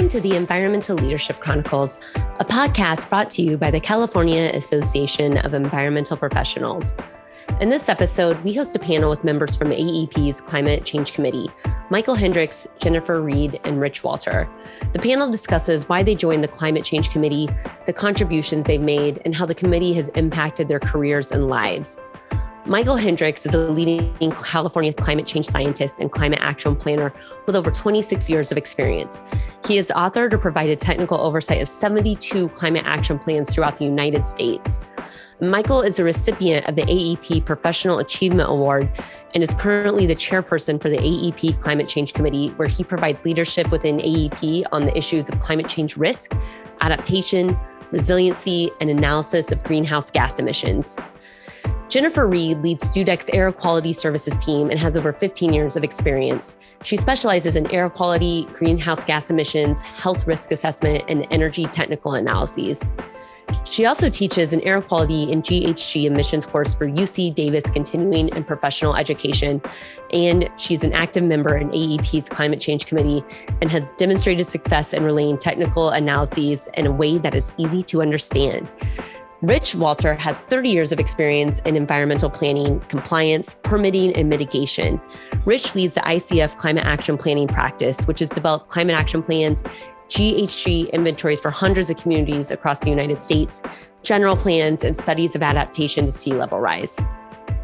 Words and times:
Welcome 0.00 0.22
to 0.22 0.28
the 0.28 0.34
Environmental 0.34 0.96
Leadership 0.96 1.40
Chronicles, 1.40 2.00
a 2.14 2.44
podcast 2.46 3.10
brought 3.10 3.28
to 3.32 3.42
you 3.42 3.58
by 3.58 3.70
the 3.70 3.80
California 3.80 4.50
Association 4.54 5.36
of 5.36 5.52
Environmental 5.52 6.16
Professionals. 6.16 6.94
In 7.60 7.68
this 7.68 7.86
episode, 7.90 8.42
we 8.42 8.54
host 8.54 8.74
a 8.74 8.78
panel 8.78 9.10
with 9.10 9.24
members 9.24 9.56
from 9.56 9.68
AEP's 9.68 10.40
Climate 10.40 10.86
Change 10.86 11.12
Committee, 11.12 11.50
Michael 11.90 12.14
Hendricks, 12.14 12.66
Jennifer 12.78 13.20
Reed, 13.20 13.60
and 13.64 13.78
Rich 13.78 14.02
Walter. 14.02 14.48
The 14.94 15.00
panel 15.00 15.30
discusses 15.30 15.86
why 15.86 16.02
they 16.02 16.14
joined 16.14 16.42
the 16.42 16.48
Climate 16.48 16.84
Change 16.84 17.10
Committee, 17.10 17.50
the 17.84 17.92
contributions 17.92 18.64
they've 18.64 18.80
made, 18.80 19.20
and 19.26 19.34
how 19.34 19.44
the 19.44 19.54
committee 19.54 19.92
has 19.92 20.08
impacted 20.10 20.68
their 20.68 20.80
careers 20.80 21.30
and 21.30 21.48
lives. 21.48 22.00
Michael 22.66 22.96
Hendricks 22.96 23.46
is 23.46 23.54
a 23.54 23.58
leading 23.58 24.14
California 24.44 24.92
climate 24.92 25.26
change 25.26 25.46
scientist 25.46 25.98
and 25.98 26.12
climate 26.12 26.40
action 26.42 26.76
planner 26.76 27.12
with 27.46 27.56
over 27.56 27.70
26 27.70 28.28
years 28.28 28.52
of 28.52 28.58
experience. 28.58 29.22
He 29.66 29.76
has 29.76 29.88
authored 29.88 30.34
or 30.34 30.38
provided 30.38 30.78
technical 30.78 31.18
oversight 31.18 31.62
of 31.62 31.68
72 31.68 32.50
climate 32.50 32.82
action 32.84 33.18
plans 33.18 33.54
throughout 33.54 33.78
the 33.78 33.86
United 33.86 34.26
States. 34.26 34.88
Michael 35.40 35.80
is 35.80 35.98
a 35.98 36.04
recipient 36.04 36.66
of 36.66 36.76
the 36.76 36.82
AEP 36.82 37.46
Professional 37.46 37.98
Achievement 37.98 38.50
Award 38.50 38.92
and 39.32 39.42
is 39.42 39.54
currently 39.54 40.04
the 40.04 40.14
chairperson 40.14 40.80
for 40.80 40.90
the 40.90 40.98
AEP 40.98 41.58
Climate 41.62 41.88
Change 41.88 42.12
Committee, 42.12 42.48
where 42.56 42.68
he 42.68 42.84
provides 42.84 43.24
leadership 43.24 43.70
within 43.70 43.98
AEP 43.98 44.64
on 44.70 44.84
the 44.84 44.96
issues 44.96 45.30
of 45.30 45.40
climate 45.40 45.66
change 45.66 45.96
risk, 45.96 46.32
adaptation, 46.82 47.58
resiliency, 47.90 48.70
and 48.80 48.90
analysis 48.90 49.50
of 49.50 49.64
greenhouse 49.64 50.10
gas 50.10 50.38
emissions. 50.38 50.98
Jennifer 51.90 52.28
Reed 52.28 52.62
leads 52.62 52.88
Dudek's 52.88 53.28
air 53.30 53.50
quality 53.50 53.92
services 53.92 54.38
team 54.38 54.70
and 54.70 54.78
has 54.78 54.96
over 54.96 55.12
15 55.12 55.52
years 55.52 55.76
of 55.76 55.82
experience. 55.82 56.56
She 56.84 56.96
specializes 56.96 57.56
in 57.56 57.68
air 57.72 57.90
quality, 57.90 58.46
greenhouse 58.52 59.02
gas 59.02 59.28
emissions, 59.28 59.82
health 59.82 60.24
risk 60.24 60.52
assessment, 60.52 61.02
and 61.08 61.26
energy 61.32 61.64
technical 61.64 62.12
analyses. 62.12 62.86
She 63.64 63.86
also 63.86 64.08
teaches 64.08 64.52
an 64.52 64.60
air 64.60 64.80
quality 64.80 65.32
and 65.32 65.42
GHG 65.42 66.04
emissions 66.04 66.46
course 66.46 66.72
for 66.74 66.86
UC 66.86 67.34
Davis 67.34 67.68
Continuing 67.68 68.32
and 68.34 68.46
Professional 68.46 68.94
Education. 68.94 69.60
And 70.12 70.48
she's 70.56 70.84
an 70.84 70.92
active 70.92 71.24
member 71.24 71.56
in 71.56 71.70
AEP's 71.70 72.28
Climate 72.28 72.60
Change 72.60 72.86
Committee 72.86 73.24
and 73.60 73.68
has 73.68 73.90
demonstrated 73.96 74.46
success 74.46 74.92
in 74.92 75.02
relaying 75.02 75.38
technical 75.38 75.90
analyses 75.90 76.68
in 76.74 76.86
a 76.86 76.92
way 76.92 77.18
that 77.18 77.34
is 77.34 77.52
easy 77.58 77.82
to 77.82 78.00
understand. 78.00 78.72
Rich 79.42 79.74
Walter 79.74 80.12
has 80.14 80.42
30 80.42 80.68
years 80.68 80.92
of 80.92 81.00
experience 81.00 81.60
in 81.60 81.74
environmental 81.74 82.28
planning, 82.28 82.78
compliance, 82.88 83.54
permitting, 83.62 84.14
and 84.14 84.28
mitigation. 84.28 85.00
Rich 85.46 85.74
leads 85.74 85.94
the 85.94 86.02
ICF 86.02 86.56
Climate 86.56 86.84
Action 86.84 87.16
Planning 87.16 87.48
practice, 87.48 88.04
which 88.04 88.18
has 88.18 88.28
developed 88.28 88.68
climate 88.68 88.94
action 88.94 89.22
plans, 89.22 89.64
GHG 90.10 90.92
inventories 90.92 91.40
for 91.40 91.50
hundreds 91.50 91.88
of 91.88 91.96
communities 91.96 92.50
across 92.50 92.80
the 92.80 92.90
United 92.90 93.18
States, 93.18 93.62
general 94.02 94.36
plans, 94.36 94.84
and 94.84 94.94
studies 94.94 95.34
of 95.34 95.42
adaptation 95.42 96.04
to 96.04 96.12
sea 96.12 96.34
level 96.34 96.60
rise. 96.60 96.98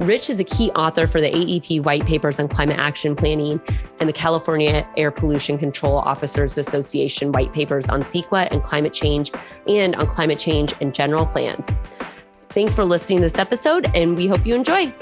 Rich 0.00 0.28
is 0.28 0.38
a 0.40 0.44
key 0.44 0.70
author 0.72 1.06
for 1.06 1.22
the 1.22 1.30
AEP 1.30 1.82
white 1.82 2.04
papers 2.04 2.38
on 2.38 2.48
climate 2.48 2.78
action 2.78 3.16
planning 3.16 3.58
and 3.98 4.06
the 4.06 4.12
California 4.12 4.86
Air 4.98 5.10
Pollution 5.10 5.56
Control 5.56 5.96
Officers 5.96 6.58
Association 6.58 7.32
white 7.32 7.54
papers 7.54 7.88
on 7.88 8.02
CEQA 8.02 8.48
and 8.50 8.62
climate 8.62 8.92
change 8.92 9.32
and 9.66 9.96
on 9.96 10.06
climate 10.06 10.38
change 10.38 10.74
and 10.82 10.92
general 10.92 11.24
plans. 11.24 11.70
Thanks 12.50 12.74
for 12.74 12.84
listening 12.84 13.20
to 13.20 13.24
this 13.24 13.38
episode, 13.38 13.90
and 13.94 14.18
we 14.18 14.26
hope 14.26 14.44
you 14.44 14.54
enjoy. 14.54 14.92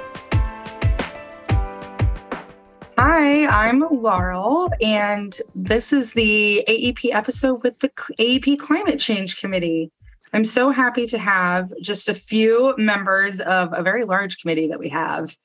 Hi, 2.96 3.46
I'm 3.46 3.80
Laurel, 3.80 4.70
and 4.80 5.36
this 5.56 5.92
is 5.92 6.12
the 6.12 6.64
AEP 6.68 7.12
episode 7.12 7.64
with 7.64 7.80
the 7.80 7.88
AEP 7.88 8.60
Climate 8.60 9.00
Change 9.00 9.40
Committee. 9.40 9.90
I'm 10.34 10.44
so 10.44 10.70
happy 10.70 11.06
to 11.06 11.18
have 11.18 11.72
just 11.80 12.08
a 12.08 12.14
few 12.14 12.74
members 12.76 13.40
of 13.40 13.72
a 13.72 13.84
very 13.84 14.04
large 14.04 14.40
committee 14.40 14.66
that 14.66 14.80
we 14.80 14.88
have 14.88 15.36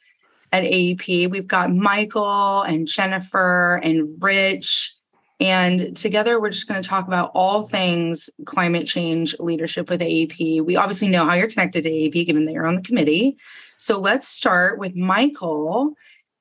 at 0.51 0.63
AEP. 0.63 1.29
We've 1.29 1.47
got 1.47 1.71
Michael 1.71 2.63
and 2.63 2.87
Jennifer 2.87 3.79
and 3.83 4.17
Rich. 4.19 4.95
And 5.39 5.95
together, 5.95 6.41
we're 6.41 6.49
just 6.49 6.67
going 6.67 6.81
to 6.81 6.89
talk 6.89 7.05
about 7.05 7.29
all 7.35 7.67
things 7.67 8.31
climate 8.45 8.87
change 8.87 9.35
leadership 9.39 9.91
with 9.91 10.01
AEP. 10.01 10.65
We 10.65 10.75
obviously 10.75 11.09
know 11.09 11.23
how 11.23 11.35
you're 11.35 11.49
connected 11.49 11.83
to 11.83 11.91
AEP, 11.91 12.25
given 12.25 12.45
that 12.45 12.53
you're 12.53 12.65
on 12.65 12.75
the 12.75 12.81
committee. 12.81 13.37
So 13.77 13.99
let's 13.99 14.27
start 14.27 14.79
with 14.79 14.95
Michael 14.95 15.93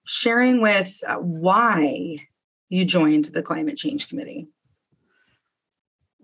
sharing 0.07 0.63
with 0.63 0.99
uh, 1.07 1.17
why 1.17 2.17
you 2.71 2.87
joined 2.87 3.27
the 3.27 3.43
Climate 3.43 3.77
Change 3.77 4.09
Committee. 4.09 4.49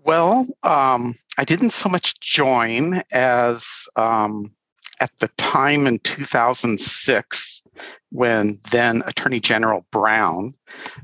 Well, 0.05 0.45
um, 0.61 1.15
I 1.39 1.43
didn't 1.45 1.71
so 1.71 1.89
much 1.89 2.19
join 2.19 3.01
as 3.11 3.65
um, 3.95 4.51
at 5.01 5.09
the 5.19 5.29
time 5.29 5.87
in 5.87 5.97
2006 5.99 7.63
when 8.11 8.59
then 8.69 9.01
Attorney 9.07 9.39
General 9.39 9.83
Brown 9.91 10.53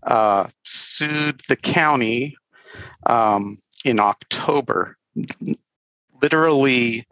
uh, 0.03 0.50
sued 0.63 1.41
the 1.50 1.56
county 1.56 2.38
um, 3.07 3.57
in 3.84 4.00
October, 4.00 4.95
literally 6.22 7.07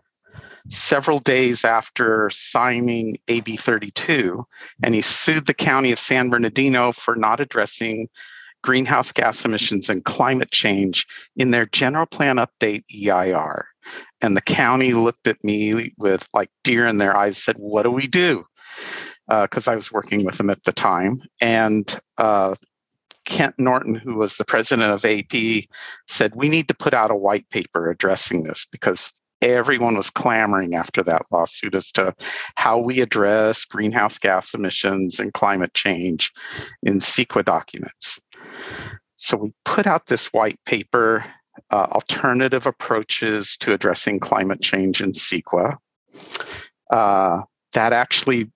several 0.67 1.17
days 1.17 1.65
after 1.65 2.29
signing 2.29 3.17
AB 3.29 3.57
32. 3.57 4.45
And 4.83 4.93
he 4.93 5.01
sued 5.01 5.47
the 5.47 5.55
county 5.55 5.91
of 5.91 5.97
San 5.97 6.29
Bernardino 6.29 6.91
for 6.91 7.15
not 7.15 7.39
addressing 7.39 8.09
greenhouse 8.63 9.11
gas 9.11 9.45
emissions 9.45 9.89
and 9.89 10.03
climate 10.03 10.51
change 10.51 11.05
in 11.35 11.51
their 11.51 11.65
general 11.65 12.05
plan 12.05 12.37
update 12.37 12.83
EIR. 12.93 13.65
And 14.21 14.35
the 14.35 14.41
county 14.41 14.93
looked 14.93 15.27
at 15.27 15.43
me 15.43 15.93
with 15.97 16.27
like 16.33 16.49
deer 16.63 16.87
in 16.87 16.97
their 16.97 17.15
eyes, 17.15 17.37
said, 17.37 17.55
What 17.57 17.83
do 17.83 17.91
we 17.91 18.07
do? 18.07 18.45
Because 19.27 19.67
uh, 19.67 19.71
I 19.71 19.75
was 19.75 19.91
working 19.91 20.25
with 20.25 20.37
them 20.37 20.49
at 20.49 20.63
the 20.63 20.73
time. 20.73 21.21
And 21.39 21.99
uh, 22.17 22.55
Kent 23.25 23.55
Norton, 23.57 23.95
who 23.95 24.15
was 24.15 24.37
the 24.37 24.45
president 24.45 24.91
of 24.91 25.05
AP, 25.05 25.65
said, 26.07 26.35
We 26.35 26.49
need 26.49 26.67
to 26.67 26.73
put 26.73 26.93
out 26.93 27.11
a 27.11 27.15
white 27.15 27.49
paper 27.49 27.89
addressing 27.89 28.43
this 28.43 28.65
because 28.71 29.13
everyone 29.41 29.95
was 29.95 30.09
clamoring 30.09 30.75
after 30.75 31.03
that 31.03 31.25
lawsuit 31.31 31.75
as 31.75 31.91
to 31.93 32.13
how 32.55 32.77
we 32.77 32.99
address 32.99 33.65
greenhouse 33.65 34.17
gas 34.17 34.53
emissions 34.53 35.19
and 35.19 35.33
climate 35.33 35.73
change 35.73 36.31
in 36.83 36.99
CEQA 36.99 37.45
documents. 37.45 38.19
So 39.15 39.37
we 39.37 39.53
put 39.65 39.85
out 39.85 40.07
this 40.07 40.27
white 40.27 40.59
paper, 40.65 41.25
uh, 41.71 41.87
Alternative 41.91 42.65
Approaches 42.65 43.57
to 43.57 43.73
Addressing 43.73 44.19
Climate 44.19 44.61
Change 44.61 45.01
in 45.01 45.11
CEQA. 45.11 45.77
Uh, 46.91 47.41
that 47.73 47.93
actually 47.93 48.51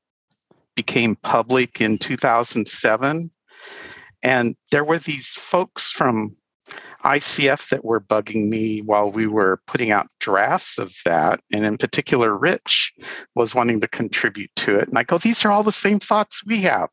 became 0.76 1.16
public 1.18 1.82
in 1.82 1.98
2007. 1.98 3.30
And 4.24 4.56
there 4.72 4.84
were 4.84 5.00
these 5.00 5.28
folks 5.28 5.92
from 5.92 6.36
ICF 7.04 7.70
that 7.70 7.84
were 7.84 8.00
bugging 8.00 8.48
me 8.48 8.82
while 8.82 9.12
we 9.12 9.28
were 9.28 9.62
putting 9.68 9.92
out 9.92 10.08
drafts 10.20 10.78
of 10.78 10.96
that. 11.06 11.42
And 11.52 11.66
in 11.66 11.78
particular, 11.78 12.36
Rich 12.36 12.94
was 13.36 13.54
wanting 13.54 13.82
to 13.82 13.88
contribute 13.88 14.52
to 14.58 14.78
it. 14.78 14.88
And 14.88 14.98
I 14.98 15.04
go, 15.04 15.18
these 15.18 15.44
are 15.44 15.52
all 15.52 15.64
the 15.64 15.72
same 15.72 16.00
thoughts 16.00 16.46
we 16.46 16.62
have, 16.62 16.90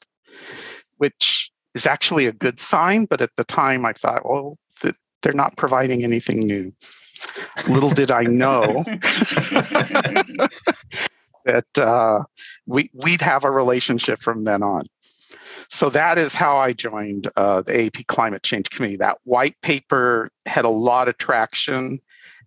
which 0.96 1.49
is 1.74 1.86
actually 1.86 2.26
a 2.26 2.32
good 2.32 2.58
sign. 2.58 3.04
But 3.04 3.20
at 3.20 3.34
the 3.36 3.44
time, 3.44 3.84
I 3.84 3.92
thought, 3.92 4.28
well, 4.28 4.58
th- 4.80 4.96
they're 5.22 5.32
not 5.32 5.56
providing 5.56 6.04
anything 6.04 6.46
new. 6.46 6.72
Little 7.68 7.90
did 7.90 8.10
I 8.10 8.22
know 8.22 8.82
that 11.44 11.78
uh, 11.78 12.24
we 12.66 12.90
we'd 12.94 13.20
have 13.20 13.44
a 13.44 13.50
relationship 13.50 14.20
from 14.20 14.44
then 14.44 14.62
on. 14.62 14.86
So 15.68 15.90
that 15.90 16.18
is 16.18 16.34
how 16.34 16.56
I 16.56 16.72
joined 16.72 17.28
uh, 17.36 17.62
the 17.62 17.72
AEP 17.72 18.06
Climate 18.06 18.42
Change 18.42 18.70
Committee. 18.70 18.96
That 18.96 19.18
white 19.24 19.60
paper 19.62 20.30
had 20.46 20.64
a 20.64 20.70
lot 20.70 21.08
of 21.08 21.16
traction, 21.18 22.00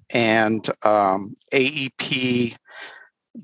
and 0.10 0.68
um, 0.84 1.36
AEP 1.54 2.56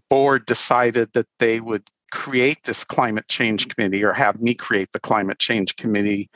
board 0.09 0.45
decided 0.45 1.13
that 1.13 1.27
they 1.39 1.59
would 1.59 1.89
create 2.11 2.63
this 2.63 2.83
climate 2.83 3.27
change 3.27 3.67
committee 3.67 4.03
or 4.03 4.13
have 4.13 4.41
me 4.41 4.53
create 4.53 4.91
the 4.91 4.99
climate 4.99 5.39
change 5.39 5.75
committee 5.75 6.29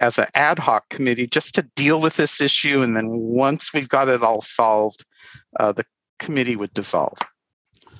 as 0.00 0.18
an 0.18 0.26
ad 0.34 0.58
hoc 0.58 0.88
committee 0.90 1.26
just 1.26 1.54
to 1.56 1.62
deal 1.74 2.00
with 2.00 2.16
this 2.16 2.40
issue. 2.40 2.82
And 2.82 2.96
then 2.96 3.08
once 3.08 3.72
we've 3.72 3.88
got 3.88 4.08
it 4.08 4.22
all 4.22 4.40
solved, 4.40 5.04
uh, 5.58 5.72
the 5.72 5.84
committee 6.18 6.56
would 6.56 6.72
dissolve. 6.72 7.18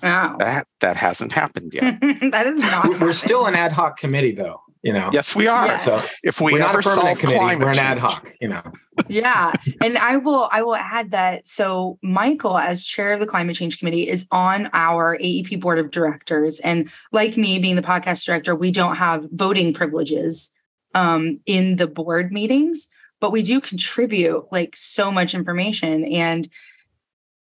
Wow. 0.03 0.37
That, 0.39 0.67
that 0.81 0.97
hasn't 0.97 1.33
happened 1.33 1.75
yet. 1.75 2.01
that 2.31 2.47
is 2.47 2.61
not. 2.61 3.01
We're 3.01 3.13
still 3.13 3.47
an 3.47 3.55
ad 3.55 3.73
hoc 3.73 3.99
committee, 3.99 4.33
though 4.33 4.61
you 4.83 4.93
know 4.93 5.11
yes 5.13 5.35
we 5.35 5.47
are 5.47 5.67
yes. 5.67 5.85
so 5.85 6.01
if 6.23 6.41
we 6.41 6.53
we're 6.53 6.63
ever 6.63 6.83
solve 6.83 7.19
committee, 7.19 7.39
climate 7.39 7.65
we're 7.65 7.73
an 7.73 7.79
ad 7.79 7.99
hoc 7.99 8.33
you 8.41 8.49
know 8.49 8.63
yeah 9.09 9.53
and 9.83 9.99
i 9.99 10.17
will 10.17 10.49
i 10.53 10.63
will 10.63 10.77
add 10.77 11.11
that 11.11 11.47
so 11.47 11.99
michael 12.03 12.59
as 12.59 12.85
chair 12.85 13.13
of 13.13 13.21
the 13.21 13.27
climate 13.27 13.57
change 13.57 13.79
committee 13.79 14.09
is 14.09 14.27
on 14.31 14.69
our 14.73 15.19
aep 15.19 15.61
board 15.61 15.79
of 15.79 15.91
directors 15.91 16.61
and 16.61 16.91
like 17.13 17.37
me 17.37 17.59
being 17.59 17.77
the 17.77 17.83
podcast 17.83 18.25
director 18.25 18.55
we 18.55 18.71
don't 18.71 18.97
have 18.97 19.27
voting 19.33 19.73
privileges 19.73 20.53
um, 20.95 21.39
in 21.45 21.77
the 21.77 21.87
board 21.87 22.33
meetings 22.33 22.89
but 23.21 23.33
we 23.33 23.43
do 23.43 23.61
contribute 23.61 24.45
like 24.53 24.77
so 24.77 25.11
much 25.11 25.35
information. 25.35 26.05
And 26.05 26.49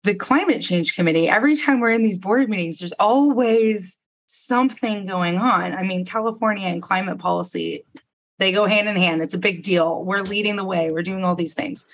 the 0.04 0.14
climate 0.14 0.62
change 0.62 0.94
committee, 0.94 1.28
every 1.28 1.56
time 1.56 1.80
we're 1.80 1.90
in 1.90 2.02
these 2.02 2.18
board 2.18 2.48
meetings, 2.48 2.78
there's 2.78 2.92
always 2.92 3.98
something 4.28 5.06
going 5.06 5.38
on. 5.38 5.72
I 5.74 5.82
mean, 5.82 6.04
California 6.04 6.68
and 6.68 6.82
climate 6.82 7.18
policy, 7.18 7.84
they 8.38 8.52
go 8.52 8.66
hand 8.66 8.86
in 8.86 8.94
hand. 8.94 9.22
It's 9.22 9.34
a 9.34 9.38
big 9.38 9.62
deal. 9.62 10.04
We're 10.04 10.20
leading 10.20 10.56
the 10.56 10.64
way, 10.64 10.90
we're 10.90 11.02
doing 11.02 11.24
all 11.24 11.34
these 11.34 11.54
things. 11.54 11.86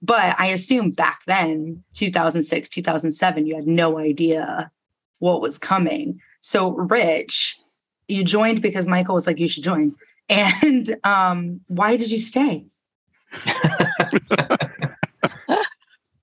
But 0.00 0.34
I 0.40 0.46
assume 0.46 0.92
back 0.92 1.20
then, 1.26 1.84
2006, 1.94 2.68
2007, 2.70 3.46
you 3.46 3.54
had 3.54 3.66
no 3.66 3.98
idea 3.98 4.70
what 5.18 5.42
was 5.42 5.58
coming. 5.58 6.20
So, 6.40 6.70
Rich, 6.70 7.60
you 8.08 8.24
joined 8.24 8.62
because 8.62 8.88
Michael 8.88 9.14
was 9.14 9.26
like, 9.26 9.38
you 9.38 9.48
should 9.48 9.64
join. 9.64 9.94
And 10.28 10.96
um, 11.04 11.60
why 11.66 11.96
did 11.96 12.10
you 12.10 12.20
stay? 12.20 12.64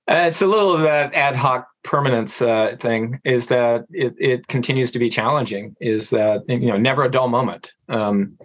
Uh, 0.09 0.25
it's 0.27 0.41
a 0.41 0.47
little 0.47 0.73
of 0.73 0.81
that 0.81 1.13
ad 1.13 1.35
hoc 1.35 1.67
permanence 1.83 2.41
uh, 2.41 2.75
thing 2.79 3.19
is 3.23 3.47
that 3.47 3.85
it, 3.91 4.15
it 4.17 4.47
continues 4.47 4.91
to 4.91 4.99
be 4.99 5.07
challenging 5.07 5.75
is 5.79 6.09
that 6.09 6.43
you 6.49 6.65
know 6.65 6.77
never 6.77 7.03
a 7.03 7.11
dull 7.11 7.27
moment. 7.27 7.73
Um, 7.89 8.37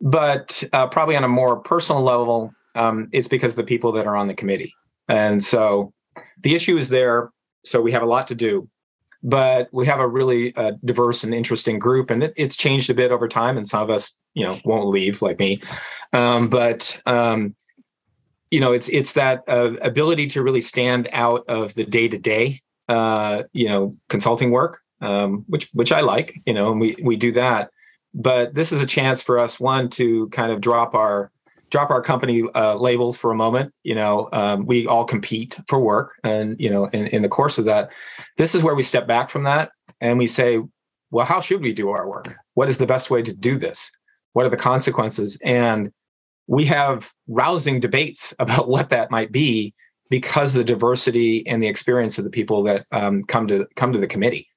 but 0.00 0.62
uh, 0.72 0.86
probably 0.86 1.16
on 1.16 1.24
a 1.24 1.28
more 1.28 1.56
personal 1.56 2.02
level 2.02 2.52
um, 2.74 3.08
it's 3.12 3.28
because 3.28 3.56
the 3.56 3.64
people 3.64 3.92
that 3.92 4.06
are 4.06 4.16
on 4.16 4.28
the 4.28 4.34
committee. 4.34 4.74
And 5.08 5.42
so 5.42 5.92
the 6.40 6.54
issue 6.54 6.76
is 6.76 6.88
there 6.88 7.30
so 7.64 7.80
we 7.80 7.92
have 7.92 8.02
a 8.02 8.06
lot 8.06 8.26
to 8.28 8.34
do. 8.34 8.68
But 9.24 9.68
we 9.72 9.86
have 9.86 10.00
a 10.00 10.08
really 10.08 10.54
uh, 10.56 10.72
diverse 10.84 11.22
and 11.22 11.32
interesting 11.32 11.78
group 11.78 12.10
and 12.10 12.24
it, 12.24 12.32
it's 12.36 12.56
changed 12.56 12.90
a 12.90 12.94
bit 12.94 13.12
over 13.12 13.28
time 13.28 13.56
and 13.56 13.68
some 13.68 13.82
of 13.82 13.90
us 13.90 14.16
you 14.34 14.44
know 14.44 14.58
won't 14.64 14.88
leave 14.88 15.20
like 15.20 15.38
me. 15.38 15.60
Um, 16.12 16.48
but 16.48 17.00
um, 17.06 17.54
you 18.52 18.60
know 18.60 18.72
it's 18.72 18.88
it's 18.90 19.14
that 19.14 19.42
uh, 19.48 19.72
ability 19.82 20.28
to 20.28 20.42
really 20.42 20.60
stand 20.60 21.08
out 21.12 21.42
of 21.48 21.74
the 21.74 21.84
day 21.84 22.06
to 22.06 22.18
day 22.18 22.60
you 23.52 23.68
know 23.68 23.94
consulting 24.08 24.50
work 24.50 24.82
um, 25.02 25.44
which 25.48 25.68
which 25.72 25.92
I 25.92 26.00
like 26.00 26.38
you 26.46 26.54
know 26.54 26.70
and 26.70 26.80
we 26.80 26.96
we 27.02 27.16
do 27.16 27.32
that. 27.32 27.70
But 28.14 28.54
this 28.54 28.72
is 28.72 28.80
a 28.80 28.86
chance 28.86 29.22
for 29.22 29.38
us 29.38 29.58
one 29.58 29.88
to 29.90 30.28
kind 30.28 30.52
of 30.52 30.60
drop 30.60 30.94
our 30.94 31.30
drop 31.70 31.90
our 31.90 32.02
company 32.02 32.44
uh, 32.54 32.76
labels 32.76 33.18
for 33.18 33.30
a 33.30 33.34
moment 33.34 33.74
you 33.82 33.94
know 33.94 34.28
um, 34.32 34.66
we 34.66 34.86
all 34.86 35.04
compete 35.04 35.58
for 35.68 35.80
work 35.80 36.14
and 36.22 36.58
you 36.60 36.70
know 36.70 36.86
in, 36.86 37.06
in 37.08 37.22
the 37.22 37.28
course 37.28 37.58
of 37.58 37.64
that 37.64 37.90
this 38.36 38.54
is 38.54 38.62
where 38.62 38.74
we 38.74 38.82
step 38.82 39.06
back 39.06 39.30
from 39.30 39.44
that 39.44 39.72
and 40.00 40.18
we 40.18 40.26
say 40.26 40.60
well 41.10 41.26
how 41.26 41.40
should 41.40 41.60
we 41.60 41.72
do 41.72 41.90
our 41.90 42.08
work? 42.08 42.36
What 42.54 42.68
is 42.68 42.78
the 42.78 42.86
best 42.86 43.10
way 43.10 43.22
to 43.22 43.32
do 43.32 43.56
this? 43.56 43.90
What 44.34 44.46
are 44.46 44.50
the 44.50 44.56
consequences? 44.56 45.38
And 45.42 45.90
we 46.46 46.64
have 46.66 47.12
rousing 47.28 47.80
debates 47.80 48.34
about 48.38 48.68
what 48.68 48.90
that 48.90 49.10
might 49.10 49.32
be 49.32 49.74
because 50.10 50.52
the 50.52 50.64
diversity 50.64 51.46
and 51.46 51.62
the 51.62 51.68
experience 51.68 52.18
of 52.18 52.24
the 52.24 52.30
people 52.30 52.62
that 52.64 52.84
um, 52.92 53.22
come 53.24 53.46
to 53.48 53.66
come 53.76 53.92
to 53.92 53.98
the 53.98 54.06
committee. 54.06 54.48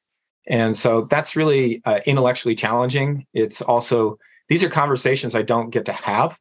And 0.47 0.75
so 0.75 1.03
that's 1.03 1.35
really 1.35 1.81
uh, 1.85 2.01
intellectually 2.05 2.55
challenging. 2.55 3.25
It's 3.33 3.61
also 3.61 4.17
these 4.47 4.63
are 4.63 4.69
conversations 4.69 5.33
i 5.33 5.41
don't 5.41 5.71
get 5.71 5.85
to 5.85 5.93
have 5.93 6.37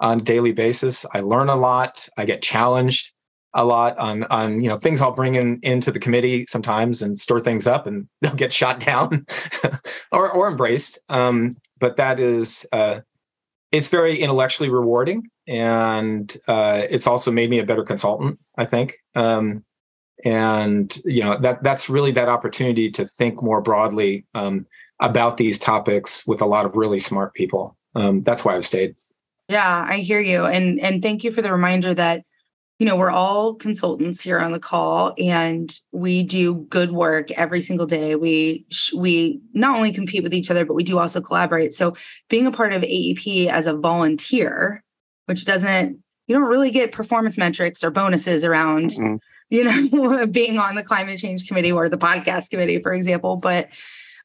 on 0.00 0.20
a 0.20 0.22
daily 0.22 0.52
basis. 0.52 1.04
I 1.12 1.20
learn 1.20 1.48
a 1.48 1.56
lot. 1.56 2.08
I 2.16 2.24
get 2.24 2.42
challenged 2.42 3.12
a 3.54 3.64
lot 3.64 3.96
on 3.98 4.24
on 4.24 4.60
you 4.60 4.68
know 4.68 4.76
things 4.76 5.00
i'll 5.00 5.10
bring 5.10 5.34
in 5.34 5.58
into 5.62 5.90
the 5.90 5.98
committee 5.98 6.44
sometimes 6.46 7.00
and 7.00 7.18
stir 7.18 7.40
things 7.40 7.66
up 7.66 7.86
and 7.86 8.06
they'll 8.20 8.34
get 8.34 8.52
shot 8.52 8.78
down 8.80 9.24
or 10.12 10.30
or 10.30 10.48
embraced. 10.48 10.98
Um, 11.08 11.56
but 11.78 11.96
that 11.96 12.18
is 12.18 12.66
uh, 12.72 13.00
it's 13.72 13.88
very 13.88 14.18
intellectually 14.18 14.70
rewarding 14.70 15.28
and 15.46 16.36
uh, 16.48 16.82
it's 16.90 17.06
also 17.06 17.30
made 17.30 17.50
me 17.50 17.58
a 17.58 17.64
better 17.64 17.84
consultant 17.84 18.38
i 18.56 18.64
think. 18.64 18.94
Um, 19.14 19.64
and 20.24 20.98
you 21.04 21.22
know 21.22 21.36
that 21.38 21.62
that's 21.62 21.88
really 21.88 22.10
that 22.12 22.28
opportunity 22.28 22.90
to 22.90 23.04
think 23.04 23.42
more 23.42 23.60
broadly 23.60 24.26
um, 24.34 24.66
about 25.00 25.36
these 25.36 25.58
topics 25.58 26.26
with 26.26 26.42
a 26.42 26.46
lot 26.46 26.66
of 26.66 26.74
really 26.74 26.98
smart 26.98 27.34
people. 27.34 27.76
Um, 27.94 28.22
that's 28.22 28.44
why 28.44 28.56
i've 28.56 28.66
stayed. 28.66 28.96
Yeah 29.48 29.86
i 29.88 29.98
hear 29.98 30.20
you. 30.20 30.44
And 30.44 30.80
and 30.80 31.02
thank 31.02 31.22
you 31.22 31.30
for 31.30 31.42
the 31.42 31.52
reminder 31.52 31.94
that 31.94 32.24
you 32.78 32.86
know, 32.86 32.94
we're 32.94 33.10
all 33.10 33.54
consultants 33.54 34.22
here 34.22 34.38
on 34.38 34.52
the 34.52 34.60
call 34.60 35.12
and 35.18 35.76
we 35.90 36.22
do 36.22 36.54
good 36.70 36.92
work 36.92 37.30
every 37.32 37.60
single 37.60 37.86
day. 37.86 38.14
We 38.14 38.66
we 38.96 39.40
not 39.52 39.76
only 39.76 39.92
compete 39.92 40.22
with 40.22 40.32
each 40.32 40.50
other 40.50 40.64
but 40.64 40.74
we 40.74 40.84
do 40.84 40.98
also 40.98 41.20
collaborate. 41.20 41.74
So 41.74 41.94
being 42.28 42.46
a 42.46 42.52
part 42.52 42.72
of 42.72 42.82
AEP 42.82 43.48
as 43.48 43.66
a 43.66 43.74
volunteer, 43.76 44.84
which 45.26 45.44
doesn't 45.44 45.98
you 46.28 46.36
don't 46.36 46.48
really 46.48 46.70
get 46.70 46.92
performance 46.92 47.36
metrics 47.36 47.82
or 47.82 47.90
bonuses 47.90 48.44
around 48.44 48.90
mm-hmm. 48.90 49.16
you 49.50 49.64
know 49.64 50.26
being 50.30 50.58
on 50.58 50.76
the 50.76 50.84
climate 50.84 51.18
change 51.18 51.48
committee 51.48 51.72
or 51.72 51.88
the 51.88 51.98
podcast 51.98 52.50
committee 52.50 52.80
for 52.80 52.92
example, 52.92 53.36
but 53.36 53.68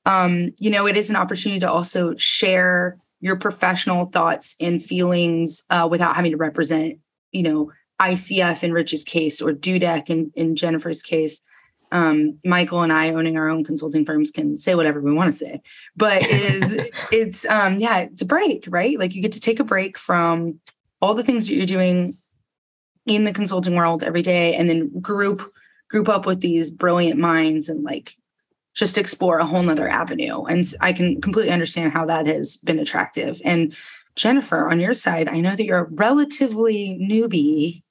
um 0.05 0.51
you 0.59 0.69
know, 0.69 0.85
it 0.85 0.95
is 0.95 1.09
an 1.09 1.15
opportunity 1.15 1.59
to 1.59 1.71
also 1.71 2.13
share 2.17 2.97
your 3.19 3.35
professional 3.35 4.05
thoughts 4.05 4.55
and 4.59 4.83
feelings 4.83 5.63
uh, 5.69 5.87
without 5.89 6.13
having 6.13 6.31
to 6.31 6.37
represent, 6.37 6.99
you 7.31 7.41
know, 7.41 7.71
ICF 8.01 8.63
in 8.63 8.73
Rich's 8.73 9.03
case 9.03 9.41
or 9.41 9.51
Dudek 9.51 10.09
in, 10.09 10.31
in 10.35 10.55
Jennifer's 10.55 11.01
case, 11.01 11.41
um, 11.91 12.39
Michael 12.43 12.81
and 12.81 12.91
I 12.91 13.11
owning 13.11 13.37
our 13.37 13.49
own 13.49 13.63
consulting 13.63 14.05
firms 14.05 14.31
can 14.31 14.57
say 14.57 14.73
whatever 14.73 14.99
we 14.99 15.13
want 15.13 15.31
to 15.31 15.37
say, 15.37 15.61
but 15.95 16.25
is 16.27 16.89
it's 17.11 17.45
um 17.45 17.77
yeah, 17.77 17.99
it's 17.99 18.23
a 18.23 18.25
break, 18.25 18.65
right? 18.67 18.97
Like 18.97 19.13
you 19.13 19.21
get 19.21 19.33
to 19.33 19.39
take 19.39 19.59
a 19.59 19.63
break 19.63 19.97
from 19.97 20.59
all 21.01 21.13
the 21.13 21.23
things 21.23 21.47
that 21.47 21.53
you're 21.53 21.65
doing 21.65 22.17
in 23.05 23.25
the 23.25 23.33
consulting 23.33 23.75
world 23.75 24.03
every 24.03 24.21
day 24.21 24.55
and 24.55 24.69
then 24.69 24.99
group 24.99 25.43
group 25.89 26.09
up 26.09 26.25
with 26.25 26.41
these 26.41 26.71
brilliant 26.71 27.19
minds 27.19 27.69
and 27.69 27.83
like 27.83 28.15
just 28.73 28.97
explore 28.97 29.37
a 29.37 29.45
whole 29.45 29.61
nother 29.61 29.87
avenue. 29.87 30.43
And 30.45 30.65
I 30.81 30.93
can 30.93 31.21
completely 31.21 31.51
understand 31.51 31.93
how 31.93 32.05
that 32.07 32.25
has 32.25 32.57
been 32.57 32.79
attractive. 32.79 33.39
And 33.45 33.75
Jennifer, 34.15 34.67
on 34.67 34.79
your 34.79 34.93
side, 34.93 35.27
I 35.27 35.39
know 35.39 35.55
that 35.55 35.65
you're 35.65 35.85
a 35.85 35.89
relatively 35.91 36.97
newbie. 36.99 37.82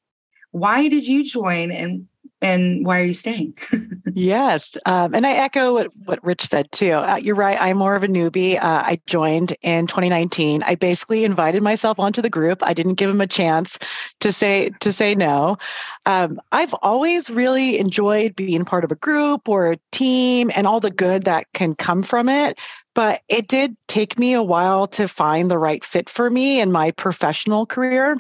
Why 0.53 0.89
did 0.89 1.07
you 1.07 1.25
join 1.25 1.71
and 1.71 2.07
and 2.43 2.85
why 2.85 3.01
are 3.01 3.05
you 3.05 3.15
staying? 3.15 3.57
yes. 4.15 4.77
Um, 4.85 5.15
and 5.15 5.25
I 5.25 5.33
echo 5.33 5.75
what, 5.75 5.97
what 6.05 6.25
Rich 6.25 6.43
said 6.43 6.71
too. 6.73 6.93
Uh, 6.93 7.17
you're 7.17 7.37
right. 7.37 7.57
I'm 7.61 7.79
more 7.79 7.95
of 7.95 8.03
a 8.03 8.09
newbie. 8.09 8.57
Uh, 8.57 8.83
I 8.85 9.01
joined 9.07 9.57
in 9.63 9.87
2019. 9.87 10.65
I 10.65 10.75
basically 10.75 11.25
invited 11.25 11.63
myself 11.63 12.01
onto 12.01 12.21
the 12.21 12.29
group. 12.29 12.63
I 12.65 12.75
didn't 12.75 12.95
give 12.95 13.09
him 13.09 13.21
a 13.21 13.29
chance 13.29 13.79
to 14.21 14.33
say 14.33 14.71
to 14.81 14.93
say 14.93 15.15
no. 15.15 15.57
Um, 16.05 16.41
I've 16.51 16.75
always 16.83 17.31
really 17.31 17.79
enjoyed 17.79 18.35
being 18.35 18.65
part 18.65 18.83
of 18.83 18.91
a 18.91 18.97
group 18.97 19.49
or 19.49 19.71
a 19.71 19.79
team 19.93 20.51
and 20.57 20.67
all 20.67 20.81
the 20.81 20.91
good 20.91 21.25
that 21.25 21.47
can 21.55 21.77
come 21.77 22.03
from 22.03 22.29
it. 22.29 22.59
But 22.95 23.23
it 23.29 23.47
did 23.47 23.77
take 23.87 24.19
me 24.19 24.35
a 24.35 24.43
while 24.43 24.87
to 24.89 25.07
find 25.07 25.51
the 25.51 25.59
right 25.59 25.83
fit 25.83 26.11
for 26.11 26.29
me 26.29 26.61
in 26.61 26.73
my 26.73 26.91
professional 26.91 27.67
career. 27.67 28.19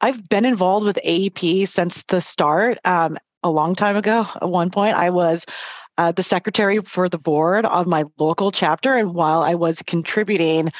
I've 0.00 0.28
been 0.28 0.44
involved 0.44 0.86
with 0.86 0.98
AEP 1.04 1.66
since 1.68 2.02
the 2.04 2.20
start. 2.20 2.78
Um, 2.84 3.18
a 3.42 3.50
long 3.50 3.74
time 3.74 3.96
ago, 3.96 4.26
at 4.40 4.48
one 4.48 4.70
point, 4.70 4.96
I 4.96 5.10
was 5.10 5.44
uh, 5.98 6.12
the 6.12 6.22
secretary 6.22 6.80
for 6.80 7.08
the 7.08 7.18
board 7.18 7.66
of 7.66 7.86
my 7.86 8.04
local 8.18 8.50
chapter. 8.50 8.94
And 8.94 9.14
while 9.14 9.42
I 9.42 9.54
was 9.54 9.82
contributing, 9.82 10.72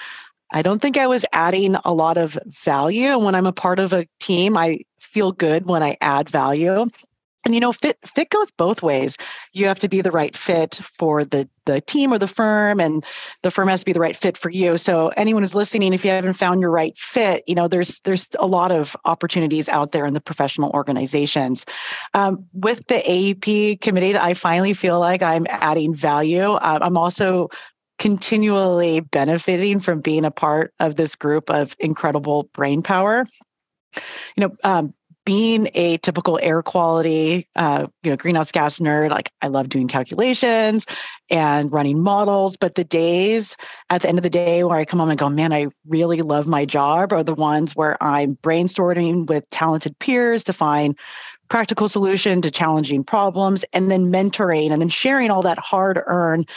I 0.50 0.62
don't 0.62 0.80
think 0.80 0.96
I 0.96 1.06
was 1.06 1.24
adding 1.32 1.76
a 1.84 1.92
lot 1.92 2.16
of 2.16 2.38
value. 2.46 3.08
And 3.08 3.24
When 3.24 3.34
I'm 3.34 3.46
a 3.46 3.52
part 3.52 3.78
of 3.78 3.92
a 3.92 4.06
team, 4.20 4.56
I 4.56 4.80
feel 4.98 5.32
good 5.32 5.66
when 5.66 5.82
I 5.82 5.96
add 6.00 6.28
value 6.28 6.86
and 7.44 7.54
you 7.54 7.60
know 7.60 7.72
fit 7.72 7.98
fit 8.04 8.30
goes 8.30 8.50
both 8.50 8.82
ways. 8.82 9.16
You 9.52 9.66
have 9.66 9.78
to 9.80 9.88
be 9.88 10.00
the 10.00 10.10
right 10.10 10.36
fit 10.36 10.80
for 10.98 11.24
the 11.24 11.48
the 11.66 11.80
team 11.80 12.12
or 12.12 12.18
the 12.18 12.26
firm 12.26 12.80
and 12.80 13.04
the 13.42 13.50
firm 13.50 13.68
has 13.68 13.80
to 13.80 13.86
be 13.86 13.92
the 13.92 14.00
right 14.00 14.16
fit 14.16 14.36
for 14.36 14.50
you. 14.50 14.76
So 14.76 15.08
anyone 15.08 15.42
who's 15.42 15.54
listening 15.54 15.92
if 15.92 16.04
you 16.04 16.10
haven't 16.10 16.34
found 16.34 16.60
your 16.60 16.70
right 16.70 16.96
fit 16.98 17.44
you 17.46 17.54
know 17.54 17.68
there's 17.68 18.00
there's 18.00 18.30
a 18.38 18.46
lot 18.46 18.72
of 18.72 18.96
opportunities 19.04 19.68
out 19.68 19.92
there 19.92 20.06
in 20.06 20.14
the 20.14 20.20
professional 20.20 20.70
organizations. 20.70 21.66
Um, 22.12 22.46
with 22.52 22.86
the 22.86 23.02
aep 23.06 23.80
committee 23.80 24.16
i 24.16 24.34
finally 24.34 24.74
feel 24.74 25.00
like 25.00 25.22
i'm 25.22 25.46
adding 25.48 25.94
value. 25.94 26.52
Uh, 26.52 26.78
i'm 26.82 26.96
also 26.96 27.48
continually 27.98 29.00
benefiting 29.00 29.80
from 29.80 30.00
being 30.00 30.24
a 30.24 30.30
part 30.30 30.74
of 30.80 30.96
this 30.96 31.14
group 31.14 31.48
of 31.50 31.76
incredible 31.78 32.44
brain 32.52 32.82
power. 32.82 33.26
You 34.36 34.48
know 34.48 34.56
um, 34.64 34.94
being 35.24 35.70
a 35.74 35.96
typical 35.98 36.38
air 36.42 36.62
quality, 36.62 37.48
uh, 37.56 37.86
you 38.02 38.10
know, 38.10 38.16
greenhouse 38.16 38.52
gas 38.52 38.78
nerd, 38.78 39.10
like 39.10 39.30
I 39.40 39.48
love 39.48 39.68
doing 39.68 39.88
calculations 39.88 40.86
and 41.30 41.72
running 41.72 42.02
models. 42.02 42.56
But 42.56 42.74
the 42.74 42.84
days 42.84 43.56
at 43.88 44.02
the 44.02 44.08
end 44.08 44.18
of 44.18 44.22
the 44.22 44.30
day 44.30 44.64
where 44.64 44.78
I 44.78 44.84
come 44.84 45.00
home 45.00 45.10
and 45.10 45.18
go, 45.18 45.30
man, 45.30 45.52
I 45.52 45.68
really 45.88 46.20
love 46.20 46.46
my 46.46 46.64
job 46.64 47.12
are 47.12 47.24
the 47.24 47.34
ones 47.34 47.74
where 47.74 48.02
I'm 48.02 48.36
brainstorming 48.36 49.26
with 49.26 49.48
talented 49.50 49.98
peers 49.98 50.44
to 50.44 50.52
find 50.52 50.96
practical 51.48 51.88
solution 51.88 52.42
to 52.42 52.50
challenging 52.50 53.04
problems 53.04 53.64
and 53.72 53.90
then 53.90 54.06
mentoring 54.06 54.70
and 54.70 54.80
then 54.80 54.88
sharing 54.88 55.30
all 55.30 55.42
that 55.42 55.58
hard 55.58 56.02
earned 56.06 56.48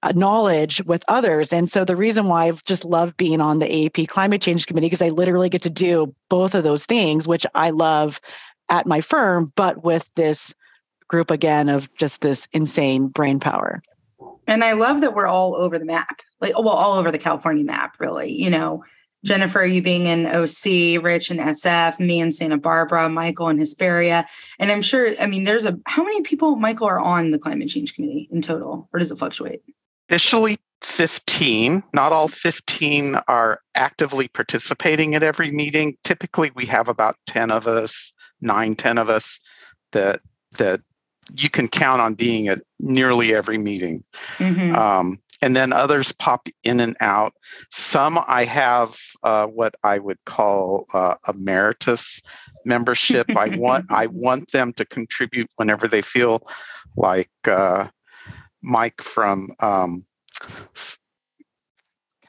Uh, 0.00 0.12
knowledge 0.14 0.80
with 0.84 1.02
others. 1.08 1.52
And 1.52 1.68
so 1.68 1.84
the 1.84 1.96
reason 1.96 2.26
why 2.26 2.46
I've 2.46 2.64
just 2.64 2.84
loved 2.84 3.16
being 3.16 3.40
on 3.40 3.58
the 3.58 3.66
AEP 3.66 4.06
Climate 4.06 4.40
Change 4.40 4.68
Committee 4.68 4.86
because 4.86 5.02
I 5.02 5.08
literally 5.08 5.48
get 5.48 5.62
to 5.62 5.70
do 5.70 6.14
both 6.28 6.54
of 6.54 6.62
those 6.62 6.86
things, 6.86 7.26
which 7.26 7.44
I 7.56 7.70
love 7.70 8.20
at 8.68 8.86
my 8.86 9.00
firm, 9.00 9.50
but 9.56 9.82
with 9.82 10.08
this 10.14 10.54
group 11.08 11.30
again 11.30 11.68
of 11.68 11.92
just 11.96 12.20
this 12.20 12.46
insane 12.52 13.08
brain 13.08 13.40
power. 13.40 13.82
And 14.46 14.62
I 14.62 14.72
love 14.72 15.00
that 15.00 15.14
we're 15.14 15.26
all 15.26 15.56
over 15.56 15.78
the 15.78 15.84
map, 15.84 16.20
like 16.40 16.56
well, 16.56 16.68
all 16.68 16.98
over 16.98 17.10
the 17.10 17.18
California 17.18 17.64
map, 17.64 17.96
really. 17.98 18.32
You 18.32 18.50
know, 18.50 18.84
Jennifer, 19.24 19.64
you 19.64 19.82
being 19.82 20.06
in 20.06 20.26
OC, 20.26 21.02
Rich 21.02 21.30
and 21.30 21.40
SF, 21.40 21.98
me 21.98 22.20
in 22.20 22.32
Santa 22.32 22.56
Barbara, 22.56 23.08
Michael 23.08 23.48
and 23.48 23.58
Hesperia. 23.58 24.26
And 24.58 24.70
I'm 24.70 24.82
sure, 24.82 25.14
I 25.20 25.26
mean, 25.26 25.44
there's 25.44 25.64
a 25.64 25.78
how 25.86 26.02
many 26.02 26.22
people, 26.22 26.56
Michael, 26.56 26.86
are 26.86 27.00
on 27.00 27.30
the 27.30 27.38
climate 27.38 27.68
change 27.68 27.94
committee 27.94 28.28
in 28.30 28.40
total, 28.42 28.88
or 28.92 29.00
does 29.00 29.10
it 29.10 29.18
fluctuate? 29.18 29.62
Officially 30.08 30.58
15. 30.82 31.82
Not 31.92 32.12
all 32.12 32.28
15 32.28 33.16
are 33.28 33.60
actively 33.74 34.28
participating 34.28 35.14
at 35.14 35.22
every 35.22 35.50
meeting. 35.50 35.96
Typically, 36.04 36.50
we 36.54 36.66
have 36.66 36.88
about 36.88 37.16
10 37.26 37.50
of 37.50 37.66
us, 37.66 38.12
nine, 38.40 38.74
10 38.74 38.98
of 38.98 39.08
us 39.08 39.40
that 39.92 40.20
that 40.56 40.80
you 41.34 41.50
can 41.50 41.68
count 41.68 42.00
on 42.00 42.14
being 42.14 42.48
at 42.48 42.62
nearly 42.80 43.34
every 43.34 43.58
meeting. 43.58 44.02
Mm-hmm. 44.38 44.74
Um, 44.74 45.18
and 45.42 45.54
then 45.54 45.72
others 45.72 46.10
pop 46.12 46.48
in 46.64 46.80
and 46.80 46.96
out. 47.00 47.32
Some 47.70 48.18
I 48.26 48.44
have 48.44 48.98
uh, 49.22 49.46
what 49.46 49.74
I 49.84 49.98
would 49.98 50.18
call 50.24 50.86
uh, 50.92 51.14
emeritus 51.28 52.20
membership. 52.64 53.36
I 53.36 53.56
want 53.56 53.86
I 53.90 54.06
want 54.06 54.50
them 54.52 54.72
to 54.74 54.84
contribute 54.84 55.50
whenever 55.56 55.86
they 55.86 56.02
feel 56.02 56.42
like 56.96 57.30
uh, 57.44 57.88
Mike 58.62 59.00
from 59.02 59.50
um, 59.60 60.04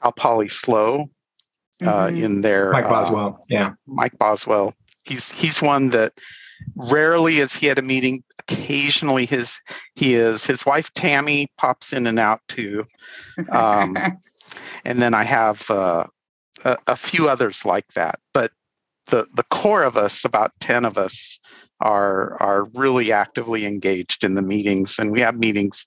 Cal 0.01 0.11
Poly 0.11 0.47
SLO 0.47 1.09
uh, 1.81 1.85
mm-hmm. 1.85 2.23
in 2.23 2.41
there. 2.41 2.71
Mike 2.71 2.85
uh, 2.85 2.89
Boswell, 2.89 3.45
yeah. 3.49 3.73
Mike 3.87 4.17
Boswell. 4.17 4.73
He's 5.05 5.31
he's 5.31 5.61
one 5.61 5.89
that 5.89 6.13
rarely 6.75 7.39
is 7.39 7.55
he 7.55 7.69
at 7.69 7.79
a 7.79 7.83
meeting. 7.83 8.23
Occasionally, 8.39 9.25
his 9.25 9.59
he 9.95 10.15
is 10.15 10.45
his 10.45 10.65
wife 10.65 10.93
Tammy 10.93 11.47
pops 11.57 11.93
in 11.93 12.07
and 12.07 12.19
out 12.19 12.41
too, 12.47 12.85
um, 13.51 13.97
and 14.85 15.01
then 15.01 15.13
I 15.13 15.23
have 15.23 15.69
uh, 15.69 16.05
a, 16.63 16.77
a 16.87 16.95
few 16.95 17.29
others 17.29 17.65
like 17.65 17.87
that. 17.93 18.19
But 18.33 18.51
the 19.09 19.27
the 19.35 19.43
core 19.43 19.83
of 19.83 19.97
us, 19.97 20.25
about 20.25 20.51
ten 20.59 20.85
of 20.85 20.97
us, 20.97 21.39
are 21.81 22.41
are 22.41 22.65
really 22.73 23.11
actively 23.11 23.65
engaged 23.65 24.23
in 24.23 24.33
the 24.33 24.41
meetings, 24.41 24.97
and 24.99 25.11
we 25.11 25.19
have 25.19 25.37
meetings 25.37 25.85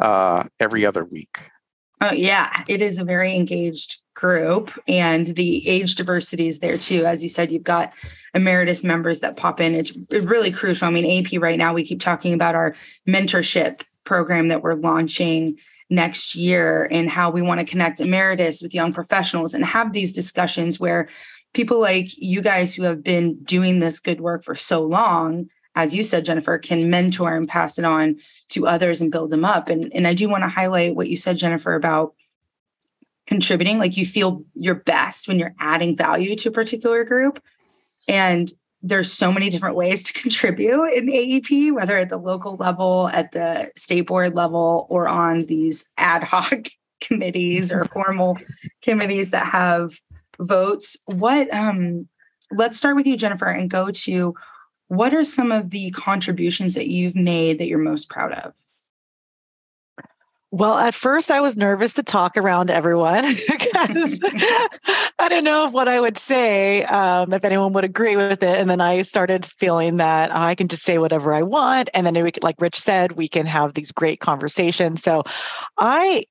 uh, 0.00 0.44
every 0.58 0.84
other 0.84 1.04
week. 1.04 1.38
Oh 2.00 2.12
yeah, 2.12 2.64
it 2.68 2.80
is 2.80 2.98
a 2.98 3.04
very 3.04 3.34
engaged 3.34 4.00
group, 4.14 4.72
and 4.88 5.28
the 5.28 5.66
age 5.68 5.94
diversity 5.94 6.46
is 6.46 6.60
there 6.60 6.78
too. 6.78 7.04
As 7.04 7.22
you 7.22 7.28
said, 7.28 7.52
you've 7.52 7.62
got 7.62 7.92
emeritus 8.34 8.84
members 8.84 9.20
that 9.20 9.36
pop 9.36 9.60
in. 9.60 9.74
It's 9.74 9.96
really 10.10 10.50
crucial. 10.50 10.88
I 10.88 10.90
mean, 10.90 11.26
AP 11.26 11.40
right 11.40 11.58
now 11.58 11.74
we 11.74 11.84
keep 11.84 12.00
talking 12.00 12.32
about 12.32 12.54
our 12.54 12.74
mentorship 13.08 13.82
program 14.04 14.48
that 14.48 14.62
we're 14.62 14.74
launching 14.74 15.56
next 15.90 16.36
year 16.36 16.88
and 16.90 17.10
how 17.10 17.30
we 17.30 17.42
want 17.42 17.60
to 17.60 17.66
connect 17.66 18.00
emeritus 18.00 18.62
with 18.62 18.72
young 18.72 18.92
professionals 18.92 19.54
and 19.54 19.64
have 19.64 19.92
these 19.92 20.12
discussions 20.12 20.78
where 20.78 21.08
people 21.54 21.80
like 21.80 22.08
you 22.16 22.42
guys 22.42 22.74
who 22.74 22.82
have 22.84 23.02
been 23.02 23.42
doing 23.44 23.78
this 23.78 24.00
good 24.00 24.20
work 24.20 24.44
for 24.44 24.54
so 24.54 24.82
long 24.82 25.48
as 25.74 25.94
you 25.94 26.02
said 26.02 26.24
jennifer 26.24 26.58
can 26.58 26.90
mentor 26.90 27.34
and 27.34 27.48
pass 27.48 27.78
it 27.78 27.84
on 27.84 28.16
to 28.48 28.66
others 28.66 29.00
and 29.00 29.12
build 29.12 29.30
them 29.30 29.44
up. 29.44 29.68
And, 29.68 29.92
and 29.94 30.06
i 30.06 30.14
do 30.14 30.28
want 30.28 30.44
to 30.44 30.48
highlight 30.48 30.94
what 30.94 31.08
you 31.08 31.16
said 31.16 31.36
jennifer 31.36 31.74
about 31.74 32.14
contributing 33.30 33.78
like 33.78 33.96
you 33.96 34.04
feel 34.04 34.44
your 34.54 34.74
best 34.74 35.28
when 35.28 35.38
you're 35.38 35.54
adding 35.60 35.96
value 35.96 36.34
to 36.34 36.48
a 36.48 36.52
particular 36.52 37.04
group. 37.04 37.40
And 38.08 38.50
there's 38.82 39.12
so 39.12 39.30
many 39.30 39.50
different 39.50 39.76
ways 39.76 40.02
to 40.02 40.12
contribute 40.20 40.88
in 40.88 41.06
AEP, 41.06 41.72
whether 41.72 41.96
at 41.96 42.08
the 42.08 42.18
local 42.18 42.56
level, 42.56 43.08
at 43.08 43.32
the 43.32 43.70
state 43.76 44.02
board 44.02 44.34
level, 44.34 44.86
or 44.90 45.06
on 45.06 45.44
these 45.44 45.84
ad 45.96 46.24
hoc 46.24 46.66
committees 47.00 47.72
or 47.72 47.84
formal 47.86 48.36
committees 48.82 49.30
that 49.30 49.46
have 49.46 49.98
votes. 50.40 50.96
What 51.06 51.52
um 51.54 52.08
let's 52.50 52.78
start 52.78 52.96
with 52.96 53.06
you, 53.06 53.16
Jennifer, 53.16 53.46
and 53.46 53.70
go 53.70 53.90
to 53.90 54.34
what 54.88 55.14
are 55.14 55.24
some 55.24 55.52
of 55.52 55.70
the 55.70 55.90
contributions 55.92 56.74
that 56.74 56.88
you've 56.88 57.14
made 57.14 57.58
that 57.58 57.68
you're 57.68 57.78
most 57.78 58.08
proud 58.08 58.32
of? 58.32 58.54
Well, 60.52 60.76
at 60.76 60.96
first 60.96 61.30
I 61.30 61.40
was 61.40 61.56
nervous 61.56 61.94
to 61.94 62.02
talk 62.02 62.36
around 62.36 62.72
everyone 62.72 63.22
because 63.48 64.18
I 64.24 65.28
didn't 65.28 65.44
know 65.44 65.68
what 65.68 65.86
I 65.86 66.00
would 66.00 66.18
say, 66.18 66.82
um, 66.84 67.32
if 67.32 67.44
anyone 67.44 67.72
would 67.74 67.84
agree 67.84 68.16
with 68.16 68.42
it. 68.42 68.58
And 68.58 68.68
then 68.68 68.80
I 68.80 69.02
started 69.02 69.46
feeling 69.46 69.98
that 69.98 70.34
I 70.34 70.56
can 70.56 70.66
just 70.66 70.82
say 70.82 70.98
whatever 70.98 71.32
I 71.32 71.42
want. 71.42 71.88
And 71.94 72.04
then, 72.04 72.20
we, 72.20 72.32
like 72.42 72.60
Rich 72.60 72.80
said, 72.80 73.12
we 73.12 73.28
can 73.28 73.46
have 73.46 73.74
these 73.74 73.92
great 73.92 74.18
conversations. 74.18 75.04
So 75.04 75.22
I 75.78 76.24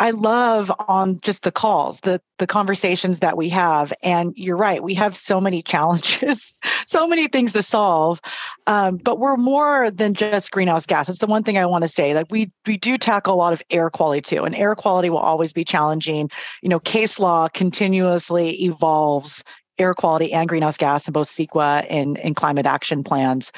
I 0.00 0.12
love 0.12 0.70
on 0.86 1.20
just 1.22 1.42
the 1.42 1.50
calls, 1.50 2.00
the 2.00 2.20
the 2.38 2.46
conversations 2.46 3.18
that 3.18 3.36
we 3.36 3.48
have. 3.48 3.92
And 4.02 4.32
you're 4.36 4.56
right, 4.56 4.82
we 4.82 4.94
have 4.94 5.16
so 5.16 5.40
many 5.40 5.62
challenges, 5.72 6.56
so 6.86 7.06
many 7.06 7.26
things 7.26 7.52
to 7.54 7.62
solve. 7.62 8.20
Um, 8.66 8.96
but 8.96 9.18
we're 9.18 9.36
more 9.36 9.90
than 9.90 10.14
just 10.14 10.52
greenhouse 10.52 10.86
gas. 10.86 11.08
It's 11.08 11.18
the 11.18 11.26
one 11.26 11.42
thing 11.42 11.58
I 11.58 11.66
want 11.66 11.82
to 11.82 11.88
say. 11.88 12.14
Like 12.14 12.26
we 12.30 12.50
we 12.66 12.76
do 12.76 12.96
tackle 12.96 13.34
a 13.34 13.36
lot 13.36 13.52
of 13.52 13.62
air 13.70 13.90
quality 13.90 14.20
too, 14.20 14.44
and 14.44 14.54
air 14.54 14.74
quality 14.74 15.10
will 15.10 15.18
always 15.18 15.52
be 15.52 15.64
challenging. 15.64 16.30
You 16.62 16.68
know, 16.68 16.80
case 16.80 17.18
law 17.18 17.48
continuously 17.48 18.62
evolves 18.62 19.42
air 19.78 19.94
quality 19.94 20.32
and 20.32 20.48
greenhouse 20.48 20.76
gas 20.76 21.06
in 21.06 21.12
both 21.12 21.28
CEQA 21.28 21.86
and, 21.88 22.18
and 22.18 22.34
climate 22.34 22.66
action 22.66 23.04
plans. 23.04 23.52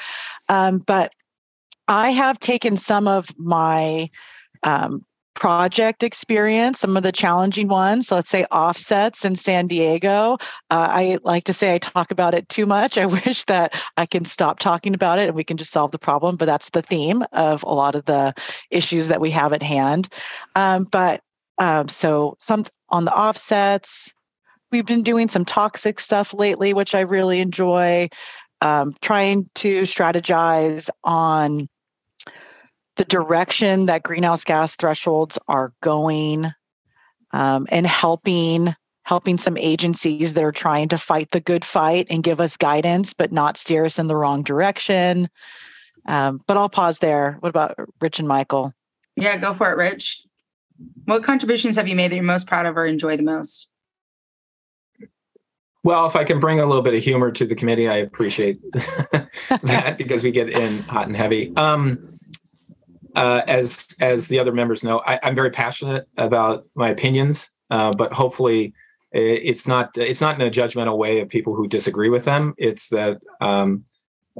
Um, 0.49 0.79
but 0.79 1.11
I 1.87 2.11
have 2.11 2.39
taken 2.39 2.77
some 2.77 3.07
of 3.07 3.27
my 3.37 4.09
um, 4.63 5.03
project 5.33 6.03
experience, 6.03 6.79
some 6.79 6.97
of 6.97 7.03
the 7.03 7.11
challenging 7.11 7.67
ones. 7.67 8.07
So 8.07 8.15
let's 8.15 8.29
say 8.29 8.43
offsets 8.45 9.25
in 9.25 9.35
San 9.35 9.67
Diego. 9.67 10.37
Uh, 10.69 10.87
I 10.89 11.19
like 11.23 11.45
to 11.45 11.53
say 11.53 11.73
I 11.73 11.77
talk 11.77 12.11
about 12.11 12.33
it 12.33 12.49
too 12.49 12.65
much. 12.65 12.97
I 12.97 13.05
wish 13.05 13.45
that 13.45 13.73
I 13.97 14.05
can 14.05 14.25
stop 14.25 14.59
talking 14.59 14.93
about 14.93 15.19
it 15.19 15.27
and 15.27 15.35
we 15.35 15.43
can 15.43 15.57
just 15.57 15.71
solve 15.71 15.91
the 15.91 15.99
problem. 15.99 16.35
But 16.35 16.45
that's 16.45 16.69
the 16.69 16.81
theme 16.81 17.23
of 17.31 17.63
a 17.63 17.73
lot 17.73 17.95
of 17.95 18.05
the 18.05 18.33
issues 18.69 19.07
that 19.07 19.21
we 19.21 19.31
have 19.31 19.53
at 19.53 19.63
hand. 19.63 20.09
Um, 20.55 20.87
but 20.91 21.21
um, 21.57 21.87
so 21.87 22.35
some 22.39 22.65
on 22.89 23.05
the 23.05 23.17
offsets, 23.17 24.13
we've 24.71 24.85
been 24.85 25.03
doing 25.03 25.27
some 25.27 25.45
toxic 25.45 25.99
stuff 25.99 26.33
lately, 26.33 26.73
which 26.73 26.95
I 26.95 27.01
really 27.01 27.39
enjoy. 27.39 28.09
Um, 28.63 28.93
trying 29.01 29.45
to 29.55 29.81
strategize 29.83 30.87
on 31.03 31.67
the 32.97 33.05
direction 33.05 33.85
that 33.85 34.03
greenhouse 34.03 34.43
gas 34.43 34.75
thresholds 34.75 35.37
are 35.47 35.73
going 35.81 36.51
um, 37.31 37.67
and 37.69 37.87
helping 37.87 38.75
helping 39.03 39.37
some 39.37 39.57
agencies 39.57 40.33
that 40.33 40.43
are 40.43 40.51
trying 40.51 40.87
to 40.87 40.97
fight 40.97 41.31
the 41.31 41.39
good 41.39 41.65
fight 41.65 42.05
and 42.09 42.23
give 42.23 42.39
us 42.39 42.55
guidance 42.55 43.13
but 43.13 43.31
not 43.31 43.57
steer 43.57 43.85
us 43.85 43.97
in 43.97 44.07
the 44.07 44.15
wrong 44.15 44.43
direction. 44.43 45.29
Um, 46.05 46.39
but 46.47 46.57
i'll 46.57 46.69
pause 46.69 46.99
there. 46.99 47.37
What 47.39 47.49
about 47.49 47.75
rich 47.99 48.19
and 48.19 48.27
michael? 48.27 48.73
Yeah 49.15 49.37
go 49.37 49.53
for 49.53 49.71
it 49.71 49.77
rich. 49.77 50.23
What 51.05 51.23
contributions 51.23 51.75
have 51.75 51.87
you 51.87 51.95
made 51.95 52.11
that 52.11 52.15
you're 52.15 52.23
most 52.23 52.47
proud 52.47 52.65
of 52.65 52.77
or 52.77 52.85
enjoy 52.85 53.17
the 53.17 53.23
most? 53.23 53.69
Well, 55.83 56.05
if 56.05 56.15
I 56.15 56.23
can 56.23 56.39
bring 56.39 56.59
a 56.59 56.65
little 56.65 56.83
bit 56.83 56.93
of 56.93 57.03
humor 57.03 57.31
to 57.31 57.45
the 57.45 57.55
committee, 57.55 57.89
I 57.89 57.97
appreciate 57.97 58.59
that 58.73 59.95
because 59.97 60.23
we 60.23 60.31
get 60.31 60.49
in 60.49 60.83
hot 60.83 61.07
and 61.07 61.17
heavy. 61.17 61.55
Um, 61.55 62.19
uh, 63.15 63.41
as 63.47 63.87
as 63.99 64.27
the 64.27 64.39
other 64.39 64.51
members 64.51 64.83
know, 64.83 64.99
I, 65.05 65.19
am 65.23 65.35
very 65.35 65.51
passionate 65.51 66.07
about 66.17 66.63
my 66.75 66.89
opinions, 66.89 67.51
uh, 67.69 67.93
but 67.93 68.13
hopefully, 68.13 68.73
it's 69.11 69.67
not 69.67 69.97
it's 69.97 70.21
not 70.21 70.35
in 70.35 70.47
a 70.47 70.51
judgmental 70.51 70.97
way 70.97 71.19
of 71.19 71.29
people 71.29 71.55
who 71.55 71.67
disagree 71.67 72.09
with 72.09 72.25
them. 72.25 72.53
It's 72.57 72.89
that 72.89 73.19
um, 73.41 73.83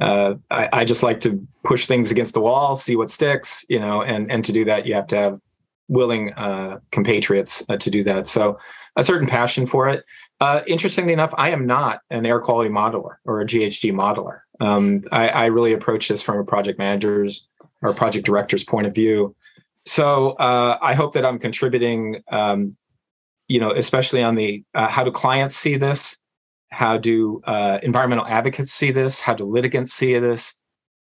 uh, 0.00 0.34
I, 0.50 0.68
I, 0.72 0.84
just 0.84 1.02
like 1.02 1.20
to 1.20 1.46
push 1.64 1.86
things 1.86 2.10
against 2.10 2.32
the 2.34 2.40
wall, 2.40 2.76
see 2.76 2.96
what 2.96 3.10
sticks, 3.10 3.64
you 3.68 3.78
know, 3.78 4.02
and 4.02 4.30
and 4.30 4.44
to 4.44 4.52
do 4.52 4.64
that, 4.64 4.86
you 4.86 4.94
have 4.94 5.06
to 5.08 5.16
have 5.16 5.40
willing 5.88 6.32
uh, 6.34 6.78
compatriots 6.90 7.62
uh, 7.68 7.76
to 7.76 7.90
do 7.90 8.02
that. 8.04 8.26
So, 8.26 8.58
a 8.96 9.04
certain 9.04 9.28
passion 9.28 9.66
for 9.66 9.88
it. 9.88 10.04
Uh, 10.40 10.62
interestingly 10.66 11.12
enough, 11.12 11.32
I 11.38 11.50
am 11.50 11.66
not 11.66 12.00
an 12.10 12.26
air 12.26 12.40
quality 12.40 12.70
modeler 12.70 13.16
or 13.24 13.40
a 13.40 13.46
GHG 13.46 13.92
modeler. 13.92 14.40
Um, 14.60 15.04
I, 15.12 15.28
I 15.28 15.46
really 15.46 15.72
approach 15.72 16.08
this 16.08 16.22
from 16.22 16.38
a 16.38 16.44
project 16.44 16.78
manager's 16.78 17.46
or 17.82 17.92
project 17.92 18.24
director's 18.24 18.64
point 18.64 18.86
of 18.86 18.94
view. 18.94 19.34
So 19.84 20.30
uh, 20.32 20.78
I 20.80 20.94
hope 20.94 21.12
that 21.14 21.26
I'm 21.26 21.38
contributing, 21.38 22.22
um, 22.30 22.76
you 23.48 23.60
know, 23.60 23.72
especially 23.72 24.22
on 24.22 24.36
the 24.36 24.64
uh, 24.74 24.88
how 24.88 25.04
do 25.04 25.10
clients 25.10 25.56
see 25.56 25.76
this? 25.76 26.18
How 26.70 26.96
do 26.96 27.42
uh, 27.44 27.80
environmental 27.82 28.26
advocates 28.26 28.72
see 28.72 28.92
this? 28.92 29.20
How 29.20 29.34
do 29.34 29.44
litigants 29.44 29.92
see 29.92 30.18
this? 30.18 30.54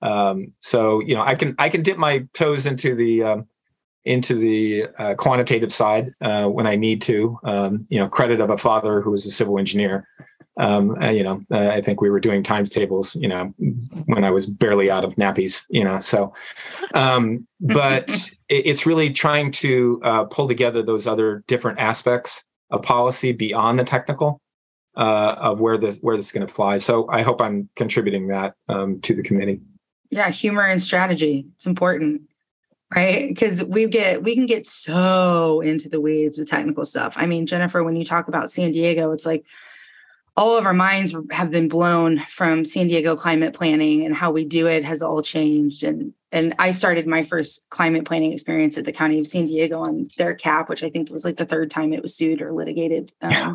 Um, 0.00 0.54
so 0.60 1.00
you 1.00 1.14
know, 1.14 1.22
I 1.22 1.34
can 1.34 1.54
I 1.58 1.68
can 1.68 1.82
dip 1.82 1.98
my 1.98 2.26
toes 2.34 2.66
into 2.66 2.94
the 2.94 3.22
um, 3.24 3.48
into 4.04 4.34
the 4.34 4.86
uh, 4.98 5.14
quantitative 5.14 5.72
side 5.72 6.12
uh, 6.20 6.46
when 6.46 6.66
I 6.66 6.76
need 6.76 7.02
to. 7.02 7.38
Um, 7.44 7.86
you 7.88 7.98
know, 7.98 8.08
credit 8.08 8.40
of 8.40 8.48
a 8.50 8.56
father 8.56 9.02
who 9.02 9.10
was 9.10 9.26
a 9.26 9.30
civil 9.30 9.58
engineer. 9.58 10.06
Um, 10.58 10.96
uh, 11.00 11.10
you 11.10 11.22
know, 11.22 11.40
uh, 11.50 11.68
I 11.68 11.80
think 11.80 12.00
we 12.00 12.10
were 12.10 12.20
doing 12.20 12.42
times 12.42 12.70
tables. 12.70 13.14
You 13.14 13.28
know, 13.28 13.54
when 14.06 14.24
I 14.24 14.30
was 14.30 14.46
barely 14.46 14.90
out 14.90 15.04
of 15.04 15.14
nappies. 15.14 15.64
You 15.70 15.84
know, 15.84 16.00
so. 16.00 16.34
Um, 16.94 17.46
but 17.60 18.30
it's 18.48 18.86
really 18.86 19.10
trying 19.10 19.50
to 19.52 20.00
uh, 20.04 20.24
pull 20.24 20.48
together 20.48 20.82
those 20.82 21.06
other 21.06 21.42
different 21.46 21.80
aspects 21.80 22.44
of 22.70 22.82
policy 22.82 23.32
beyond 23.32 23.78
the 23.78 23.84
technical. 23.84 24.40
Uh, 24.96 25.36
of 25.38 25.60
where 25.60 25.78
this 25.78 25.98
where 25.98 26.16
this 26.16 26.26
is 26.26 26.32
going 26.32 26.44
to 26.44 26.52
fly, 26.52 26.76
so 26.76 27.08
I 27.08 27.22
hope 27.22 27.40
I'm 27.40 27.68
contributing 27.76 28.26
that 28.28 28.54
um, 28.68 29.00
to 29.02 29.14
the 29.14 29.22
committee. 29.22 29.60
Yeah, 30.10 30.28
humor 30.30 30.62
and 30.62 30.82
strategy. 30.82 31.46
It's 31.54 31.66
important 31.68 32.22
right 32.94 33.28
because 33.28 33.62
we 33.64 33.86
get 33.86 34.22
we 34.22 34.34
can 34.34 34.46
get 34.46 34.66
so 34.66 35.60
into 35.60 35.88
the 35.88 36.00
weeds 36.00 36.38
with 36.38 36.48
technical 36.48 36.84
stuff 36.84 37.14
i 37.16 37.26
mean 37.26 37.44
jennifer 37.44 37.84
when 37.84 37.96
you 37.96 38.04
talk 38.04 38.28
about 38.28 38.50
san 38.50 38.70
diego 38.70 39.12
it's 39.12 39.26
like 39.26 39.44
all 40.38 40.56
of 40.56 40.64
our 40.66 40.72
minds 40.72 41.14
have 41.30 41.50
been 41.50 41.68
blown 41.68 42.20
from 42.20 42.64
san 42.64 42.86
diego 42.86 43.16
climate 43.16 43.52
planning 43.52 44.04
and 44.04 44.14
how 44.14 44.30
we 44.30 44.44
do 44.44 44.66
it 44.66 44.84
has 44.84 45.02
all 45.02 45.20
changed 45.20 45.82
and 45.82 46.14
and 46.30 46.54
i 46.58 46.70
started 46.70 47.06
my 47.06 47.22
first 47.22 47.68
climate 47.70 48.04
planning 48.04 48.32
experience 48.32 48.78
at 48.78 48.84
the 48.84 48.92
county 48.92 49.18
of 49.18 49.26
san 49.26 49.46
diego 49.46 49.80
on 49.80 50.08
their 50.16 50.34
cap 50.34 50.68
which 50.68 50.82
i 50.82 50.88
think 50.88 51.10
was 51.10 51.24
like 51.24 51.36
the 51.36 51.44
third 51.44 51.70
time 51.70 51.92
it 51.92 52.02
was 52.02 52.14
sued 52.14 52.40
or 52.40 52.52
litigated 52.52 53.12
um, 53.20 53.30
yeah. 53.30 53.54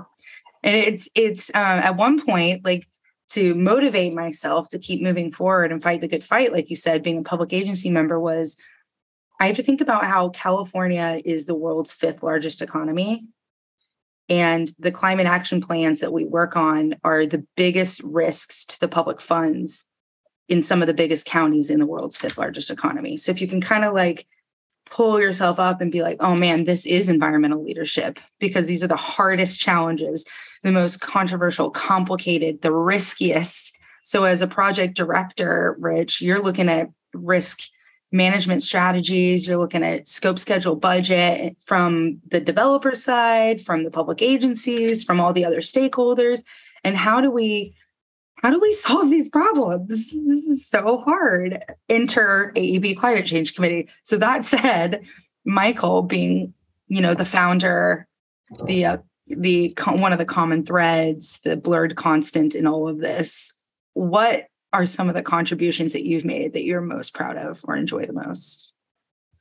and 0.62 0.76
it's 0.76 1.10
it's 1.16 1.50
uh, 1.52 1.82
at 1.84 1.96
one 1.96 2.24
point 2.24 2.64
like 2.66 2.86
to 3.30 3.56
motivate 3.56 4.14
myself 4.14 4.68
to 4.70 4.78
keep 4.78 5.02
moving 5.02 5.32
forward 5.32 5.72
and 5.72 5.82
fight 5.82 6.02
the 6.02 6.08
good 6.08 6.24
fight 6.24 6.52
like 6.52 6.70
you 6.70 6.76
said 6.76 7.02
being 7.02 7.20
a 7.20 7.24
public 7.24 7.54
agency 7.54 7.90
member 7.90 8.20
was 8.20 8.58
I 9.40 9.48
have 9.48 9.56
to 9.58 9.64
think 9.64 9.82
about 9.82 10.06
how 10.06 10.30
California 10.30 11.20
is 11.26 11.48
the 11.48 11.56
world's 11.56 11.92
fifth 11.92 12.24
largest 12.24 12.62
economy. 12.62 13.26
And 14.30 14.72
the 14.80 14.92
climate 14.92 15.28
action 15.28 15.62
plans 15.62 16.00
that 16.00 16.14
we 16.14 16.24
work 16.24 16.56
on 16.56 16.96
are 17.04 17.26
the 17.26 17.46
biggest 17.56 18.02
risks 18.04 18.66
to 18.66 18.80
the 18.80 18.88
public 18.88 19.20
funds 19.20 19.86
in 20.48 20.62
some 20.62 20.82
of 20.82 20.88
the 20.88 20.94
biggest 20.94 21.26
counties 21.26 21.70
in 21.70 21.80
the 21.80 21.86
world's 21.86 22.18
fifth 22.18 22.38
largest 22.38 22.72
economy. 22.72 23.18
So 23.18 23.32
if 23.32 23.42
you 23.42 23.48
can 23.48 23.62
kind 23.62 23.84
of 23.84 23.94
like 23.94 24.26
pull 24.90 25.20
yourself 25.20 25.60
up 25.60 25.82
and 25.82 25.92
be 25.92 26.02
like, 26.02 26.18
oh 26.20 26.36
man, 26.36 26.66
this 26.66 26.86
is 26.86 27.10
environmental 27.10 27.64
leadership 27.64 28.20
because 28.40 28.68
these 28.68 28.84
are 28.84 28.88
the 28.88 28.96
hardest 28.96 29.60
challenges, 29.60 30.26
the 30.62 30.72
most 30.72 31.02
controversial, 31.02 31.70
complicated, 31.70 32.62
the 32.62 32.72
riskiest. 32.72 33.78
So 34.04 34.26
as 34.26 34.42
a 34.42 34.48
project 34.48 34.96
director, 34.96 35.76
Rich, 35.80 36.22
you're 36.22 36.42
looking 36.42 36.70
at 36.70 36.90
risk 37.14 37.62
management 38.14 38.62
strategies 38.62 39.48
you're 39.48 39.58
looking 39.58 39.84
at 39.84 40.08
scope 40.08 40.38
schedule 40.38 40.76
budget 40.76 41.58
from 41.60 42.22
the 42.30 42.40
developer 42.40 42.94
side 42.94 43.60
from 43.60 43.84
the 43.84 43.90
public 43.90 44.22
agencies 44.22 45.04
from 45.04 45.20
all 45.20 45.34
the 45.34 45.44
other 45.44 45.60
stakeholders. 45.60 46.44
And 46.84 46.96
how 46.96 47.20
do 47.20 47.32
we 47.32 47.76
how 48.44 48.52
do 48.52 48.60
we 48.60 48.72
solve 48.86 49.10
these 49.10 49.30
problems? 49.30 49.88
This 50.12 50.46
is 50.46 50.66
so 50.66 51.00
hard. 51.00 51.58
Enter 51.90 52.54
AEP 52.56 52.96
climate 52.98 53.26
change 53.26 53.56
committee. 53.56 53.90
So 54.04 54.18
that 54.18 54.44
said 54.46 55.04
michael 55.46 56.04
being 56.04 56.54
you 56.88 57.02
know 57.02 57.14
the 57.14 57.26
founder 57.26 58.08
the 58.66 58.86
uh, 58.86 58.98
the 59.28 59.74
one 59.88 60.14
of 60.14 60.20
the 60.20 60.26
common 60.26 60.64
threads 60.66 61.40
the 61.44 61.58
blurred 61.58 61.98
constant 61.98 62.56
in 62.56 62.66
all 62.66 62.88
of 62.88 63.00
this 63.00 63.52
what 63.94 64.46
are 64.74 64.86
some 64.86 65.08
of 65.08 65.16
the 65.16 65.22
contributions 65.22 65.94
that 65.94 66.06
you've 66.06 66.26
made 66.26 66.54
that 66.54 66.64
you're 66.64 66.82
most 66.82 67.14
proud 67.14 67.38
of 67.38 67.62
or 67.66 67.76
enjoy 67.76 68.06
the 68.06 68.14
most? 68.14 68.74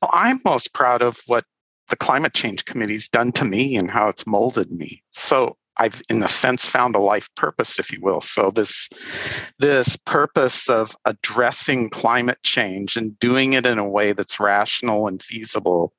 Well, 0.01 0.11
I'm 0.13 0.39
most 0.45 0.73
proud 0.73 1.03
of 1.03 1.19
what 1.27 1.45
the 1.89 1.97
climate 1.97 2.35
change 2.35 2.65
committee's 2.65 3.09
done 3.09 3.33
to 3.33 3.45
me 3.45 3.77
and 3.77 3.91
how 3.91 4.09
it's 4.09 4.27
molded 4.27 4.71
me. 4.71 5.03
So 5.13 5.57
I've, 5.79 6.03
in 6.11 6.23
a 6.23 6.29
sense, 6.29 6.67
found 6.67 6.95
a 6.95 7.01
life 7.01 7.29
purpose, 7.35 7.79
if 7.79 7.91
you 7.91 7.99
will. 8.03 8.21
So 8.21 8.51
this, 8.51 8.91
this 9.59 9.97
purpose 9.97 10.69
of 10.69 10.95
addressing 11.07 11.89
climate 11.89 12.39
change 12.43 12.97
and 12.97 13.19
doing 13.19 13.55
it 13.55 13.65
in 13.65 13.79
a 13.79 13.89
way 13.89 14.13
that's 14.13 14.39
rational 14.39 15.09
and 15.09 15.23
feasible, 15.23 15.95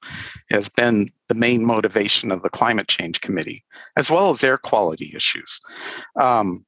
has 0.52 0.70
been 0.70 1.10
the 1.28 1.34
main 1.34 1.66
motivation 1.66 2.32
of 2.32 2.44
the 2.44 2.50
climate 2.50 2.88
change 2.88 3.22
committee, 3.22 3.64
as 3.98 4.12
well 4.12 4.30
as 4.30 4.44
air 4.44 4.60
quality 4.60 5.12
issues. 5.16 5.60
Um, 6.20 6.66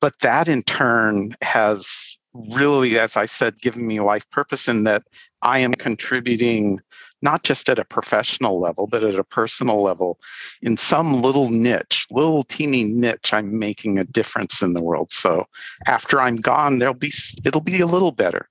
but 0.00 0.18
that 0.20 0.48
in 0.48 0.62
turn 0.62 1.36
has 1.42 2.18
really, 2.34 2.98
as 2.98 3.16
I 3.16 3.26
said, 3.26 3.60
given 3.60 3.86
me 3.86 4.00
life 4.00 4.28
purpose 4.30 4.68
in 4.68 4.84
that 4.84 5.02
I 5.42 5.58
am 5.58 5.74
contributing 5.74 6.80
not 7.20 7.44
just 7.44 7.68
at 7.68 7.78
a 7.78 7.84
professional 7.84 8.58
level, 8.58 8.86
but 8.86 9.04
at 9.04 9.14
a 9.14 9.24
personal 9.24 9.82
level 9.82 10.18
in 10.60 10.76
some 10.76 11.22
little 11.22 11.50
niche, 11.50 12.06
little 12.10 12.42
teeny 12.42 12.84
niche, 12.84 13.32
I'm 13.32 13.58
making 13.58 13.98
a 13.98 14.04
difference 14.04 14.60
in 14.60 14.72
the 14.72 14.82
world. 14.82 15.12
So 15.12 15.46
after 15.86 16.20
I'm 16.20 16.36
gone, 16.36 16.78
there'll 16.78 16.94
be 16.94 17.12
it'll 17.44 17.60
be 17.60 17.80
a 17.80 17.86
little 17.86 18.10
better. 18.10 18.48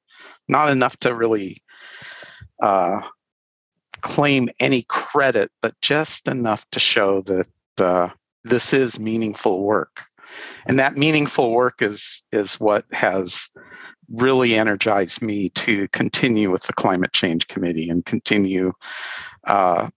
Not 0.47 0.69
enough 0.69 0.97
to 0.97 1.13
really 1.13 1.57
uh, 2.61 3.01
claim 4.01 4.49
any 4.59 4.83
credit, 4.83 5.51
but 5.61 5.79
just 5.81 6.27
enough 6.27 6.65
to 6.71 6.79
show 6.79 7.21
that 7.21 7.47
uh, 7.77 8.09
this 8.43 8.73
is 8.73 8.99
meaningful 8.99 9.63
work 9.63 10.05
and 10.65 10.79
that 10.79 10.97
meaningful 10.97 11.51
work 11.51 11.81
is 11.81 12.23
is 12.31 12.55
what 12.59 12.85
has 12.91 13.49
really 14.09 14.55
energized 14.55 15.21
me 15.21 15.49
to 15.49 15.87
continue 15.89 16.51
with 16.51 16.63
the 16.63 16.73
climate 16.73 17.13
change 17.13 17.47
committee 17.47 17.89
and 17.89 18.05
continue 18.05 18.71
uh, 19.47 19.89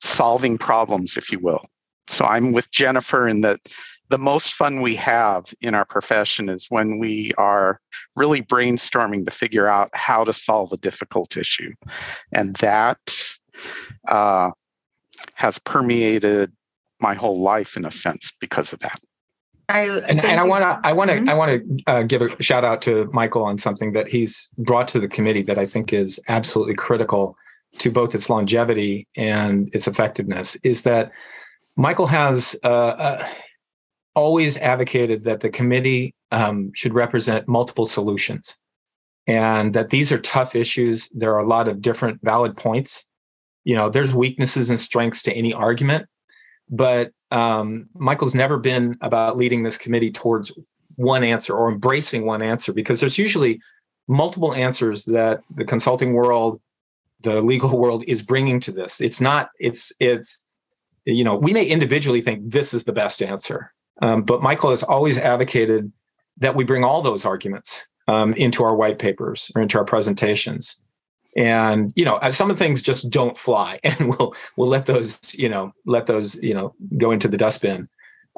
solving 0.00 0.58
problems 0.58 1.16
if 1.16 1.30
you 1.30 1.38
will. 1.38 1.64
So 2.08 2.24
i'm 2.24 2.52
with 2.52 2.70
jennifer 2.70 3.28
in 3.28 3.40
that 3.42 3.60
the 4.10 4.18
most 4.18 4.54
fun 4.54 4.82
we 4.82 4.96
have 4.96 5.54
in 5.60 5.72
our 5.74 5.84
profession 5.84 6.48
is 6.48 6.66
when 6.68 6.98
we 6.98 7.30
are 7.38 7.80
really 8.16 8.42
brainstorming 8.42 9.24
to 9.24 9.30
figure 9.30 9.68
out 9.68 9.88
how 9.94 10.24
to 10.24 10.32
solve 10.32 10.72
a 10.72 10.76
difficult 10.76 11.36
issue. 11.36 11.72
And 12.32 12.54
that 12.56 12.98
uh, 14.08 14.50
has 15.34 15.58
permeated 15.60 16.52
my 17.00 17.14
whole 17.14 17.40
life 17.40 17.76
in 17.76 17.84
a 17.84 17.90
sense 17.90 18.32
because 18.40 18.72
of 18.72 18.80
that 18.80 18.98
I, 19.70 19.98
and, 20.08 20.24
and 20.24 20.40
I 20.40 20.44
want 20.44 20.62
to 20.62 20.80
I 20.82 20.92
want 20.92 21.10
to 21.10 21.16
mm-hmm. 21.16 21.28
I 21.28 21.34
want 21.34 21.50
to 21.50 21.82
uh, 21.86 22.02
give 22.02 22.22
a 22.22 22.42
shout 22.42 22.64
out 22.64 22.82
to 22.82 23.08
Michael 23.12 23.44
on 23.44 23.58
something 23.58 23.92
that 23.92 24.08
he's 24.08 24.50
brought 24.58 24.88
to 24.88 25.00
the 25.00 25.08
committee 25.08 25.42
that 25.42 25.58
I 25.58 25.66
think 25.66 25.92
is 25.92 26.20
absolutely 26.28 26.74
critical 26.74 27.36
to 27.78 27.90
both 27.90 28.14
its 28.14 28.28
longevity 28.28 29.06
and 29.16 29.72
its 29.74 29.86
effectiveness. 29.86 30.56
Is 30.64 30.82
that 30.82 31.12
Michael 31.76 32.06
has 32.06 32.56
uh, 32.64 32.68
uh, 32.68 33.28
always 34.14 34.56
advocated 34.56 35.24
that 35.24 35.40
the 35.40 35.50
committee 35.50 36.14
um, 36.32 36.72
should 36.74 36.94
represent 36.94 37.48
multiple 37.48 37.86
solutions, 37.86 38.56
and 39.26 39.74
that 39.74 39.90
these 39.90 40.10
are 40.10 40.20
tough 40.20 40.54
issues. 40.54 41.08
There 41.14 41.32
are 41.34 41.40
a 41.40 41.46
lot 41.46 41.68
of 41.68 41.80
different 41.80 42.20
valid 42.22 42.56
points. 42.56 43.06
You 43.64 43.76
know, 43.76 43.88
there's 43.88 44.14
weaknesses 44.14 44.68
and 44.68 44.80
strengths 44.80 45.22
to 45.22 45.32
any 45.32 45.52
argument, 45.52 46.06
but 46.68 47.12
um, 47.30 47.88
Michael's 47.94 48.34
never 48.34 48.58
been 48.58 48.96
about 49.00 49.36
leading 49.36 49.62
this 49.62 49.78
committee 49.78 50.10
towards 50.10 50.52
one 50.96 51.24
answer 51.24 51.54
or 51.54 51.70
embracing 51.70 52.26
one 52.26 52.42
answer 52.42 52.72
because 52.72 53.00
there's 53.00 53.18
usually 53.18 53.60
multiple 54.08 54.54
answers 54.54 55.04
that 55.04 55.40
the 55.54 55.64
consulting 55.64 56.12
world, 56.12 56.60
the 57.20 57.40
legal 57.40 57.78
world 57.78 58.04
is 58.06 58.22
bringing 58.22 58.60
to 58.60 58.72
this. 58.72 59.00
It's 59.00 59.20
not, 59.20 59.50
it's, 59.58 59.92
it's, 60.00 60.44
you 61.04 61.24
know, 61.24 61.36
we 61.36 61.52
may 61.52 61.64
individually 61.64 62.20
think 62.20 62.50
this 62.50 62.74
is 62.74 62.84
the 62.84 62.92
best 62.92 63.22
answer, 63.22 63.72
um, 64.02 64.22
but 64.22 64.42
Michael 64.42 64.70
has 64.70 64.82
always 64.82 65.16
advocated 65.16 65.90
that 66.38 66.54
we 66.54 66.64
bring 66.64 66.84
all 66.84 67.02
those 67.02 67.24
arguments 67.24 67.86
um, 68.08 68.32
into 68.34 68.64
our 68.64 68.74
white 68.74 68.98
papers 68.98 69.50
or 69.54 69.62
into 69.62 69.78
our 69.78 69.84
presentations 69.84 70.82
and 71.36 71.92
you 71.96 72.04
know 72.04 72.18
some 72.30 72.50
of 72.50 72.58
things 72.58 72.82
just 72.82 73.08
don't 73.10 73.38
fly 73.38 73.78
and 73.84 74.08
we'll 74.08 74.34
we'll 74.56 74.68
let 74.68 74.86
those 74.86 75.18
you 75.34 75.48
know 75.48 75.72
let 75.86 76.06
those 76.06 76.36
you 76.36 76.54
know 76.54 76.74
go 76.96 77.10
into 77.10 77.28
the 77.28 77.36
dustbin. 77.36 77.88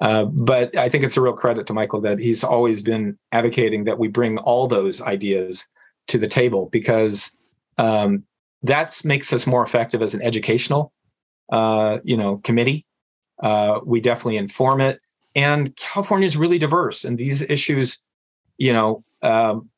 Uh, 0.01 0.25
but 0.25 0.75
i 0.77 0.89
think 0.89 1.05
it's 1.05 1.19
a 1.19 1.21
real 1.21 1.35
credit 1.35 1.67
to 1.67 1.75
michael 1.75 2.01
that 2.01 2.19
he's 2.19 2.43
always 2.43 2.81
been 2.81 3.17
advocating 3.31 3.85
that 3.85 3.99
we 3.99 4.09
bring 4.09 4.39
all 4.39 4.67
those 4.67 5.03
ideas 5.03 5.69
to 6.09 6.19
the 6.19 6.27
table 6.27 6.69
because 6.73 7.37
um, 7.79 8.25
that 8.63 8.99
makes 9.05 9.33
us 9.33 9.47
more 9.47 9.63
effective 9.63 10.03
as 10.03 10.15
an 10.15 10.23
educational 10.23 10.93
uh, 11.51 11.99
you 12.05 12.17
know 12.17 12.39
committee. 12.39 12.87
Uh, 13.43 13.81
we 13.85 14.01
definitely 14.01 14.37
inform 14.37 14.81
it. 14.81 15.01
And 15.35 15.75
california 15.77 16.27
is 16.27 16.37
really 16.37 16.59
diverse 16.59 17.05
and 17.05 17.19
these 17.19 17.43
issues 17.43 17.99
you 18.59 18.73
know 18.73 19.03
um, 19.23 19.71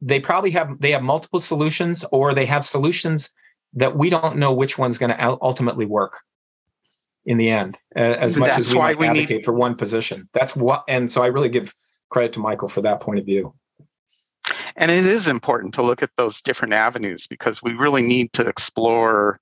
they 0.00 0.20
probably 0.20 0.50
have 0.50 0.80
they 0.80 0.92
have 0.92 1.02
multiple 1.02 1.40
solutions 1.40 2.04
or 2.12 2.34
they 2.34 2.46
have 2.46 2.64
solutions 2.64 3.30
that 3.74 3.96
we 3.96 4.10
don't 4.10 4.36
know 4.36 4.52
which 4.52 4.78
one's 4.78 4.98
going 4.98 5.10
to 5.10 5.38
ultimately 5.42 5.86
work 5.86 6.20
in 7.24 7.36
the 7.36 7.50
end 7.50 7.78
as 7.94 8.36
much 8.36 8.50
that's 8.50 8.68
as 8.68 8.74
we, 8.74 8.80
we 8.94 9.06
advocate 9.06 9.28
need... 9.28 9.44
for 9.44 9.52
one 9.52 9.74
position 9.74 10.28
that's 10.32 10.56
what 10.56 10.84
and 10.88 11.10
so 11.10 11.22
i 11.22 11.26
really 11.26 11.48
give 11.48 11.74
credit 12.08 12.32
to 12.32 12.40
michael 12.40 12.68
for 12.68 12.80
that 12.80 13.00
point 13.00 13.18
of 13.18 13.26
view 13.26 13.52
and 14.76 14.90
it 14.90 15.06
is 15.06 15.26
important 15.26 15.74
to 15.74 15.82
look 15.82 16.02
at 16.02 16.10
those 16.16 16.40
different 16.40 16.72
avenues 16.72 17.26
because 17.26 17.62
we 17.62 17.72
really 17.72 18.02
need 18.02 18.32
to 18.34 18.46
explore 18.46 19.40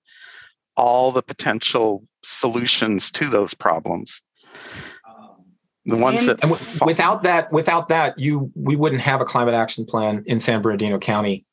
all 0.76 1.12
the 1.12 1.22
potential 1.22 2.06
solutions 2.22 3.10
to 3.10 3.28
those 3.28 3.54
problems. 3.54 4.22
The 5.86 5.96
ones 5.96 6.20
And- 6.20 6.28
that 6.30 6.42
And 6.42 6.52
w- 6.52 6.78
without 6.84 7.22
that, 7.22 7.52
without 7.52 7.88
that, 7.88 8.18
you 8.18 8.50
we 8.54 8.76
wouldn't 8.76 9.02
have 9.02 9.20
a 9.20 9.24
climate 9.24 9.54
action 9.54 9.84
plan 9.84 10.22
in 10.26 10.40
San 10.40 10.60
Bernardino 10.62 10.98
County 10.98 11.44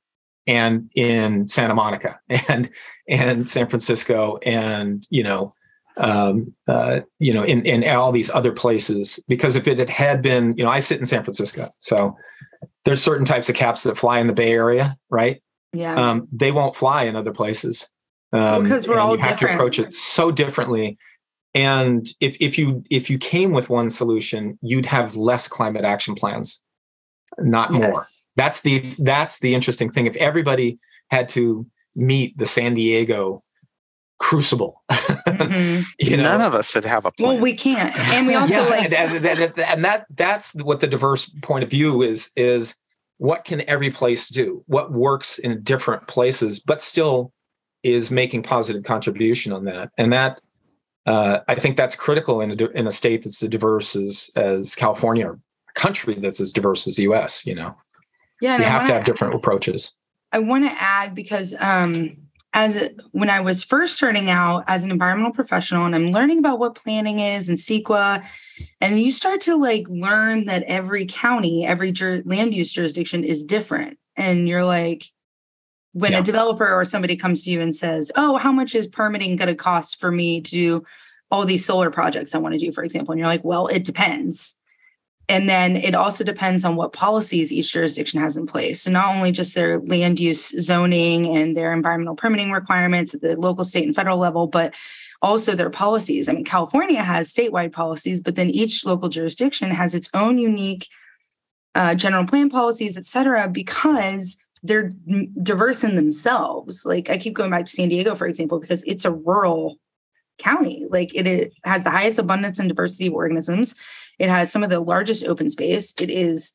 and 0.47 0.89
in 0.95 1.47
Santa 1.47 1.73
Monica 1.75 2.19
and 2.49 2.69
and 3.07 3.47
San 3.49 3.67
Francisco 3.67 4.37
and 4.45 5.05
you 5.09 5.23
know 5.23 5.53
um, 5.97 6.53
uh, 6.67 7.01
you 7.19 7.33
know 7.33 7.43
in 7.43 7.65
in 7.65 7.87
all 7.95 8.11
these 8.11 8.29
other 8.31 8.51
places 8.51 9.19
because 9.27 9.55
if 9.55 9.67
it 9.67 9.77
had, 9.77 9.89
had 9.89 10.21
been 10.21 10.55
you 10.57 10.63
know 10.63 10.69
I 10.69 10.79
sit 10.79 10.99
in 10.99 11.05
San 11.05 11.23
Francisco 11.23 11.69
so 11.79 12.15
there's 12.85 13.01
certain 13.01 13.25
types 13.25 13.47
of 13.49 13.55
caps 13.55 13.83
that 13.83 13.97
fly 13.97 14.19
in 14.19 14.27
the 14.27 14.33
Bay 14.33 14.51
Area 14.51 14.97
right 15.09 15.41
Yeah. 15.73 15.93
um, 15.95 16.27
they 16.31 16.51
won't 16.51 16.75
fly 16.75 17.03
in 17.03 17.15
other 17.15 17.31
places 17.31 17.87
um, 18.33 18.63
because 18.63 18.87
we're 18.87 18.95
and 18.95 19.01
all 19.01 19.15
you 19.15 19.21
have 19.21 19.33
different. 19.33 19.51
to 19.51 19.55
approach 19.55 19.79
it 19.79 19.93
so 19.93 20.31
differently 20.31 20.97
and 21.55 22.07
if, 22.19 22.35
if 22.39 22.57
you 22.57 22.83
if 22.89 23.09
you 23.09 23.17
came 23.17 23.51
with 23.51 23.69
one 23.69 23.89
solution 23.89 24.57
you'd 24.61 24.85
have 24.87 25.15
less 25.15 25.47
climate 25.47 25.85
action 25.85 26.15
plans 26.15 26.63
not 27.39 27.71
more. 27.71 28.03
That's 28.35 28.61
the 28.61 28.79
that's 28.99 29.39
the 29.39 29.55
interesting 29.55 29.89
thing. 29.91 30.05
If 30.05 30.15
everybody 30.17 30.77
had 31.09 31.29
to 31.29 31.65
meet 31.95 32.37
the 32.37 32.45
san 32.45 32.73
diego 32.75 33.43
crucible 34.19 34.81
Mhm. 35.27 35.83
you 35.99 36.17
know. 36.17 36.23
none 36.23 36.41
of 36.41 36.53
us 36.53 36.73
would 36.75 36.85
have 36.85 37.05
a 37.05 37.11
plan. 37.11 37.29
Well, 37.35 37.39
we 37.41 37.53
can't. 37.55 37.95
And 38.13 38.27
we 38.27 38.35
also 38.41 38.53
yeah, 38.53 38.61
like 38.61 38.83
and, 38.91 38.93
and, 38.93 39.25
and- 39.25 39.59
and 39.59 39.85
that 39.85 40.05
that's 40.13 40.53
what 40.63 40.79
the 40.81 40.87
diverse 40.87 41.25
point 41.41 41.63
of 41.63 41.69
view 41.69 42.01
is 42.01 42.29
is 42.35 42.75
what 43.17 43.45
can 43.45 43.61
every 43.69 43.89
place 43.89 44.29
do? 44.29 44.63
What 44.67 44.91
works 44.91 45.39
in 45.39 45.61
different 45.63 46.07
places 46.07 46.59
but 46.59 46.81
still 46.81 47.31
is 47.83 48.11
making 48.11 48.43
positive 48.43 48.83
contribution 48.83 49.51
on 49.53 49.65
that. 49.65 49.89
And 49.97 50.11
that 50.13 50.39
uh, 51.05 51.39
i 51.47 51.55
think 51.55 51.77
that's 51.77 51.95
critical 51.95 52.41
in 52.41 52.51
a, 52.51 52.65
in 52.71 52.87
a 52.87 52.91
state 52.91 53.23
that's 53.23 53.41
as 53.43 53.49
diverse 53.49 53.95
as, 53.95 54.31
as 54.35 54.75
california 54.75 55.27
or 55.27 55.33
a 55.33 55.73
country 55.79 56.13
that's 56.15 56.39
as 56.39 56.51
diverse 56.51 56.87
as 56.87 56.95
the 56.95 57.03
us 57.03 57.45
you 57.45 57.55
know? 57.55 57.75
Yeah, 58.41 58.57
you 58.57 58.63
have 58.65 58.81
to 58.81 58.83
wanna- 58.85 58.93
have 58.95 59.05
different 59.05 59.35
approaches. 59.35 59.95
I 60.33 60.39
want 60.39 60.65
to 60.65 60.81
add 60.81 61.15
because 61.15 61.55
um, 61.59 62.17
as 62.53 62.89
when 63.11 63.29
I 63.29 63.39
was 63.39 63.63
first 63.63 63.95
starting 63.95 64.29
out 64.29 64.63
as 64.67 64.83
an 64.83 64.91
environmental 64.91 65.31
professional, 65.31 65.85
and 65.85 65.95
I'm 65.95 66.07
learning 66.07 66.39
about 66.39 66.59
what 66.59 66.75
planning 66.75 67.19
is 67.19 67.49
and 67.49 67.57
CEQA, 67.57 68.27
and 68.81 68.99
you 68.99 69.11
start 69.11 69.41
to 69.41 69.55
like 69.55 69.87
learn 69.87 70.45
that 70.45 70.63
every 70.63 71.05
county, 71.05 71.65
every 71.65 71.91
jur- 71.91 72.23
land 72.25 72.53
use 72.53 72.71
jurisdiction 72.71 73.23
is 73.23 73.45
different, 73.45 73.97
and 74.17 74.49
you're 74.49 74.65
like, 74.65 75.05
when 75.93 76.11
Yeah. 76.11 76.19
a 76.19 76.23
developer 76.23 76.67
or 76.67 76.83
somebody 76.85 77.15
comes 77.15 77.43
to 77.43 77.51
you 77.51 77.61
and 77.61 77.75
says, 77.75 78.11
"Oh, 78.15 78.37
how 78.37 78.51
much 78.51 78.75
is 78.75 78.87
permitting 78.87 79.35
going 79.35 79.47
to 79.47 79.55
cost 79.55 79.99
for 79.99 80.11
me 80.11 80.41
to 80.41 80.51
do 80.51 80.83
all 81.31 81.45
these 81.45 81.65
solar 81.65 81.89
projects 81.89 82.35
I 82.35 82.39
want 82.39 82.53
to 82.53 82.59
do?" 82.59 82.71
For 82.71 82.83
example, 82.83 83.11
and 83.13 83.19
you're 83.19 83.27
like, 83.27 83.43
"Well, 83.43 83.67
it 83.67 83.83
depends." 83.83 84.55
And 85.29 85.47
then 85.47 85.77
it 85.77 85.95
also 85.95 86.25
depends 86.25 86.65
on 86.65 86.75
what 86.75 86.91
policies 86.91 87.53
each 87.53 87.71
jurisdiction 87.71 88.19
has 88.19 88.35
in 88.35 88.45
place. 88.45 88.81
So 88.81 88.91
not 88.91 89.15
only 89.15 89.31
just 89.31 89.55
their 89.55 89.79
land 89.79 90.19
use 90.19 90.49
zoning 90.59 91.37
and 91.37 91.55
their 91.55 91.71
environmental 91.71 92.15
permitting 92.15 92.51
requirements 92.51 93.13
at 93.13 93.21
the 93.21 93.37
local, 93.37 93.63
state, 93.63 93.85
and 93.85 93.95
federal 93.95 94.17
level, 94.17 94.47
but 94.47 94.75
also 95.21 95.55
their 95.55 95.69
policies. 95.69 96.27
I 96.27 96.33
mean, 96.33 96.43
California 96.43 97.01
has 97.01 97.33
statewide 97.33 97.71
policies, 97.71 98.19
but 98.19 98.35
then 98.35 98.49
each 98.49 98.85
local 98.85 99.07
jurisdiction 99.07 99.71
has 99.71 99.95
its 99.95 100.09
own 100.13 100.37
unique 100.39 100.89
uh, 101.73 101.95
general 101.95 102.25
plan 102.25 102.49
policies, 102.49 102.97
et 102.97 103.05
cetera, 103.05 103.47
because 103.47 104.35
they're 104.63 104.93
diverse 105.41 105.83
in 105.83 105.95
themselves. 105.95 106.85
Like 106.85 107.09
I 107.09 107.17
keep 107.17 107.33
going 107.33 107.51
back 107.51 107.65
to 107.65 107.71
San 107.71 107.89
Diego, 107.89 108.15
for 108.15 108.25
example, 108.25 108.59
because 108.59 108.81
it's 108.83 109.05
a 109.05 109.11
rural 109.11 109.77
county. 110.39 110.85
Like 110.89 111.13
it, 111.13 111.27
it 111.27 111.53
has 111.63 111.83
the 111.83 111.89
highest 111.89 112.17
abundance 112.17 112.59
and 112.59 112.69
diversity 112.69 113.07
of 113.07 113.13
organisms. 113.13 113.75
It 114.19 114.29
has 114.29 114.51
some 114.51 114.63
of 114.63 114.69
the 114.69 114.79
largest 114.79 115.25
open 115.25 115.49
space. 115.49 115.93
It 115.99 116.09
is 116.09 116.53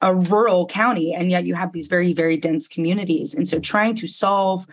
a 0.00 0.14
rural 0.14 0.66
county, 0.66 1.14
and 1.14 1.30
yet 1.30 1.44
you 1.44 1.54
have 1.54 1.72
these 1.72 1.86
very, 1.86 2.12
very 2.12 2.36
dense 2.36 2.68
communities. 2.68 3.34
And 3.34 3.46
so 3.46 3.58
trying 3.58 3.94
to 3.96 4.06
solve 4.06 4.66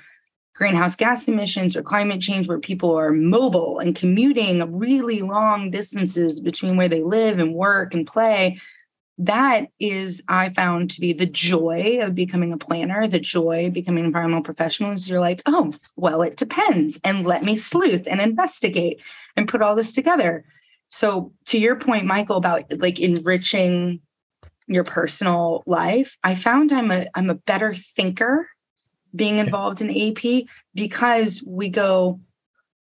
greenhouse 0.53 0.95
gas 0.95 1.27
emissions 1.27 1.75
or 1.75 1.81
climate 1.81 2.21
change 2.21 2.47
where 2.47 2.59
people 2.59 2.97
are 2.97 3.11
mobile 3.11 3.79
and 3.79 3.95
commuting 3.95 4.77
really 4.77 5.21
long 5.21 5.71
distances 5.71 6.39
between 6.41 6.75
where 6.75 6.89
they 6.89 7.01
live 7.01 7.39
and 7.39 7.53
work 7.53 7.93
and 7.93 8.05
play 8.05 8.59
that 9.17 9.67
is 9.79 10.23
i 10.27 10.49
found 10.49 10.89
to 10.89 11.01
be 11.01 11.13
the 11.13 11.25
joy 11.25 11.99
of 12.01 12.15
becoming 12.15 12.53
a 12.53 12.57
planner 12.57 13.07
the 13.07 13.19
joy 13.19 13.67
of 13.67 13.73
becoming 13.73 13.99
an 13.99 14.07
environmental 14.07 14.43
professional 14.43 14.91
is 14.91 15.09
you're 15.09 15.19
like 15.19 15.41
oh 15.45 15.73
well 15.95 16.21
it 16.21 16.37
depends 16.37 16.99
and 17.03 17.25
let 17.25 17.43
me 17.43 17.55
sleuth 17.55 18.07
and 18.07 18.21
investigate 18.21 18.99
and 19.35 19.47
put 19.47 19.61
all 19.61 19.75
this 19.75 19.93
together. 19.93 20.43
So 20.87 21.31
to 21.45 21.57
your 21.57 21.75
point 21.75 22.05
michael 22.05 22.37
about 22.37 22.65
like 22.79 22.99
enriching 22.99 24.01
your 24.67 24.83
personal 24.83 25.63
life 25.65 26.17
i 26.23 26.35
found 26.35 26.71
i'm 26.71 26.91
a 26.91 27.05
i'm 27.15 27.29
a 27.29 27.35
better 27.35 27.73
thinker 27.73 28.47
being 29.13 29.37
involved 29.37 29.81
in 29.81 29.89
ap 29.89 30.47
because 30.73 31.43
we 31.45 31.69
go 31.69 32.19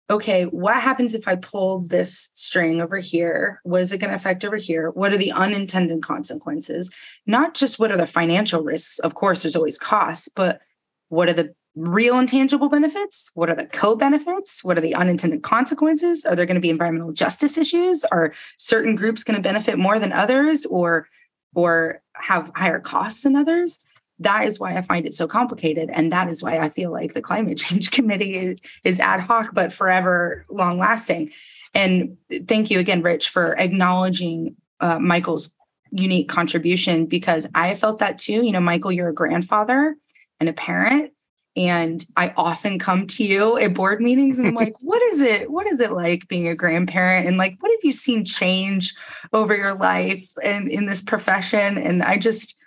okay, 0.10 0.44
what 0.44 0.76
happens 0.82 1.15
if 1.15 1.28
I 1.28 1.36
pull 1.36 1.88
this 1.88 2.30
string 2.34 2.82
over 2.82 2.98
here? 2.98 3.60
What 3.63 3.82
is 3.82 3.91
it 3.91 4.00
going 4.00 4.12
to 4.12 4.15
affect 4.15 4.46
over 4.46 4.58
here? 4.58 4.91
What 4.91 5.13
are 5.13 5.18
the 5.18 5.32
unintended 5.32 6.04
consequences? 6.04 6.91
Not 7.26 7.56
just 7.56 7.80
what 7.80 7.91
are 7.91 7.98
the 7.98 8.06
financial 8.06 8.63
risks. 8.63 9.00
Of 9.00 9.15
course, 9.15 9.41
there's 9.41 9.56
always 9.56 9.80
costs, 9.80 10.30
but 10.30 10.62
what 11.10 11.28
are 11.30 11.34
the 11.34 11.56
real 11.76 12.20
intangible 12.20 12.70
benefits? 12.70 13.32
What 13.34 13.50
are 13.50 13.56
the 13.56 13.65
co 13.65 13.96
benefits? 13.96 14.63
What 14.63 14.78
are 14.78 14.82
the 14.82 14.96
unintended 14.96 15.44
consequences? 15.44 16.24
Are 16.24 16.36
there 16.36 16.46
going 16.46 16.56
to 16.56 16.62
be 16.62 16.70
environmental 16.70 17.12
justice 17.12 17.58
issues? 17.58 18.04
Are 18.06 18.34
certain 18.58 18.96
groups 18.96 19.24
going 19.24 19.36
to 19.36 19.41
benefit 19.41 19.78
more 19.78 20.00
than 20.00 20.13
others 20.13 20.65
or 20.65 21.08
or 21.56 22.02
have 22.13 22.52
higher 22.56 22.80
costs 22.80 23.24
than 23.24 23.36
others? 23.36 23.84
That 24.19 24.45
is 24.45 24.60
why 24.60 24.75
I 24.75 24.82
find 24.82 25.06
it 25.06 25.13
so 25.13 25.28
complicated. 25.28 25.89
And 25.91 26.12
that 26.12 26.30
is 26.30 26.41
why 26.41 26.60
I 26.60 26.69
feel 26.69 26.91
like 26.91 27.13
the 27.13 27.21
climate 27.21 27.58
change 27.60 27.91
committee 27.91 28.56
is, 28.84 28.99
ad 28.99 29.19
hoc, 29.21 29.54
but 29.54 29.73
forever 29.73 30.45
long 30.49 30.78
lasting. 30.78 31.32
And 31.73 32.17
thank 32.47 32.71
you 32.71 32.80
again, 32.80 33.01
Rich, 33.01 33.30
for 33.30 33.56
acknowledging 33.58 34.56
uh, 34.80 34.99
Michael's 34.99 35.54
unique 35.91 36.30
contribution 36.30 37.06
because 37.06 37.47
I 37.54 37.75
felt 37.75 37.99
that 37.99 38.17
too. 38.17 38.43
You 38.45 38.51
know, 38.51 38.62
Michael, 38.62 38.91
you're 38.91 39.10
a 39.10 39.13
grandfather 39.13 39.95
and 40.39 40.49
a 40.49 40.54
parent. 40.54 41.12
And 41.58 42.04
I 42.17 42.34
often 42.36 42.80
come 42.80 43.08
to 43.08 43.23
you 43.23 43.58
at 43.58 43.73
board 43.73 44.01
meetings 44.01 44.39
and 44.39 44.49
I'm 44.49 44.56
like, 44.56 44.75
what 44.82 45.01
is 45.04 45.21
it? 45.21 45.51
What 45.51 45.67
is 45.67 45.80
it 45.80 45.91
like 45.91 46.28
being 46.28 46.47
a 46.47 46.56
grandparent? 46.56 47.28
And 47.28 47.38
like, 47.38 47.56
what 47.60 47.71
have 47.71 47.84
you 47.84 47.93
seen 47.93 48.25
change 48.25 48.93
over 49.32 49.56
your 49.56 49.73
life 49.73 50.30
and 50.43 50.69
in 50.69 50.86
this 50.86 51.01
profession? 51.01 51.78
And 51.78 52.04
I 52.04 52.17
just, 52.17 52.58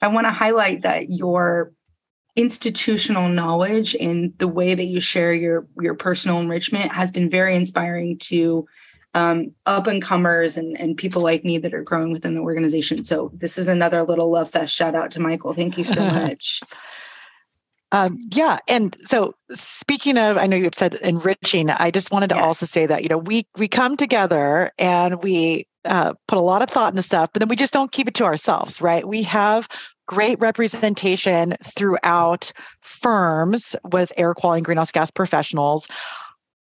I 0.00 0.08
want 0.08 0.26
to 0.26 0.32
highlight 0.32 0.82
that 0.82 1.08
your 1.08 1.72
institutional 2.36 3.28
knowledge 3.28 3.94
and 3.94 4.36
the 4.38 4.48
way 4.48 4.74
that 4.74 4.84
you 4.84 5.00
share 5.00 5.32
your 5.32 5.66
your 5.80 5.94
personal 5.94 6.40
enrichment 6.40 6.92
has 6.92 7.12
been 7.12 7.30
very 7.30 7.54
inspiring 7.54 8.18
to 8.18 8.66
um, 9.14 9.52
up 9.64 9.86
and 9.86 10.02
comers 10.02 10.56
and, 10.56 10.78
and 10.78 10.96
people 10.96 11.22
like 11.22 11.44
me 11.44 11.58
that 11.58 11.72
are 11.72 11.84
growing 11.84 12.10
within 12.10 12.34
the 12.34 12.40
organization. 12.40 13.04
So 13.04 13.30
this 13.32 13.58
is 13.58 13.68
another 13.68 14.02
little 14.02 14.28
love 14.28 14.50
fest. 14.50 14.74
Shout 14.74 14.96
out 14.96 15.12
to 15.12 15.20
Michael. 15.20 15.54
Thank 15.54 15.78
you 15.78 15.84
so 15.84 16.04
much. 16.10 16.60
Um, 17.92 18.18
yeah, 18.32 18.58
and 18.66 18.96
so 19.04 19.36
speaking 19.52 20.18
of, 20.18 20.36
I 20.36 20.48
know 20.48 20.56
you 20.56 20.68
said 20.74 20.94
enriching. 20.94 21.70
I 21.70 21.92
just 21.92 22.10
wanted 22.10 22.30
to 22.30 22.36
also 22.36 22.66
say 22.66 22.86
that 22.86 23.04
you 23.04 23.08
know 23.08 23.18
we 23.18 23.46
we 23.56 23.68
come 23.68 23.96
together 23.96 24.72
and 24.78 25.22
we 25.22 25.68
uh, 25.84 26.14
put 26.28 26.38
a 26.38 26.42
lot 26.42 26.62
of 26.62 26.70
thought 26.70 26.92
into 26.92 27.02
stuff, 27.02 27.30
but 27.32 27.40
then 27.40 27.48
we 27.48 27.56
just 27.56 27.72
don't 27.72 27.92
keep 27.92 28.08
it 28.08 28.14
to 28.14 28.24
ourselves, 28.24 28.80
right? 28.80 29.06
We 29.06 29.22
have 29.24 29.68
great 30.06 30.38
representation 30.40 31.56
throughout 31.62 32.52
firms 32.80 33.74
with 33.84 34.12
air 34.16 34.34
quality 34.34 34.58
and 34.58 34.64
greenhouse 34.64 34.92
gas 34.92 35.10
professionals. 35.10 35.88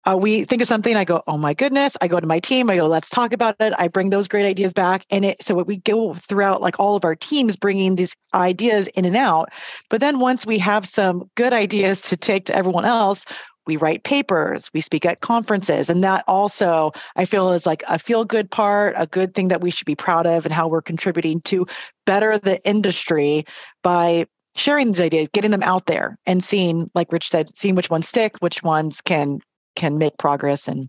Uh, 0.09 0.17
we 0.17 0.45
think 0.45 0.63
of 0.63 0.69
something, 0.69 0.97
I 0.97 1.05
go, 1.05 1.23
oh 1.27 1.37
my 1.37 1.53
goodness. 1.53 1.97
I 2.01 2.09
go 2.09 2.19
to 2.19 2.27
my 2.27 2.41
team, 2.41 2.71
I 2.71 2.77
go, 2.77 2.87
let's 2.87 3.11
talk 3.11 3.33
about 3.33 3.57
it. 3.61 3.75
I 3.79 3.89
bring 3.89 4.11
those 4.11 4.27
great 4.27 4.47
ideas 4.47 4.73
back. 4.73 5.05
And 5.11 5.25
it, 5.25 5.43
so 5.43 5.55
we 5.55 5.77
go 5.79 6.15
throughout 6.15 6.63
like 6.63 6.81
all 6.81 6.97
of 6.97 7.05
our 7.05 7.15
teams 7.15 7.57
bringing 7.57 7.97
these 7.97 8.15
ideas 8.33 8.87
in 8.89 9.05
and 9.05 9.17
out. 9.17 9.51
But 9.91 10.01
then 10.01 10.19
once 10.19 10.47
we 10.47 10.59
have 10.61 10.87
some 10.87 11.31
good 11.35 11.53
ideas 11.53 12.01
to 12.03 12.17
take 12.17 12.47
to 12.47 12.57
everyone 12.57 12.87
else, 12.87 13.25
we 13.69 13.77
write 13.77 14.03
papers, 14.03 14.71
we 14.73 14.81
speak 14.81 15.07
at 15.07 15.21
conferences. 15.21 15.91
And 15.91 16.03
that 16.03 16.25
also, 16.27 16.91
I 17.15 17.27
feel, 17.27 17.53
is 17.53 17.67
like 17.67 17.85
a 17.87 17.99
feel 17.99 18.25
good 18.25 18.51
part, 18.51 18.95
a 18.99 19.07
good 19.07 19.35
thing 19.35 19.49
that 19.49 19.61
we 19.61 19.71
should 19.71 19.85
be 19.85 19.95
proud 19.95 20.27
of, 20.27 20.47
and 20.47 20.53
how 20.53 20.67
we're 20.67 20.83
contributing 20.83 21.43
to 21.43 21.67
better 22.07 22.39
the 22.39 22.65
industry 22.67 23.45
by 23.85 24.27
sharing 24.57 24.89
these 24.89 25.01
ideas, 25.01 25.29
getting 25.29 25.51
them 25.51 25.63
out 25.63 25.85
there, 25.87 26.19
and 26.27 26.43
seeing, 26.43 26.91
like 26.95 27.13
Rich 27.13 27.29
said, 27.29 27.55
seeing 27.55 27.77
which 27.77 27.91
ones 27.91 28.09
stick, 28.09 28.37
which 28.41 28.63
ones 28.63 29.01
can 29.03 29.41
can 29.77 29.97
make 29.97 30.17
progress 30.19 30.67
and 30.67 30.89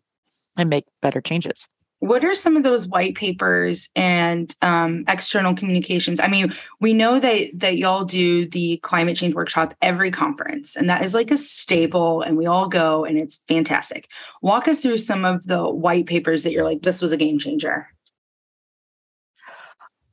and 0.57 0.69
make 0.69 0.85
better 1.01 1.21
changes. 1.21 1.67
What 1.99 2.23
are 2.23 2.33
some 2.33 2.55
of 2.55 2.63
those 2.63 2.87
white 2.87 3.15
papers 3.15 3.89
and 3.95 4.55
um, 4.61 5.03
external 5.07 5.53
communications? 5.53 6.19
I 6.19 6.27
mean, 6.27 6.51
we 6.79 6.93
know 6.93 7.19
that 7.19 7.49
that 7.55 7.77
y'all 7.77 8.05
do 8.05 8.47
the 8.47 8.77
climate 8.77 9.17
change 9.17 9.35
workshop 9.35 9.73
every 9.81 10.09
conference, 10.09 10.75
and 10.75 10.89
that 10.89 11.03
is 11.03 11.13
like 11.13 11.29
a 11.31 11.37
staple, 11.37 12.21
and 12.21 12.37
we 12.37 12.45
all 12.45 12.67
go, 12.67 13.03
and 13.03 13.17
it's 13.17 13.39
fantastic. 13.47 14.07
Walk 14.41 14.67
us 14.67 14.79
through 14.79 14.97
some 14.99 15.25
of 15.25 15.45
the 15.45 15.69
white 15.69 16.05
papers 16.05 16.43
that 16.43 16.53
you're 16.53 16.63
like, 16.63 16.81
this 16.81 17.01
was 17.01 17.11
a 17.11 17.17
game 17.17 17.37
changer. 17.37 17.87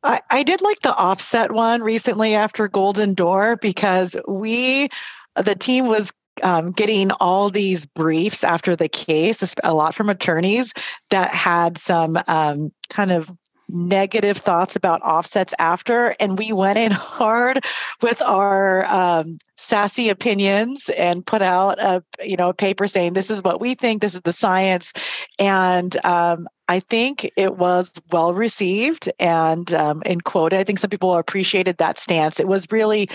I, 0.03 0.21
I 0.31 0.43
did 0.43 0.61
like 0.61 0.81
the 0.83 0.95
offset 0.95 1.51
one 1.51 1.83
recently 1.83 2.35
after 2.35 2.69
Golden 2.69 3.15
Door 3.15 3.57
because 3.57 4.17
we, 4.29 4.89
the 5.35 5.57
team 5.57 5.87
was 5.87 6.13
um, 6.43 6.73
getting 6.73 7.11
all 7.13 7.51
these 7.51 7.87
briefs 7.87 8.45
after 8.45 8.77
the 8.77 8.89
case, 8.89 9.55
a 9.63 9.75
lot 9.75 9.95
from 9.95 10.09
attorneys 10.09 10.73
that 11.11 11.31
had 11.31 11.79
some 11.79 12.19
um, 12.27 12.73
kind 12.89 13.13
of 13.13 13.31
negative 13.69 14.37
thoughts 14.37 14.77
about 14.77 15.03
offsets 15.03 15.53
after 15.59 16.15
and 16.21 16.39
we 16.39 16.53
went 16.53 16.79
in 16.79 16.91
hard 16.93 17.65
with 18.01 18.23
our 18.23 18.85
um, 18.87 19.39
sassy 19.57 20.09
opinions 20.09 20.89
and 20.91 21.27
put 21.27 21.43
out 21.43 21.79
a 21.81 22.03
you 22.25 22.37
know 22.37 22.51
a 22.51 22.55
paper 22.55 22.87
saying 22.87 23.13
this 23.13 23.31
is 23.31 23.43
what 23.43 23.61
we 23.61 23.75
think 23.75 24.01
this 24.01 24.15
is 24.15 24.21
the 24.21 24.33
science 24.33 24.93
and 25.41 25.97
um, 26.05 26.47
i 26.69 26.79
think 26.79 27.29
it 27.37 27.57
was 27.57 27.93
well 28.13 28.33
received 28.33 29.11
and 29.19 29.75
um, 29.75 30.01
and 30.07 30.23
quoted 30.23 30.61
i 30.61 30.65
think 30.65 30.79
some 30.79 30.91
people 30.91 31.17
appreciated 31.17 31.77
that 31.79 31.99
stance. 31.99 32.39
It 32.39 32.49
was 32.49 32.71
really 32.71 33.09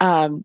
um, 0.00 0.44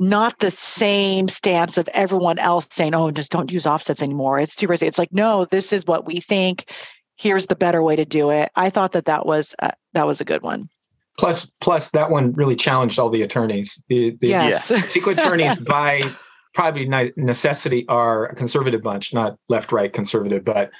not 0.00 0.38
the 0.38 0.50
same 0.50 1.28
stance 1.28 1.76
of 1.76 1.86
everyone 1.92 2.38
else 2.38 2.66
saying, 2.70 2.94
"Oh, 2.94 3.10
just 3.10 3.30
don't 3.30 3.52
use 3.52 3.66
offsets 3.66 4.02
anymore. 4.02 4.40
It's 4.40 4.56
too 4.56 4.66
risky." 4.66 4.86
It's 4.86 4.98
like, 4.98 5.12
no, 5.12 5.44
this 5.44 5.72
is 5.72 5.86
what 5.86 6.06
we 6.06 6.20
think. 6.20 6.72
Here's 7.16 7.46
the 7.46 7.54
better 7.54 7.82
way 7.82 7.96
to 7.96 8.06
do 8.06 8.30
it. 8.30 8.50
I 8.56 8.70
thought 8.70 8.92
that 8.92 9.04
that 9.04 9.26
was 9.26 9.54
uh, 9.60 9.72
that 9.92 10.06
was 10.06 10.20
a 10.20 10.24
good 10.24 10.42
one. 10.42 10.70
Plus, 11.18 11.50
plus 11.60 11.90
that 11.90 12.10
one 12.10 12.32
really 12.32 12.56
challenged 12.56 12.98
all 12.98 13.10
the 13.10 13.20
attorneys. 13.20 13.82
The, 13.88 14.16
the 14.22 14.28
yes. 14.28 14.70
CEQA 14.94 15.12
attorneys 15.12 15.56
by 15.56 16.10
probably 16.54 16.86
necessity 17.16 17.86
are 17.88 18.26
a 18.26 18.34
conservative 18.34 18.82
bunch, 18.82 19.12
not 19.12 19.36
left 19.50 19.70
right 19.70 19.92
conservative, 19.92 20.46
but 20.46 20.70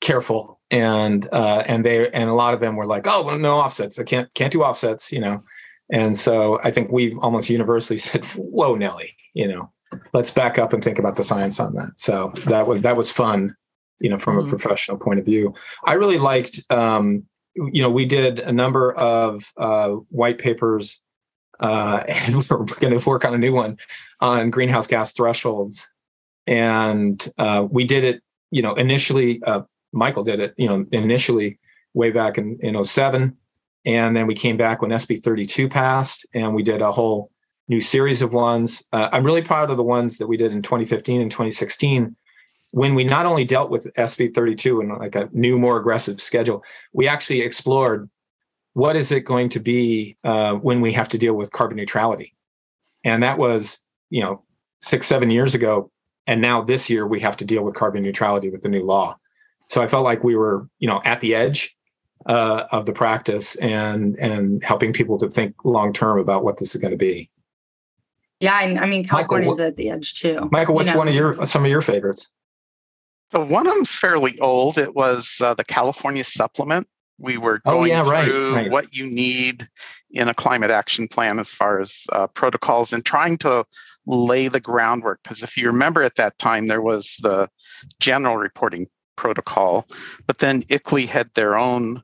careful 0.00 0.58
and 0.70 1.28
uh, 1.30 1.62
and 1.68 1.84
they 1.84 2.08
and 2.10 2.30
a 2.30 2.34
lot 2.34 2.54
of 2.54 2.60
them 2.60 2.76
were 2.76 2.86
like, 2.86 3.06
oh, 3.06 3.22
well, 3.22 3.38
no 3.38 3.56
offsets. 3.56 3.98
I 3.98 4.04
can't 4.04 4.32
can't 4.32 4.52
do 4.52 4.62
offsets. 4.62 5.12
You 5.12 5.20
know. 5.20 5.42
And 5.90 6.16
so 6.16 6.60
I 6.62 6.70
think 6.70 6.90
we 6.90 7.14
almost 7.16 7.50
universally 7.50 7.98
said, 7.98 8.24
"Whoa, 8.36 8.74
Nelly, 8.74 9.16
you 9.34 9.48
know, 9.48 9.70
let's 10.12 10.30
back 10.30 10.58
up 10.58 10.72
and 10.72 10.82
think 10.82 10.98
about 10.98 11.16
the 11.16 11.22
science 11.22 11.60
on 11.60 11.74
that." 11.74 11.92
So 11.96 12.32
that 12.46 12.66
was 12.66 12.82
that 12.82 12.96
was 12.96 13.10
fun, 13.10 13.54
you 13.98 14.10
know, 14.10 14.18
from 14.18 14.36
mm-hmm. 14.36 14.46
a 14.46 14.50
professional 14.50 14.98
point 14.98 15.20
of 15.20 15.24
view. 15.24 15.54
I 15.84 15.94
really 15.94 16.18
liked, 16.18 16.60
um, 16.70 17.24
you 17.54 17.82
know, 17.82 17.90
we 17.90 18.04
did 18.04 18.40
a 18.40 18.52
number 18.52 18.92
of 18.92 19.52
uh, 19.56 19.90
white 20.10 20.38
papers, 20.38 21.00
uh, 21.60 22.02
and 22.08 22.36
we're 22.36 22.64
going 22.64 22.98
to 22.98 23.08
work 23.08 23.24
on 23.24 23.34
a 23.34 23.38
new 23.38 23.54
one 23.54 23.78
on 24.20 24.50
greenhouse 24.50 24.86
gas 24.86 25.12
thresholds, 25.12 25.88
and 26.46 27.28
uh, 27.38 27.66
we 27.70 27.84
did 27.84 28.04
it, 28.04 28.22
you 28.50 28.62
know, 28.62 28.74
initially. 28.74 29.42
Uh, 29.42 29.62
Michael 29.92 30.24
did 30.24 30.40
it, 30.40 30.52
you 30.58 30.68
know, 30.68 30.84
initially 30.90 31.58
way 31.94 32.10
back 32.10 32.36
in 32.36 32.58
in 32.60 32.84
07 32.84 33.36
and 33.86 34.14
then 34.14 34.26
we 34.26 34.34
came 34.34 34.58
back 34.58 34.82
when 34.82 34.90
SB 34.90 35.22
32 35.22 35.68
passed, 35.68 36.26
and 36.34 36.54
we 36.54 36.62
did 36.62 36.82
a 36.82 36.92
whole 36.92 37.30
new 37.68 37.80
series 37.80 38.20
of 38.20 38.34
ones. 38.34 38.84
Uh, 38.92 39.08
I'm 39.12 39.24
really 39.24 39.42
proud 39.42 39.70
of 39.70 39.78
the 39.78 39.82
ones 39.82 40.18
that 40.18 40.26
we 40.26 40.36
did 40.36 40.52
in 40.52 40.60
2015 40.60 41.22
and 41.22 41.30
2016 41.30 42.14
when 42.72 42.94
we 42.94 43.04
not 43.04 43.24
only 43.24 43.44
dealt 43.44 43.70
with 43.70 43.92
SB 43.94 44.34
32 44.34 44.80
and 44.80 44.98
like 44.98 45.14
a 45.14 45.28
new, 45.32 45.58
more 45.58 45.78
aggressive 45.78 46.20
schedule, 46.20 46.64
we 46.92 47.08
actually 47.08 47.40
explored 47.40 48.10
what 48.74 48.96
is 48.96 49.10
it 49.10 49.24
going 49.24 49.48
to 49.48 49.60
be 49.60 50.16
uh, 50.24 50.52
when 50.54 50.80
we 50.80 50.92
have 50.92 51.08
to 51.08 51.18
deal 51.18 51.34
with 51.34 51.52
carbon 51.52 51.78
neutrality. 51.78 52.34
And 53.04 53.22
that 53.22 53.38
was, 53.38 53.78
you 54.10 54.20
know, 54.20 54.44
six, 54.80 55.06
seven 55.06 55.30
years 55.30 55.54
ago. 55.54 55.90
And 56.26 56.42
now 56.42 56.60
this 56.60 56.90
year 56.90 57.06
we 57.06 57.20
have 57.20 57.36
to 57.38 57.44
deal 57.44 57.64
with 57.64 57.74
carbon 57.74 58.02
neutrality 58.02 58.50
with 58.50 58.62
the 58.62 58.68
new 58.68 58.84
law. 58.84 59.16
So 59.68 59.80
I 59.80 59.86
felt 59.86 60.04
like 60.04 60.22
we 60.22 60.36
were, 60.36 60.68
you 60.78 60.88
know, 60.88 61.00
at 61.04 61.20
the 61.20 61.34
edge 61.34 61.75
uh, 62.24 62.64
of 62.72 62.86
the 62.86 62.92
practice 62.92 63.54
and 63.56 64.16
and 64.18 64.62
helping 64.64 64.92
people 64.92 65.18
to 65.18 65.28
think 65.28 65.54
long 65.64 65.92
term 65.92 66.18
about 66.18 66.42
what 66.42 66.58
this 66.58 66.74
is 66.74 66.80
going 66.80 66.92
to 66.92 66.96
be. 66.96 67.30
Yeah, 68.40 68.60
and 68.62 68.78
I 68.78 68.86
mean 68.86 69.04
California's 69.04 69.60
at 69.60 69.76
the 69.76 69.90
edge 69.90 70.14
too. 70.14 70.48
Michael, 70.50 70.74
what's 70.74 70.88
you 70.88 70.94
know? 70.94 70.98
one 70.98 71.08
of 71.08 71.14
your 71.14 71.46
some 71.46 71.64
of 71.64 71.70
your 71.70 71.82
favorites? 71.82 72.30
So 73.34 73.44
one 73.44 73.66
of 73.66 73.74
them's 73.74 73.94
fairly 73.94 74.38
old. 74.40 74.78
It 74.78 74.94
was 74.94 75.38
uh, 75.40 75.54
the 75.54 75.64
California 75.64 76.24
Supplement. 76.24 76.88
We 77.18 77.38
were 77.38 77.60
going 77.60 77.78
oh, 77.78 77.84
yeah, 77.84 78.04
through 78.04 78.54
right, 78.54 78.62
right. 78.62 78.70
what 78.70 78.94
you 78.94 79.06
need 79.06 79.68
in 80.10 80.28
a 80.28 80.34
climate 80.34 80.70
action 80.70 81.08
plan 81.08 81.38
as 81.38 81.50
far 81.50 81.80
as 81.80 82.04
uh, 82.12 82.26
protocols 82.28 82.92
and 82.92 83.04
trying 83.04 83.38
to 83.38 83.64
lay 84.06 84.48
the 84.48 84.60
groundwork. 84.60 85.20
Because 85.22 85.42
if 85.42 85.56
you 85.56 85.66
remember 85.66 86.02
at 86.02 86.16
that 86.16 86.38
time, 86.38 86.66
there 86.66 86.82
was 86.82 87.16
the 87.22 87.48
general 88.00 88.36
reporting 88.36 88.86
protocol, 89.16 89.88
but 90.26 90.38
then 90.38 90.62
ICLEI 90.64 91.06
had 91.06 91.32
their 91.34 91.58
own 91.58 92.02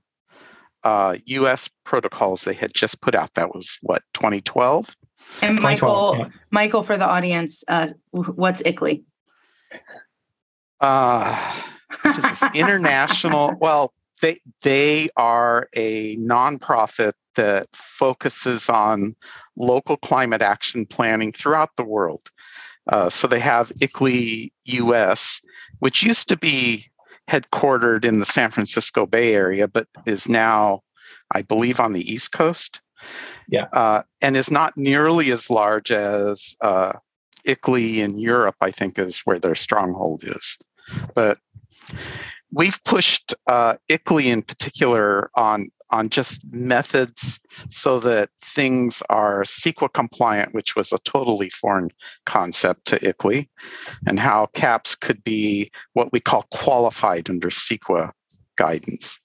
uh, 0.84 1.16
U.S. 1.26 1.68
protocols 1.84 2.44
they 2.44 2.54
had 2.54 2.74
just 2.74 3.00
put 3.00 3.14
out. 3.14 3.34
That 3.34 3.54
was 3.54 3.78
what 3.82 4.02
2012. 4.14 4.96
And 5.42 5.60
Michael, 5.60 6.16
yeah. 6.18 6.28
Michael, 6.50 6.82
for 6.82 6.96
the 6.96 7.06
audience, 7.06 7.64
uh, 7.68 7.88
what's 8.10 8.62
ICLEI? 8.62 9.04
Uh, 10.80 11.62
international. 12.54 13.54
well, 13.60 13.92
they 14.20 14.40
they 14.62 15.10
are 15.16 15.68
a 15.74 16.16
nonprofit 16.16 17.12
that 17.34 17.66
focuses 17.72 18.68
on 18.68 19.14
local 19.56 19.96
climate 19.96 20.42
action 20.42 20.86
planning 20.86 21.32
throughout 21.32 21.70
the 21.76 21.84
world. 21.84 22.30
Uh, 22.88 23.08
so 23.08 23.26
they 23.28 23.38
have 23.38 23.70
ICLEI 23.80 24.50
US, 24.64 25.40
which 25.78 26.02
used 26.02 26.28
to 26.28 26.36
be 26.36 26.90
headquartered 27.32 28.04
in 28.04 28.18
the 28.18 28.26
San 28.26 28.50
Francisco 28.50 29.06
Bay 29.06 29.34
Area, 29.34 29.66
but 29.66 29.88
is 30.06 30.28
now, 30.28 30.82
I 31.30 31.42
believe, 31.42 31.80
on 31.80 31.94
the 31.94 32.12
East 32.12 32.32
Coast. 32.32 32.82
Yeah. 33.48 33.66
Uh, 33.72 34.02
and 34.20 34.36
is 34.36 34.50
not 34.50 34.76
nearly 34.76 35.32
as 35.32 35.50
large 35.50 35.90
as 35.90 36.54
uh, 36.60 36.92
in 38.00 38.18
Europe, 38.18 38.56
I 38.60 38.70
think, 38.70 38.98
is 38.98 39.20
where 39.24 39.38
their 39.38 39.54
stronghold 39.54 40.22
is. 40.24 40.58
But 41.14 41.38
we've 42.52 42.78
pushed 42.84 43.34
uh, 43.46 43.76
in 44.30 44.42
particular 44.42 45.30
on 45.34 45.70
on 45.92 46.08
just 46.08 46.42
methods 46.52 47.38
so 47.70 48.00
that 48.00 48.30
things 48.40 49.02
are 49.10 49.42
CEQA 49.42 49.92
compliant, 49.92 50.54
which 50.54 50.74
was 50.74 50.92
a 50.92 50.98
totally 51.00 51.50
foreign 51.50 51.90
concept 52.26 52.86
to 52.86 52.98
ICLEI, 52.98 53.48
and 54.06 54.18
how 54.18 54.46
CAPs 54.54 54.94
could 54.94 55.22
be 55.22 55.70
what 55.92 56.12
we 56.12 56.18
call 56.18 56.44
qualified 56.50 57.30
under 57.30 57.50
CEQA 57.50 58.10
guidance. 58.56 59.18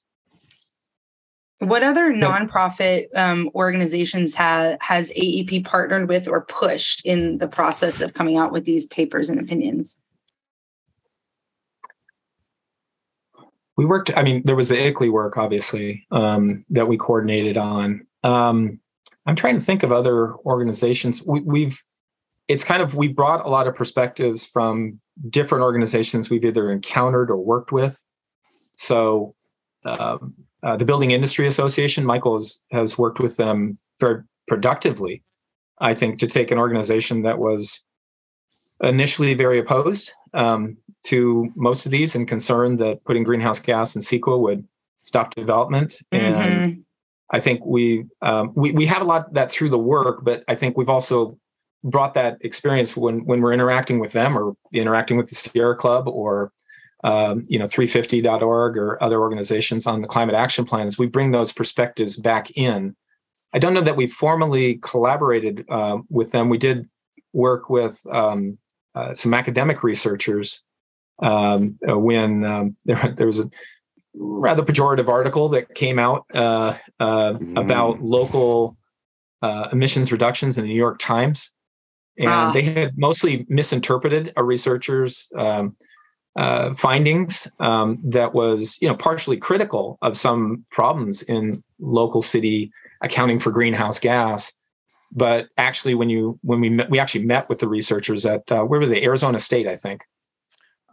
What 1.59 1.81
other 1.81 2.13
nonprofit 2.13 3.07
um, 3.15 3.49
organizations 3.55 4.35
ha- 4.35 4.77
has 4.79 5.09
AEP 5.11 5.65
partnered 5.65 6.07
with 6.07 6.27
or 6.27 6.41
pushed 6.41 7.03
in 7.03 7.39
the 7.39 7.47
process 7.47 7.99
of 7.99 8.13
coming 8.13 8.37
out 8.37 8.51
with 8.51 8.65
these 8.65 8.85
papers 8.85 9.29
and 9.29 9.39
opinions? 9.39 9.99
We 13.77 13.85
worked 13.85 14.15
i 14.17 14.23
mean 14.23 14.41
there 14.45 14.55
was 14.55 14.67
the 14.67 14.75
ICLEI 14.75 15.11
work 15.11 15.37
obviously 15.37 16.05
um, 16.11 16.61
that 16.69 16.87
we 16.87 16.97
coordinated 16.97 17.57
on. 17.57 18.05
Um, 18.23 18.79
i'm 19.25 19.35
trying 19.35 19.55
to 19.55 19.61
think 19.61 19.83
of 19.83 19.91
other 19.91 20.35
organizations. 20.37 21.23
We, 21.25 21.63
have 21.63 21.77
it's 22.47 22.63
kind 22.63 22.81
of 22.81 22.95
we 22.95 23.07
brought 23.07 23.45
a 23.45 23.49
lot 23.49 23.67
of 23.67 23.75
perspectives 23.75 24.45
from 24.45 24.99
different 25.29 25.63
organizations 25.63 26.29
we've 26.29 26.45
either 26.45 26.71
encountered 26.71 27.29
or 27.31 27.37
worked 27.37 27.71
with. 27.71 28.01
So 28.77 29.35
um, 29.83 30.33
uh, 30.63 30.77
the 30.77 30.85
building 30.85 31.11
industry 31.11 31.47
association 31.47 32.05
michael 32.05 32.33
has, 32.33 32.63
has 32.71 32.97
worked 32.97 33.19
with 33.19 33.37
them 33.37 33.77
very 33.99 34.23
productively 34.47 35.23
i 35.79 35.93
think 35.93 36.19
to 36.19 36.27
take 36.27 36.51
an 36.51 36.57
organization 36.57 37.21
that 37.21 37.37
was 37.37 37.85
initially 38.81 39.33
very 39.33 39.59
opposed. 39.59 40.13
Um, 40.33 40.77
to 41.05 41.49
most 41.55 41.85
of 41.85 41.91
these 41.91 42.15
and 42.15 42.27
concerned 42.27 42.79
that 42.79 43.03
putting 43.05 43.23
greenhouse 43.23 43.59
gas 43.59 43.95
in 43.95 44.01
CEQA 44.01 44.39
would 44.39 44.67
stop 45.03 45.33
development. 45.35 45.95
And 46.11 46.35
mm-hmm. 46.35 46.79
I 47.29 47.39
think 47.39 47.65
we, 47.65 48.05
um, 48.21 48.53
we 48.55 48.71
we 48.71 48.85
have 48.85 49.01
a 49.01 49.05
lot 49.05 49.33
that 49.33 49.51
through 49.51 49.69
the 49.69 49.77
work, 49.77 50.23
but 50.23 50.43
I 50.47 50.55
think 50.55 50.77
we've 50.77 50.89
also 50.89 51.37
brought 51.83 52.13
that 52.15 52.37
experience 52.41 52.95
when 52.97 53.25
when 53.25 53.41
we're 53.41 53.53
interacting 53.53 53.99
with 53.99 54.11
them 54.11 54.37
or 54.37 54.55
interacting 54.73 55.17
with 55.17 55.27
the 55.27 55.35
Sierra 55.35 55.75
Club 55.75 56.07
or 56.07 56.51
um, 57.03 57.43
you 57.47 57.59
know 57.59 57.67
350.org 57.67 58.77
or 58.77 59.01
other 59.03 59.19
organizations 59.19 59.87
on 59.87 60.01
the 60.01 60.07
climate 60.07 60.35
action 60.35 60.65
plans. 60.65 60.97
We 60.97 61.07
bring 61.07 61.31
those 61.31 61.51
perspectives 61.51 62.17
back 62.17 62.55
in. 62.57 62.95
I 63.53 63.59
don't 63.59 63.73
know 63.73 63.81
that 63.81 63.95
we 63.95 64.07
formally 64.07 64.75
collaborated 64.75 65.65
uh, 65.69 65.99
with 66.09 66.31
them. 66.31 66.49
We 66.49 66.57
did 66.57 66.89
work 67.33 67.69
with 67.69 68.05
um, 68.11 68.57
uh, 68.95 69.13
some 69.13 69.33
academic 69.33 69.83
researchers 69.83 70.63
um, 71.19 71.77
uh, 71.87 71.97
when 71.97 72.43
um, 72.43 72.75
there, 72.85 73.13
there 73.15 73.27
was 73.27 73.39
a 73.39 73.49
rather 74.13 74.63
pejorative 74.63 75.07
article 75.07 75.49
that 75.49 75.73
came 75.75 75.99
out 75.99 76.25
uh, 76.33 76.75
uh, 76.99 77.33
mm. 77.33 77.63
about 77.63 78.01
local 78.01 78.77
uh, 79.41 79.69
emissions 79.71 80.11
reductions 80.11 80.57
in 80.57 80.63
the 80.63 80.69
New 80.69 80.75
York 80.75 80.99
Times, 80.99 81.51
and 82.17 82.29
ah. 82.29 82.51
they 82.51 82.63
had 82.63 82.97
mostly 82.97 83.45
misinterpreted 83.49 84.33
a 84.35 84.43
researcher's 84.43 85.29
um, 85.37 85.75
uh, 86.37 86.73
findings 86.73 87.47
um, 87.59 87.99
that 88.03 88.33
was, 88.33 88.77
you 88.79 88.87
know, 88.87 88.95
partially 88.95 89.37
critical 89.37 89.97
of 90.01 90.15
some 90.15 90.63
problems 90.71 91.23
in 91.23 91.63
local 91.79 92.21
city 92.21 92.71
accounting 93.01 93.39
for 93.39 93.51
greenhouse 93.51 93.99
gas. 93.99 94.53
But 95.11 95.47
actually, 95.57 95.95
when 95.95 96.09
you 96.09 96.37
when 96.43 96.59
we 96.59 96.69
met, 96.69 96.89
we 96.89 96.99
actually 96.99 97.25
met 97.25 97.49
with 97.49 97.59
the 97.59 97.67
researchers 97.67 98.25
at 98.25 98.51
uh, 98.51 98.63
where 98.63 98.79
were 98.79 98.85
they? 98.85 99.03
Arizona 99.03 99.39
State, 99.39 99.67
I 99.67 99.75
think. 99.75 100.01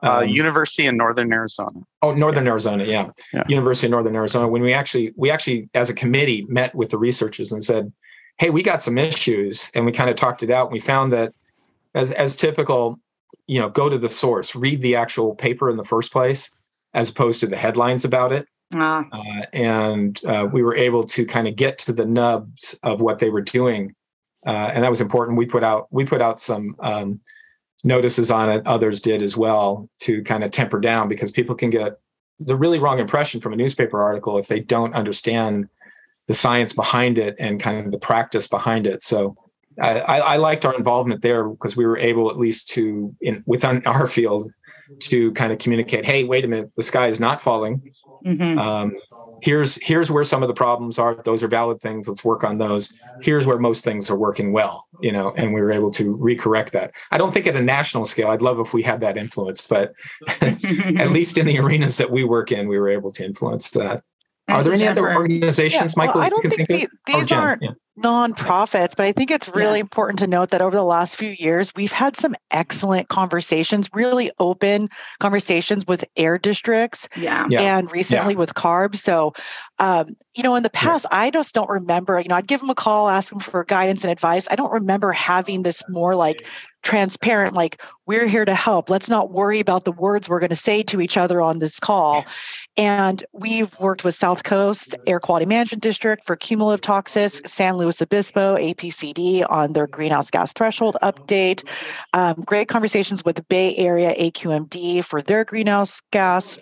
Uh, 0.02 0.18
um, 0.18 0.28
University 0.28 0.86
in 0.86 0.96
Northern 0.96 1.32
Arizona. 1.32 1.80
Oh, 2.02 2.12
Northern 2.12 2.44
yeah. 2.44 2.50
Arizona, 2.50 2.84
yeah. 2.84 3.10
yeah. 3.32 3.44
University 3.48 3.86
of 3.86 3.92
Northern 3.92 4.14
Arizona. 4.16 4.48
When 4.48 4.62
we 4.62 4.74
actually 4.74 5.12
we 5.16 5.30
actually 5.30 5.68
as 5.74 5.88
a 5.88 5.94
committee 5.94 6.44
met 6.48 6.74
with 6.74 6.90
the 6.90 6.98
researchers 6.98 7.52
and 7.52 7.62
said, 7.62 7.92
"Hey, 8.38 8.50
we 8.50 8.62
got 8.62 8.82
some 8.82 8.98
issues," 8.98 9.70
and 9.74 9.86
we 9.86 9.92
kind 9.92 10.10
of 10.10 10.16
talked 10.16 10.42
it 10.42 10.50
out. 10.50 10.66
And 10.66 10.72
we 10.72 10.80
found 10.80 11.12
that, 11.12 11.32
as 11.94 12.10
as 12.12 12.36
typical, 12.36 13.00
you 13.46 13.60
know, 13.60 13.70
go 13.70 13.88
to 13.88 13.96
the 13.96 14.08
source, 14.08 14.54
read 14.54 14.82
the 14.82 14.96
actual 14.96 15.34
paper 15.34 15.70
in 15.70 15.76
the 15.76 15.84
first 15.84 16.12
place, 16.12 16.50
as 16.92 17.08
opposed 17.08 17.40
to 17.40 17.46
the 17.46 17.56
headlines 17.56 18.04
about 18.04 18.32
it. 18.32 18.46
Ah. 18.74 19.06
Uh, 19.12 19.42
and 19.52 20.20
uh, 20.24 20.48
we 20.50 20.62
were 20.62 20.74
able 20.74 21.04
to 21.04 21.24
kind 21.24 21.46
of 21.46 21.56
get 21.56 21.78
to 21.78 21.92
the 21.92 22.04
nubs 22.04 22.78
of 22.82 23.00
what 23.00 23.20
they 23.20 23.30
were 23.30 23.42
doing, 23.42 23.94
uh, 24.46 24.70
and 24.74 24.82
that 24.82 24.90
was 24.90 25.00
important. 25.00 25.38
We 25.38 25.46
put 25.46 25.62
out 25.62 25.88
we 25.90 26.04
put 26.04 26.20
out 26.20 26.40
some 26.40 26.76
um, 26.80 27.20
notices 27.84 28.30
on 28.30 28.50
it. 28.50 28.66
Others 28.66 29.00
did 29.00 29.22
as 29.22 29.36
well 29.36 29.88
to 30.00 30.22
kind 30.22 30.42
of 30.42 30.50
temper 30.50 30.80
down 30.80 31.08
because 31.08 31.30
people 31.30 31.54
can 31.54 31.70
get 31.70 32.00
the 32.40 32.56
really 32.56 32.78
wrong 32.78 32.98
impression 32.98 33.40
from 33.40 33.52
a 33.52 33.56
newspaper 33.56 34.02
article 34.02 34.38
if 34.38 34.48
they 34.48 34.58
don't 34.58 34.94
understand 34.94 35.68
the 36.26 36.34
science 36.34 36.72
behind 36.72 37.18
it 37.18 37.36
and 37.38 37.60
kind 37.60 37.84
of 37.84 37.92
the 37.92 37.98
practice 37.98 38.48
behind 38.48 38.86
it. 38.86 39.02
So 39.02 39.36
I, 39.80 40.00
I 40.00 40.36
liked 40.36 40.64
our 40.64 40.74
involvement 40.74 41.22
there 41.22 41.48
because 41.48 41.76
we 41.76 41.84
were 41.84 41.98
able, 41.98 42.30
at 42.30 42.38
least 42.38 42.70
to 42.70 43.14
in 43.20 43.42
within 43.46 43.82
our 43.86 44.06
field, 44.06 44.50
to 45.00 45.32
kind 45.32 45.52
of 45.52 45.58
communicate. 45.58 46.04
Hey, 46.04 46.24
wait 46.24 46.44
a 46.44 46.48
minute, 46.48 46.70
the 46.76 46.82
sky 46.82 47.08
is 47.08 47.20
not 47.20 47.40
falling. 47.40 47.82
Mm-hmm. 48.24 48.58
Um, 48.58 48.96
here's 49.44 49.76
here's 49.82 50.10
where 50.10 50.24
some 50.24 50.42
of 50.42 50.48
the 50.48 50.54
problems 50.54 50.98
are. 50.98 51.16
Those 51.16 51.42
are 51.42 51.48
valid 51.48 51.80
things. 51.80 52.08
Let's 52.08 52.24
work 52.24 52.42
on 52.44 52.56
those. 52.56 52.92
Here's 53.20 53.46
where 53.46 53.58
most 53.58 53.84
things 53.84 54.10
are 54.10 54.16
working 54.16 54.52
well. 54.52 54.86
You 55.00 55.12
know, 55.12 55.32
and 55.36 55.52
we 55.52 55.60
were 55.60 55.70
able 55.70 55.90
to 55.92 56.16
recorrect 56.16 56.70
that. 56.70 56.92
I 57.12 57.18
don't 57.18 57.32
think 57.32 57.46
at 57.46 57.54
a 57.54 57.62
national 57.62 58.06
scale. 58.06 58.30
I'd 58.30 58.42
love 58.42 58.58
if 58.58 58.72
we 58.72 58.82
had 58.82 59.00
that 59.02 59.18
influence, 59.18 59.66
but 59.66 59.92
at 60.40 61.10
least 61.10 61.36
in 61.36 61.46
the 61.46 61.58
arenas 61.58 61.98
that 61.98 62.10
we 62.10 62.24
work 62.24 62.50
in, 62.50 62.68
we 62.68 62.78
were 62.78 62.88
able 62.88 63.12
to 63.12 63.24
influence 63.24 63.70
that. 63.72 64.02
Are 64.48 64.62
there 64.62 64.74
any 64.74 64.86
other 64.86 65.10
organizations, 65.10 65.92
yeah, 65.92 66.04
Michael? 66.04 66.20
Well, 66.20 66.26
I 66.26 66.30
don't 66.30 66.42
think, 66.42 66.68
think 66.68 66.68
the, 66.68 66.88
these 67.06 67.32
oh, 67.32 67.36
aren't 67.36 67.62
yeah. 67.62 67.70
nonprofits, 67.98 68.94
but 68.94 69.06
I 69.06 69.12
think 69.12 69.30
it's 69.30 69.48
really 69.48 69.78
yeah. 69.78 69.82
important 69.82 70.18
to 70.18 70.26
note 70.26 70.50
that 70.50 70.60
over 70.60 70.76
the 70.76 70.84
last 70.84 71.16
few 71.16 71.30
years, 71.30 71.72
we've 71.74 71.92
had 71.92 72.14
some 72.16 72.34
excellent 72.50 73.08
conversations, 73.08 73.88
really 73.94 74.30
open 74.38 74.90
conversations 75.18 75.86
with 75.86 76.04
air 76.16 76.36
districts, 76.36 77.08
yeah, 77.16 77.46
and 77.50 77.90
recently 77.90 78.36
with 78.36 78.52
CARB. 78.52 78.96
So, 78.96 79.32
um, 79.78 80.14
you 80.34 80.42
know, 80.42 80.56
in 80.56 80.62
the 80.62 80.70
past, 80.70 81.06
I 81.10 81.30
just 81.30 81.54
don't 81.54 81.70
remember. 81.70 82.20
You 82.20 82.28
know, 82.28 82.36
I'd 82.36 82.46
give 82.46 82.60
them 82.60 82.70
a 82.70 82.74
call, 82.74 83.08
ask 83.08 83.30
them 83.30 83.40
for 83.40 83.64
guidance 83.64 84.04
and 84.04 84.12
advice. 84.12 84.46
I 84.50 84.56
don't 84.56 84.72
remember 84.72 85.10
having 85.10 85.62
this 85.62 85.82
more 85.88 86.14
like 86.14 86.44
transparent 86.84 87.54
like 87.54 87.80
we're 88.04 88.26
here 88.26 88.44
to 88.44 88.54
help 88.54 88.90
let's 88.90 89.08
not 89.08 89.32
worry 89.32 89.58
about 89.58 89.86
the 89.86 89.92
words 89.92 90.28
we're 90.28 90.38
going 90.38 90.50
to 90.50 90.54
say 90.54 90.82
to 90.82 91.00
each 91.00 91.16
other 91.16 91.40
on 91.40 91.58
this 91.58 91.80
call 91.80 92.26
and 92.76 93.24
we've 93.32 93.78
worked 93.78 94.04
with 94.04 94.14
south 94.14 94.44
coast 94.44 94.94
air 95.06 95.20
quality 95.20 95.46
management 95.46 95.82
district 95.82 96.24
for 96.24 96.36
cumulative 96.36 96.80
toxics 96.80 97.46
san 97.48 97.76
luis 97.76 98.00
obispo 98.00 98.56
apcd 98.56 99.44
on 99.50 99.72
their 99.72 99.86
greenhouse 99.86 100.30
gas 100.30 100.52
threshold 100.52 100.96
update 101.02 101.66
um, 102.12 102.34
great 102.44 102.68
conversations 102.68 103.24
with 103.24 103.36
the 103.36 103.42
bay 103.42 103.76
area 103.76 104.14
aqmd 104.14 105.04
for 105.04 105.22
their 105.22 105.44
greenhouse 105.44 106.00
gas 106.10 106.58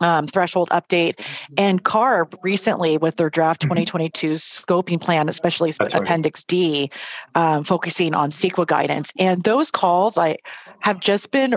um, 0.00 0.26
threshold 0.26 0.68
update 0.70 1.20
and 1.56 1.82
CARB 1.82 2.34
recently 2.42 2.98
with 2.98 3.16
their 3.16 3.30
draft 3.30 3.62
2022 3.62 4.28
mm-hmm. 4.28 4.34
scoping 4.36 5.00
plan, 5.00 5.28
especially 5.28 5.72
That's 5.72 5.94
Appendix 5.94 6.40
right. 6.42 6.48
D, 6.48 6.90
um, 7.34 7.64
focusing 7.64 8.14
on 8.14 8.30
CEQA 8.30 8.66
guidance. 8.66 9.12
And 9.18 9.42
those 9.42 9.70
calls 9.70 10.16
I 10.16 10.36
have 10.80 11.00
just 11.00 11.30
been, 11.30 11.56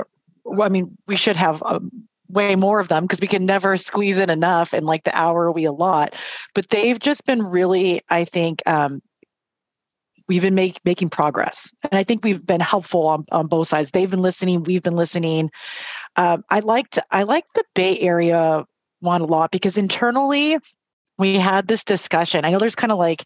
I 0.59 0.69
mean, 0.69 0.97
we 1.07 1.15
should 1.15 1.35
have 1.35 1.61
um, 1.63 1.91
way 2.33 2.55
more 2.55 2.79
of 2.79 2.87
them 2.87 3.03
because 3.03 3.19
we 3.19 3.27
can 3.27 3.45
never 3.45 3.77
squeeze 3.77 4.19
in 4.19 4.29
enough 4.29 4.73
in 4.73 4.85
like 4.85 5.03
the 5.03 5.15
hour 5.15 5.51
we 5.51 5.65
allot. 5.65 6.15
But 6.53 6.69
they've 6.69 6.99
just 6.99 7.25
been 7.25 7.43
really, 7.43 8.01
I 8.09 8.25
think, 8.25 8.61
um, 8.65 9.01
we've 10.27 10.41
been 10.41 10.55
make, 10.55 10.79
making 10.85 11.09
progress. 11.09 11.71
And 11.83 11.97
i 11.99 12.03
think 12.03 12.23
we've 12.23 12.45
been 12.45 12.61
helpful 12.61 13.07
on, 13.07 13.25
on 13.31 13.47
both 13.47 13.67
sides. 13.67 13.91
They've 13.91 14.09
been 14.09 14.21
listening 14.21 14.63
we've 14.63 14.83
been 14.83 14.95
listening. 14.95 15.51
Um, 16.15 16.43
I 16.49 16.59
liked 16.59 16.99
I 17.09 17.23
liked 17.23 17.53
the 17.53 17.63
Bay 17.75 17.99
Area 17.99 18.65
one 18.99 19.21
a 19.21 19.25
lot 19.25 19.51
because 19.51 19.77
internally 19.77 20.57
we 21.21 21.37
had 21.37 21.67
this 21.67 21.83
discussion. 21.83 22.43
I 22.43 22.49
know 22.49 22.59
there's 22.59 22.75
kind 22.75 22.91
of 22.91 22.97
like, 22.97 23.23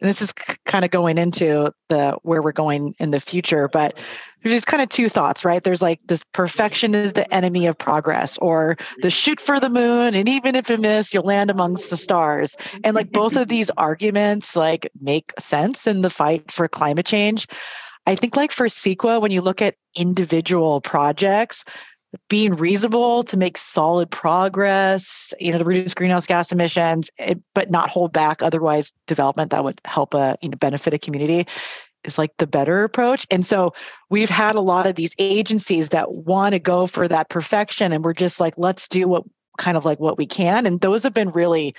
and 0.00 0.08
this 0.08 0.22
is 0.22 0.32
kind 0.32 0.84
of 0.84 0.92
going 0.92 1.18
into 1.18 1.72
the 1.88 2.16
where 2.22 2.40
we're 2.42 2.52
going 2.52 2.94
in 3.00 3.10
the 3.10 3.18
future, 3.18 3.66
but 3.66 3.94
there's 4.42 4.54
just 4.54 4.68
kind 4.68 4.82
of 4.82 4.88
two 4.88 5.08
thoughts, 5.08 5.44
right? 5.44 5.64
There's 5.64 5.82
like 5.82 5.98
this 6.06 6.22
perfection 6.32 6.94
is 6.94 7.14
the 7.14 7.32
enemy 7.34 7.66
of 7.66 7.76
progress, 7.76 8.38
or 8.38 8.76
the 9.02 9.10
shoot 9.10 9.40
for 9.40 9.58
the 9.58 9.68
moon, 9.68 10.14
and 10.14 10.28
even 10.28 10.54
if 10.54 10.70
you 10.70 10.78
miss, 10.78 11.12
you'll 11.12 11.24
land 11.24 11.50
amongst 11.50 11.90
the 11.90 11.96
stars. 11.96 12.56
And 12.84 12.94
like 12.94 13.10
both 13.10 13.34
of 13.34 13.48
these 13.48 13.70
arguments 13.70 14.54
like 14.54 14.88
make 15.00 15.32
sense 15.40 15.88
in 15.88 16.02
the 16.02 16.10
fight 16.10 16.52
for 16.52 16.68
climate 16.68 17.06
change. 17.06 17.48
I 18.06 18.14
think 18.14 18.36
like 18.36 18.52
for 18.52 18.66
CEQA, 18.66 19.20
when 19.20 19.32
you 19.32 19.42
look 19.42 19.60
at 19.60 19.74
individual 19.96 20.80
projects, 20.80 21.64
being 22.28 22.54
reasonable 22.54 23.22
to 23.24 23.36
make 23.36 23.56
solid 23.56 24.10
progress, 24.10 25.32
you 25.38 25.52
know, 25.52 25.58
to 25.58 25.64
reduce 25.64 25.94
greenhouse 25.94 26.26
gas 26.26 26.52
emissions, 26.52 27.10
it, 27.18 27.36
eh, 27.36 27.40
but 27.54 27.70
not 27.70 27.90
hold 27.90 28.12
back 28.12 28.42
otherwise 28.42 28.92
development 29.06 29.50
that 29.50 29.64
would 29.64 29.80
help 29.84 30.14
a 30.14 30.36
you 30.40 30.48
know 30.48 30.56
benefit 30.56 30.94
a 30.94 30.98
community 30.98 31.46
is 32.04 32.16
like 32.16 32.30
the 32.38 32.46
better 32.46 32.84
approach. 32.84 33.26
And 33.30 33.44
so 33.44 33.74
we've 34.08 34.30
had 34.30 34.54
a 34.54 34.60
lot 34.60 34.86
of 34.86 34.94
these 34.94 35.14
agencies 35.18 35.90
that 35.90 36.12
want 36.12 36.52
to 36.52 36.58
go 36.58 36.86
for 36.86 37.08
that 37.08 37.28
perfection, 37.28 37.92
and 37.92 38.04
we're 38.04 38.14
just 38.14 38.40
like, 38.40 38.54
let's 38.56 38.88
do 38.88 39.06
what 39.08 39.24
kind 39.58 39.76
of 39.76 39.84
like 39.84 39.98
what 39.98 40.16
we 40.16 40.26
can, 40.26 40.66
and 40.66 40.80
those 40.80 41.02
have 41.02 41.12
been 41.12 41.30
really 41.30 41.74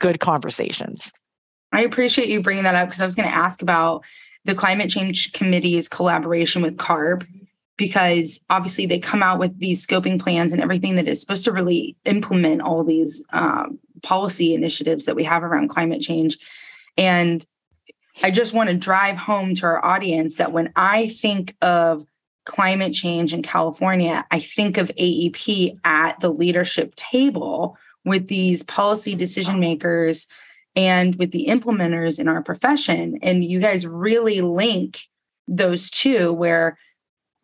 good 0.00 0.20
conversations. 0.20 1.10
I 1.72 1.82
appreciate 1.82 2.28
you 2.28 2.42
bringing 2.42 2.64
that 2.64 2.74
up 2.74 2.88
because 2.88 3.00
I 3.00 3.04
was 3.04 3.14
going 3.14 3.28
to 3.28 3.34
ask 3.34 3.62
about 3.62 4.04
the 4.44 4.54
climate 4.54 4.90
change 4.90 5.32
committee's 5.32 5.88
collaboration 5.88 6.60
with 6.62 6.76
CARB 6.76 7.26
because 7.82 8.44
obviously 8.48 8.86
they 8.86 9.00
come 9.00 9.24
out 9.24 9.40
with 9.40 9.58
these 9.58 9.84
scoping 9.84 10.20
plans 10.20 10.52
and 10.52 10.62
everything 10.62 10.94
that 10.94 11.08
is 11.08 11.20
supposed 11.20 11.42
to 11.42 11.50
really 11.50 11.96
implement 12.04 12.60
all 12.60 12.84
these 12.84 13.24
um, 13.32 13.76
policy 14.04 14.54
initiatives 14.54 15.04
that 15.04 15.16
we 15.16 15.24
have 15.24 15.42
around 15.42 15.66
climate 15.66 16.00
change. 16.00 16.38
And 16.96 17.44
I 18.22 18.30
just 18.30 18.54
want 18.54 18.70
to 18.70 18.76
drive 18.76 19.16
home 19.16 19.56
to 19.56 19.66
our 19.66 19.84
audience 19.84 20.36
that 20.36 20.52
when 20.52 20.72
I 20.76 21.08
think 21.08 21.56
of 21.60 22.06
climate 22.44 22.92
change 22.92 23.34
in 23.34 23.42
California, 23.42 24.24
I 24.30 24.38
think 24.38 24.78
of 24.78 24.92
AEP 24.96 25.76
at 25.82 26.20
the 26.20 26.30
leadership 26.30 26.94
table 26.94 27.76
with 28.04 28.28
these 28.28 28.62
policy 28.62 29.16
decision 29.16 29.58
makers 29.58 30.28
and 30.76 31.16
with 31.16 31.32
the 31.32 31.46
implementers 31.48 32.20
in 32.20 32.28
our 32.28 32.44
profession. 32.44 33.18
And 33.22 33.44
you 33.44 33.58
guys 33.58 33.88
really 33.88 34.40
link 34.40 35.00
those 35.48 35.90
two 35.90 36.32
where 36.32 36.78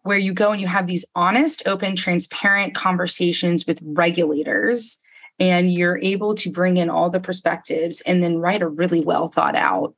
where 0.08 0.16
you 0.16 0.32
go 0.32 0.52
and 0.52 0.60
you 0.62 0.66
have 0.66 0.86
these 0.86 1.04
honest, 1.14 1.68
open, 1.68 1.94
transparent 1.94 2.74
conversations 2.74 3.66
with 3.66 3.78
regulators, 3.84 4.96
and 5.38 5.70
you're 5.70 5.98
able 5.98 6.34
to 6.34 6.50
bring 6.50 6.78
in 6.78 6.88
all 6.88 7.10
the 7.10 7.20
perspectives 7.20 8.00
and 8.06 8.22
then 8.22 8.38
write 8.38 8.62
a 8.62 8.68
really 8.68 9.00
well 9.00 9.28
thought 9.28 9.54
out 9.54 9.94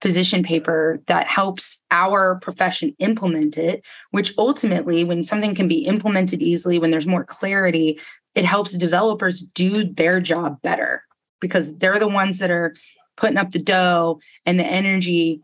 position 0.00 0.42
paper 0.42 1.02
that 1.08 1.26
helps 1.26 1.84
our 1.90 2.36
profession 2.36 2.96
implement 3.00 3.58
it, 3.58 3.84
which 4.12 4.32
ultimately, 4.38 5.04
when 5.04 5.22
something 5.22 5.54
can 5.54 5.68
be 5.68 5.80
implemented 5.80 6.40
easily, 6.40 6.78
when 6.78 6.90
there's 6.90 7.06
more 7.06 7.26
clarity, 7.26 8.00
it 8.34 8.46
helps 8.46 8.78
developers 8.78 9.42
do 9.42 9.84
their 9.84 10.22
job 10.22 10.56
better 10.62 11.04
because 11.38 11.76
they're 11.76 11.98
the 11.98 12.08
ones 12.08 12.38
that 12.38 12.50
are 12.50 12.74
putting 13.18 13.36
up 13.36 13.50
the 13.50 13.58
dough 13.58 14.20
and 14.46 14.58
the 14.58 14.64
energy 14.64 15.42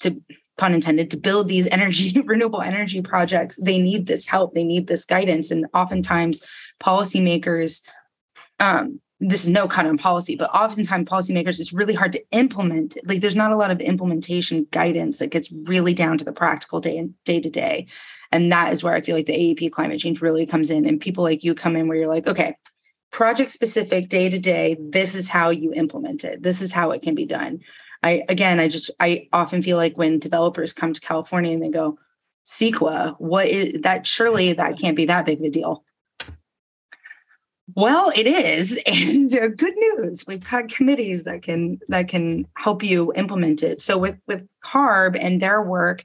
to 0.00 0.18
pun 0.58 0.74
intended, 0.74 1.10
to 1.10 1.16
build 1.16 1.48
these 1.48 1.66
energy, 1.68 2.20
renewable 2.26 2.60
energy 2.60 3.00
projects, 3.00 3.58
they 3.62 3.78
need 3.78 4.06
this 4.06 4.26
help, 4.26 4.54
they 4.54 4.64
need 4.64 4.86
this 4.86 5.04
guidance. 5.04 5.50
And 5.50 5.66
oftentimes, 5.72 6.44
policymakers, 6.80 7.82
um, 8.60 9.00
this 9.20 9.44
is 9.44 9.48
no 9.48 9.66
cut 9.66 9.86
on 9.86 9.98
policy, 9.98 10.36
but 10.36 10.50
oftentimes 10.54 11.08
policymakers, 11.08 11.58
it's 11.58 11.72
really 11.72 11.94
hard 11.94 12.12
to 12.12 12.22
implement. 12.32 12.96
Like 13.04 13.20
there's 13.20 13.34
not 13.34 13.52
a 13.52 13.56
lot 13.56 13.70
of 13.70 13.80
implementation 13.80 14.66
guidance 14.70 15.18
that 15.18 15.30
gets 15.30 15.50
really 15.50 15.94
down 15.94 16.18
to 16.18 16.24
the 16.24 16.32
practical 16.32 16.80
day 16.80 16.98
and 16.98 17.14
day 17.24 17.40
to 17.40 17.50
day. 17.50 17.86
And 18.30 18.52
that 18.52 18.72
is 18.72 18.84
where 18.84 18.94
I 18.94 19.00
feel 19.00 19.16
like 19.16 19.26
the 19.26 19.32
AEP 19.32 19.72
climate 19.72 19.98
change 19.98 20.20
really 20.20 20.46
comes 20.46 20.70
in. 20.70 20.86
And 20.86 21.00
people 21.00 21.24
like 21.24 21.42
you 21.42 21.54
come 21.54 21.74
in 21.74 21.88
where 21.88 21.96
you're 21.96 22.06
like, 22.06 22.28
okay, 22.28 22.56
project 23.10 23.50
specific 23.50 24.08
day 24.08 24.28
to 24.28 24.38
day 24.38 24.76
this 24.78 25.14
is 25.14 25.28
how 25.28 25.48
you 25.50 25.72
implement 25.72 26.24
it 26.24 26.42
this 26.42 26.60
is 26.60 26.72
how 26.72 26.90
it 26.90 27.02
can 27.02 27.14
be 27.14 27.24
done 27.24 27.58
i 28.02 28.22
again 28.28 28.60
i 28.60 28.68
just 28.68 28.90
i 29.00 29.28
often 29.32 29.62
feel 29.62 29.76
like 29.76 29.96
when 29.96 30.18
developers 30.18 30.72
come 30.72 30.92
to 30.92 31.00
california 31.00 31.52
and 31.52 31.62
they 31.62 31.70
go 31.70 31.98
CEQA, 32.48 33.16
what 33.18 33.46
is 33.46 33.82
that 33.82 34.06
surely 34.06 34.54
that 34.54 34.78
can't 34.78 34.96
be 34.96 35.04
that 35.04 35.26
big 35.26 35.38
of 35.38 35.44
a 35.44 35.50
deal. 35.50 35.84
Well 37.74 38.10
it 38.16 38.26
is 38.26 38.80
and 38.86 39.32
uh, 39.34 39.48
good 39.48 39.74
news 39.76 40.26
we've 40.26 40.48
got 40.48 40.68
committees 40.68 41.24
that 41.24 41.42
can 41.42 41.78
that 41.88 42.08
can 42.08 42.46
help 42.56 42.82
you 42.82 43.12
implement 43.14 43.62
it. 43.62 43.82
So 43.82 43.98
with 43.98 44.18
with 44.26 44.48
carb 44.64 45.16
and 45.20 45.42
their 45.42 45.62
work 45.62 46.02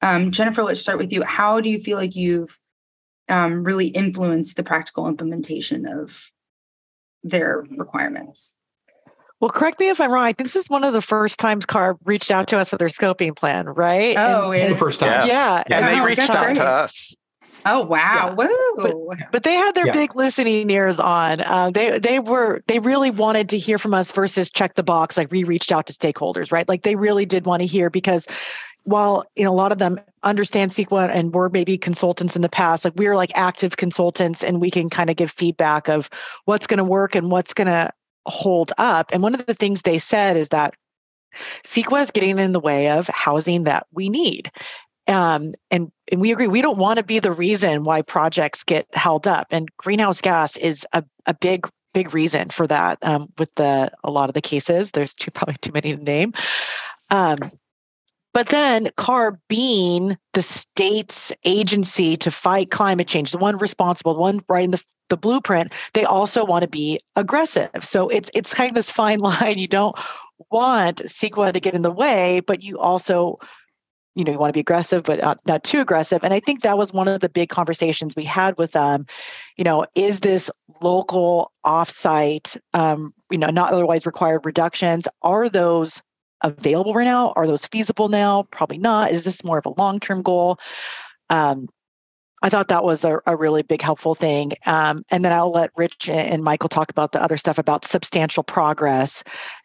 um, 0.00 0.30
jennifer 0.30 0.62
let's 0.62 0.80
start 0.80 0.96
with 0.96 1.12
you. 1.12 1.22
How 1.22 1.60
do 1.60 1.68
you 1.68 1.78
feel 1.78 1.98
like 1.98 2.16
you've 2.16 2.58
um, 3.28 3.62
really 3.62 3.88
influenced 3.88 4.56
the 4.56 4.62
practical 4.62 5.06
implementation 5.06 5.86
of 5.86 6.30
their 7.22 7.66
requirements. 7.76 8.54
Well, 9.40 9.50
correct 9.50 9.78
me 9.78 9.88
if 9.88 10.00
I'm 10.00 10.10
wrong. 10.10 10.24
I 10.24 10.32
think 10.32 10.48
this 10.48 10.56
is 10.56 10.68
one 10.68 10.82
of 10.82 10.92
the 10.92 11.02
first 11.02 11.38
times 11.38 11.64
CARB 11.64 11.98
reached 12.04 12.30
out 12.30 12.48
to 12.48 12.58
us 12.58 12.72
with 12.72 12.80
their 12.80 12.88
scoping 12.88 13.36
plan, 13.36 13.66
right? 13.66 14.16
Oh, 14.18 14.50
it's 14.50 14.66
the 14.66 14.76
first 14.76 14.98
time. 15.00 15.28
Yeah. 15.28 15.62
And 15.66 15.84
Oh, 15.84 15.88
they 15.88 16.00
reached 16.04 16.30
out 16.30 16.46
great. 16.46 16.56
to 16.56 16.66
us. 16.66 17.14
Oh 17.66 17.84
wow! 17.86 18.34
Whoa! 18.36 19.12
But 19.32 19.42
they 19.42 19.54
had 19.54 19.74
their 19.74 19.86
Yeah. 19.86 19.92
big 19.92 20.14
listening 20.14 20.70
ears 20.70 21.00
on. 21.00 21.40
Uh, 21.40 21.70
they 21.72 21.98
they 21.98 22.18
were 22.20 22.62
they 22.68 22.78
really 22.78 23.10
wanted 23.10 23.48
to 23.50 23.58
hear 23.58 23.78
from 23.78 23.94
us 23.94 24.10
versus 24.12 24.48
check 24.48 24.74
the 24.74 24.82
box. 24.84 25.16
Like 25.18 25.30
we 25.30 25.44
reached 25.44 25.72
out 25.72 25.86
to 25.88 25.92
stakeholders, 25.92 26.52
right? 26.52 26.68
Like 26.68 26.82
they 26.82 26.94
really 26.94 27.26
did 27.26 27.46
want 27.46 27.60
to 27.60 27.66
hear 27.66 27.90
because 27.90 28.26
while 28.84 29.24
you 29.36 29.44
know 29.44 29.52
a 29.52 29.54
lot 29.56 29.72
of 29.72 29.78
them 29.78 29.98
understand 30.22 30.70
CEQA 30.70 31.10
and 31.12 31.34
were 31.34 31.50
maybe 31.50 31.76
consultants 31.76 32.36
in 32.36 32.42
the 32.42 32.48
past, 32.48 32.84
like 32.84 32.94
we're 32.96 33.16
like 33.16 33.32
active 33.34 33.76
consultants 33.76 34.42
and 34.44 34.60
we 34.60 34.70
can 34.70 34.88
kind 34.88 35.10
of 35.10 35.16
give 35.16 35.30
feedback 35.30 35.88
of 35.88 36.08
what's 36.46 36.66
going 36.66 36.78
to 36.78 36.84
work 36.84 37.14
and 37.16 37.30
what's 37.30 37.52
going 37.54 37.66
to 37.68 37.90
hold 38.26 38.72
up. 38.78 39.10
And 39.12 39.22
one 39.22 39.34
of 39.34 39.46
the 39.46 39.54
things 39.54 39.82
they 39.82 39.98
said 39.98 40.36
is 40.36 40.50
that 40.50 40.74
CEQA 41.64 42.02
is 42.02 42.10
getting 42.10 42.38
in 42.38 42.52
the 42.52 42.60
way 42.60 42.90
of 42.90 43.06
housing 43.08 43.64
that 43.64 43.86
we 43.92 44.08
need. 44.08 44.50
Um, 45.06 45.54
and, 45.70 45.90
and 46.12 46.20
we 46.20 46.32
agree, 46.32 46.48
we 46.48 46.60
don't 46.60 46.78
want 46.78 46.98
to 46.98 47.04
be 47.04 47.18
the 47.18 47.32
reason 47.32 47.84
why 47.84 48.02
projects 48.02 48.62
get 48.64 48.86
held 48.92 49.26
up. 49.26 49.46
And 49.50 49.68
greenhouse 49.76 50.20
gas 50.20 50.56
is 50.56 50.86
a, 50.92 51.02
a 51.26 51.34
big, 51.34 51.68
big 51.94 52.12
reason 52.12 52.50
for 52.50 52.66
that 52.66 52.98
um, 53.02 53.32
with 53.38 53.54
the 53.54 53.90
a 54.04 54.10
lot 54.10 54.28
of 54.28 54.34
the 54.34 54.42
cases. 54.42 54.90
There's 54.90 55.14
too 55.14 55.30
probably 55.30 55.56
too 55.60 55.72
many 55.72 55.96
to 55.96 56.02
name. 56.02 56.34
Um, 57.10 57.38
but 58.34 58.50
then 58.50 58.90
CARB 58.96 59.38
being 59.48 60.18
the 60.34 60.42
state's 60.42 61.32
agency 61.44 62.16
to 62.18 62.30
fight 62.30 62.70
climate 62.70 63.08
change, 63.08 63.32
the 63.32 63.38
one 63.38 63.56
responsible, 63.56 64.14
the 64.14 64.20
one 64.20 64.44
writing 64.48 64.72
the, 64.72 64.84
the 65.08 65.16
blueprint, 65.16 65.72
they 65.94 66.04
also 66.04 66.44
want 66.44 66.62
to 66.62 66.68
be 66.68 67.00
aggressive. 67.16 67.70
So 67.84 68.08
it's 68.08 68.30
it's 68.34 68.54
kind 68.54 68.70
of 68.70 68.74
this 68.74 68.90
fine 68.90 69.18
line. 69.20 69.58
You 69.58 69.68
don't 69.68 69.96
want 70.50 70.98
CEQA 70.98 71.52
to 71.52 71.60
get 71.60 71.74
in 71.74 71.82
the 71.82 71.90
way, 71.90 72.40
but 72.40 72.62
you 72.62 72.78
also, 72.78 73.38
you 74.14 74.24
know, 74.24 74.32
you 74.32 74.38
want 74.38 74.50
to 74.50 74.56
be 74.56 74.60
aggressive, 74.60 75.02
but 75.02 75.20
not, 75.20 75.40
not 75.46 75.64
too 75.64 75.80
aggressive. 75.80 76.20
And 76.22 76.32
I 76.32 76.40
think 76.40 76.62
that 76.62 76.78
was 76.78 76.92
one 76.92 77.08
of 77.08 77.20
the 77.20 77.28
big 77.28 77.48
conversations 77.48 78.14
we 78.14 78.24
had 78.24 78.56
with 78.56 78.72
them. 78.72 79.06
You 79.56 79.64
know, 79.64 79.86
is 79.94 80.20
this 80.20 80.50
local 80.80 81.52
offsite, 81.64 82.56
um, 82.74 83.12
you 83.30 83.38
know, 83.38 83.50
not 83.50 83.72
otherwise 83.72 84.06
required 84.06 84.46
reductions? 84.46 85.08
Are 85.22 85.48
those 85.48 86.00
available 86.42 86.94
right 86.94 87.04
now? 87.04 87.32
Are 87.34 87.46
those 87.46 87.66
feasible 87.66 88.08
now? 88.08 88.44
Probably 88.50 88.78
not. 88.78 89.10
Is 89.10 89.24
this 89.24 89.44
more 89.44 89.58
of 89.58 89.66
a 89.66 89.80
long 89.80 90.00
term 90.00 90.22
goal? 90.22 90.58
Um, 91.30 91.68
I 92.42 92.48
thought 92.48 92.68
that 92.68 92.84
was 92.84 93.04
a, 93.04 93.20
a 93.26 93.36
really 93.36 93.62
big 93.62 93.82
helpful 93.82 94.14
thing. 94.14 94.52
Um, 94.66 95.04
and 95.10 95.24
then 95.24 95.32
I'll 95.32 95.50
let 95.50 95.70
Rich 95.76 96.08
and 96.08 96.42
Michael 96.42 96.68
talk 96.68 96.90
about 96.90 97.12
the 97.12 97.22
other 97.22 97.36
stuff 97.36 97.58
about 97.58 97.84
substantial 97.84 98.42
progress. 98.42 99.24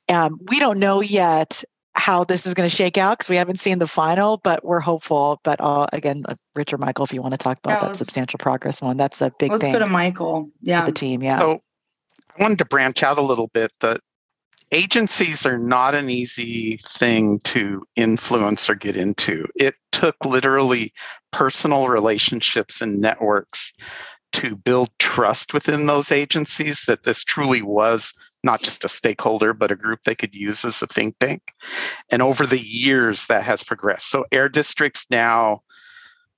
Um, 0.09 0.39
we 0.49 0.59
don't 0.59 0.79
know 0.79 1.01
yet 1.01 1.63
how 1.95 2.23
this 2.23 2.47
is 2.47 2.55
going 2.55 2.67
to 2.67 2.75
shake 2.75 2.97
out 2.97 3.19
because 3.19 3.29
we 3.29 3.35
haven't 3.35 3.59
seen 3.59 3.77
the 3.77 3.87
final, 3.87 4.37
but 4.37 4.65
we're 4.65 4.79
hopeful. 4.79 5.39
But 5.43 5.61
uh, 5.61 5.85
again, 5.93 6.23
uh, 6.27 6.35
Rich 6.55 6.73
or 6.73 6.77
Michael, 6.79 7.05
if 7.05 7.13
you 7.13 7.21
want 7.21 7.33
to 7.33 7.37
talk 7.37 7.59
about 7.59 7.81
Yeah, 7.81 7.87
that 7.89 7.97
substantial 7.97 8.39
progress 8.39 8.81
one, 8.81 8.97
that's 8.97 9.21
a 9.21 9.31
big 9.37 9.51
Let's 9.51 9.63
thing 9.63 9.73
go 9.73 9.79
to 9.79 9.87
Michael. 9.87 10.49
Yeah. 10.61 10.81
for 10.81 10.91
the 10.91 10.97
team. 10.97 11.21
Yeah. 11.21 11.39
So 11.39 11.61
I 12.37 12.41
wanted 12.41 12.57
to 12.59 12.65
branch 12.65 13.03
out 13.03 13.19
a 13.19 13.21
little 13.21 13.47
bit. 13.47 13.71
The 13.79 13.99
agencies 14.73 15.45
are 15.45 15.57
not 15.57 15.95
an 15.95 16.09
easy 16.09 16.77
thing 16.85 17.39
to 17.41 17.85
influence 17.95 18.69
or 18.69 18.75
get 18.75 18.97
into. 18.97 19.47
It 19.55 19.75
took 19.91 20.25
literally 20.25 20.91
personal 21.31 21.87
relationships 21.87 22.81
and 22.81 22.99
networks 22.99 23.73
to 24.33 24.55
build 24.55 24.89
trust 24.97 25.53
within 25.53 25.85
those 25.85 26.11
agencies 26.11 26.85
that 26.87 27.03
this 27.03 27.23
truly 27.23 27.61
was 27.61 28.13
not 28.43 28.61
just 28.61 28.83
a 28.83 28.89
stakeholder, 28.89 29.53
but 29.53 29.71
a 29.71 29.75
group 29.75 29.99
they 30.03 30.15
could 30.15 30.35
use 30.35 30.65
as 30.65 30.81
a 30.81 30.87
think 30.87 31.17
tank. 31.19 31.41
And 32.09 32.21
over 32.21 32.45
the 32.45 32.59
years, 32.59 33.27
that 33.27 33.43
has 33.43 33.63
progressed. 33.63 34.09
So 34.09 34.25
air 34.31 34.49
districts 34.49 35.05
now 35.09 35.61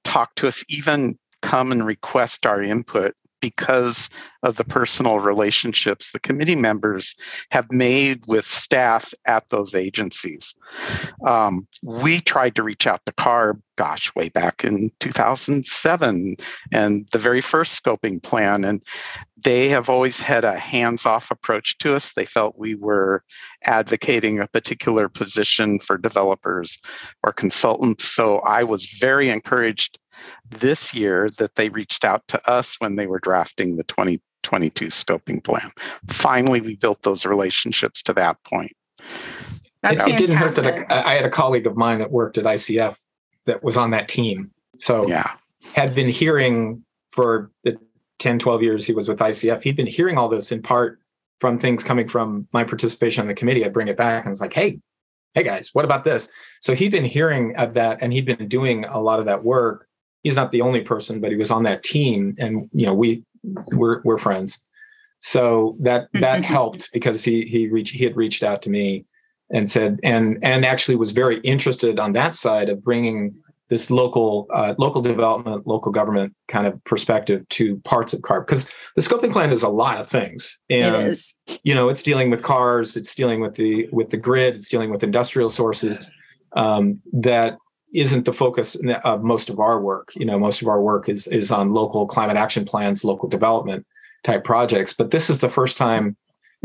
talk 0.04 0.36
to 0.36 0.48
us, 0.48 0.64
even 0.70 1.18
come 1.42 1.72
and 1.72 1.86
request 1.86 2.46
our 2.46 2.62
input 2.62 3.14
because 3.46 4.10
of 4.41 4.56
the 4.56 4.64
personal 4.64 5.20
relationships 5.20 6.12
the 6.12 6.20
committee 6.20 6.56
members 6.56 7.16
have 7.52 7.72
made 7.72 8.24
with 8.26 8.43
staff 8.43 9.14
at 9.28 9.48
those 9.50 9.76
agencies. 9.76 10.56
Um, 11.28 11.68
we 11.84 12.22
tried 12.22 12.56
to 12.56 12.64
reach 12.64 12.88
out 12.88 13.02
to 13.06 13.12
CARB, 13.12 13.62
gosh, 13.76 14.12
way 14.16 14.30
back 14.30 14.64
in 14.64 14.89
2007 15.00 16.38
and 16.72 17.08
the 17.12 17.20
very 17.20 17.39
first 17.39 17.84
scoping 17.84 18.24
plan. 18.24 18.66
And 18.66 18.82
they 19.43 19.70
have 19.70 19.91
always 19.91 20.20
had 20.20 20.43
a 20.43 20.58
hands 20.58 21.06
off 21.06 21.30
approach 21.30 21.78
to 21.80 21.93
us. 21.93 22.14
They 22.14 22.26
felt 22.26 22.58
we 22.58 22.74
were 22.74 23.24
advocating 23.66 24.39
a 24.39 24.48
particular 24.48 25.08
position 25.08 25.78
for 25.78 26.00
developers 26.00 26.80
or 27.22 27.32
consultants. 27.32 28.06
So 28.06 28.39
I 28.39 28.64
was 28.64 28.86
very 29.00 29.30
encouraged 29.30 30.00
this 30.49 30.93
year 30.93 31.30
that 31.38 31.55
they 31.55 31.70
reached 31.70 32.05
out 32.05 32.28
to 32.30 32.49
us 32.49 32.76
when 32.80 32.95
they 32.95 33.07
were 33.07 33.20
drafting 33.20 33.78
the 33.78 33.84
2022 33.84 34.88
scoping 34.88 35.43
plan. 35.43 35.70
Finally, 36.09 36.61
we 36.61 36.76
built 36.76 37.01
those 37.03 37.26
relationships 37.26 38.01
to 38.03 38.13
that 38.13 38.38
point. 38.43 38.74
That's 39.82 40.03
it, 40.03 40.16
it 40.16 40.18
didn't 40.18 40.38
hurt 40.38 40.55
fantastic. 40.55 40.89
that 40.89 41.05
I 41.05 41.13
had 41.13 41.26
a 41.26 41.30
colleague 41.30 41.68
of 41.68 41.78
mine 41.78 41.99
that 41.99 42.11
worked 42.11 42.38
at 42.38 42.45
ICF 42.45 42.97
that 43.45 43.63
was 43.63 43.78
on 43.78 43.91
that 43.91 44.07
team. 44.07 44.51
So 44.80 45.07
Yeah. 45.07 45.32
had 45.76 45.93
been 45.93 46.09
hearing 46.09 46.84
for 47.11 47.51
the 47.63 47.78
10, 48.20 48.39
12 48.39 48.63
years 48.63 48.86
he 48.86 48.93
was 48.93 49.07
with 49.07 49.20
ICF, 49.20 49.61
he'd 49.63 49.76
been 49.76 49.86
hearing 49.88 50.18
all 50.18 50.30
this 50.30 50.51
in 50.51 50.61
part 50.61 50.99
from 51.39 51.59
things 51.59 51.84
coming 51.84 52.07
from 52.07 52.47
my 52.53 52.63
participation 52.63 53.22
on 53.22 53.28
the 53.28 53.34
committee. 53.34 53.63
I'd 53.66 53.74
bring 53.74 53.88
it 53.88 53.97
back 53.97 54.24
and 54.24 54.30
I 54.30 54.32
was 54.32 54.41
like, 54.41 54.53
hey, 54.53 54.80
hey 55.34 55.43
guys, 55.43 55.70
what 55.74 55.86
about 55.86 56.05
this? 56.05 56.30
So 56.61 56.74
he'd 56.74 56.91
been 56.91 57.05
hearing 57.05 57.55
of 57.57 57.74
that 57.76 58.01
and 58.01 58.11
he'd 58.13 58.26
been 58.26 58.47
doing 58.47 58.86
a 58.86 58.99
lot 58.99 59.20
of 59.20 59.26
that 59.26 59.43
work. 59.43 59.85
He's 60.26 60.36
not 60.36 60.51
the 60.51 60.61
only 60.61 60.82
person, 60.82 61.21
but 61.21 61.30
he 61.30 61.38
was 61.38 61.51
on 61.51 61.63
that 61.63 61.84
team 61.84 62.36
and 62.39 62.67
you 62.73 62.86
know, 62.86 62.93
we 62.93 63.23
we're 63.43 64.01
we're 64.03 64.17
friends. 64.17 64.61
So 65.19 65.78
that 65.80 66.07
that 66.13 66.43
helped 66.43 66.89
because 66.91 67.23
he 67.23 67.43
he 67.43 67.69
reached 67.69 67.95
he 67.95 68.03
had 68.03 68.17
reached 68.17 68.43
out 68.43 68.61
to 68.63 68.69
me 68.69 69.05
and 69.51 69.69
said 69.69 69.99
and 70.03 70.38
and 70.43 70.65
actually 70.65 70.95
was 70.95 71.11
very 71.11 71.38
interested 71.38 71.99
on 71.99 72.13
that 72.13 72.36
side 72.36 72.69
of 72.69 72.84
bringing 72.84 73.36
this 73.69 73.89
local 73.89 74.47
uh, 74.51 74.76
local 74.78 75.01
development 75.01 75.65
local 75.65 75.91
government 75.91 76.34
kind 76.47 76.67
of 76.67 76.84
perspective 76.84 77.47
to 77.49 77.78
parts 77.78 78.13
of 78.13 78.21
carb 78.21 78.45
because 78.45 78.69
the 78.95 79.01
scoping 79.01 79.32
plan 79.32 79.51
is 79.51 79.63
a 79.63 79.69
lot 79.69 79.99
of 79.99 80.07
things 80.07 80.59
and 80.69 80.95
it 80.95 81.07
is. 81.07 81.36
you 81.63 81.73
know 81.73 81.89
it's 81.89 82.03
dealing 82.03 82.30
with 82.30 82.43
cars 82.43 82.95
it's 82.95 83.15
dealing 83.15 83.39
with 83.39 83.55
the 83.55 83.88
with 83.91 84.09
the 84.09 84.17
grid 84.17 84.55
it's 84.55 84.69
dealing 84.69 84.91
with 84.91 85.03
industrial 85.03 85.49
sources 85.49 86.11
um, 86.55 87.01
that 87.11 87.57
isn't 87.94 88.26
the 88.26 88.34
focus 88.34 88.76
of 89.04 89.24
most 89.24 89.50
of 89.50 89.60
our 89.60 89.80
work. 89.80 90.12
You 90.16 90.26
know 90.26 90.40
most 90.40 90.62
of 90.62 90.68
our 90.68 90.82
work 90.82 91.10
is 91.10 91.28
is 91.28 91.52
on 91.52 91.74
local 91.74 92.06
climate 92.06 92.38
action 92.38 92.66
plans 92.66 93.04
local 93.04 93.30
development 93.30 93.86
type 94.24 94.44
projects 94.44 94.92
but 94.92 95.12
this 95.12 95.30
is 95.30 95.40
the 95.40 95.50
first 95.50 95.78
time 95.78 96.18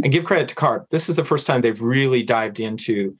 and 0.03 0.11
give 0.11 0.25
credit 0.25 0.49
to 0.49 0.55
carb 0.55 0.89
this 0.91 1.09
is 1.11 1.16
the 1.16 1.25
first 1.25 1.47
time 1.47 1.61
they've 1.61 1.83
really 1.83 2.23
dived 2.23 2.59
into 2.59 3.14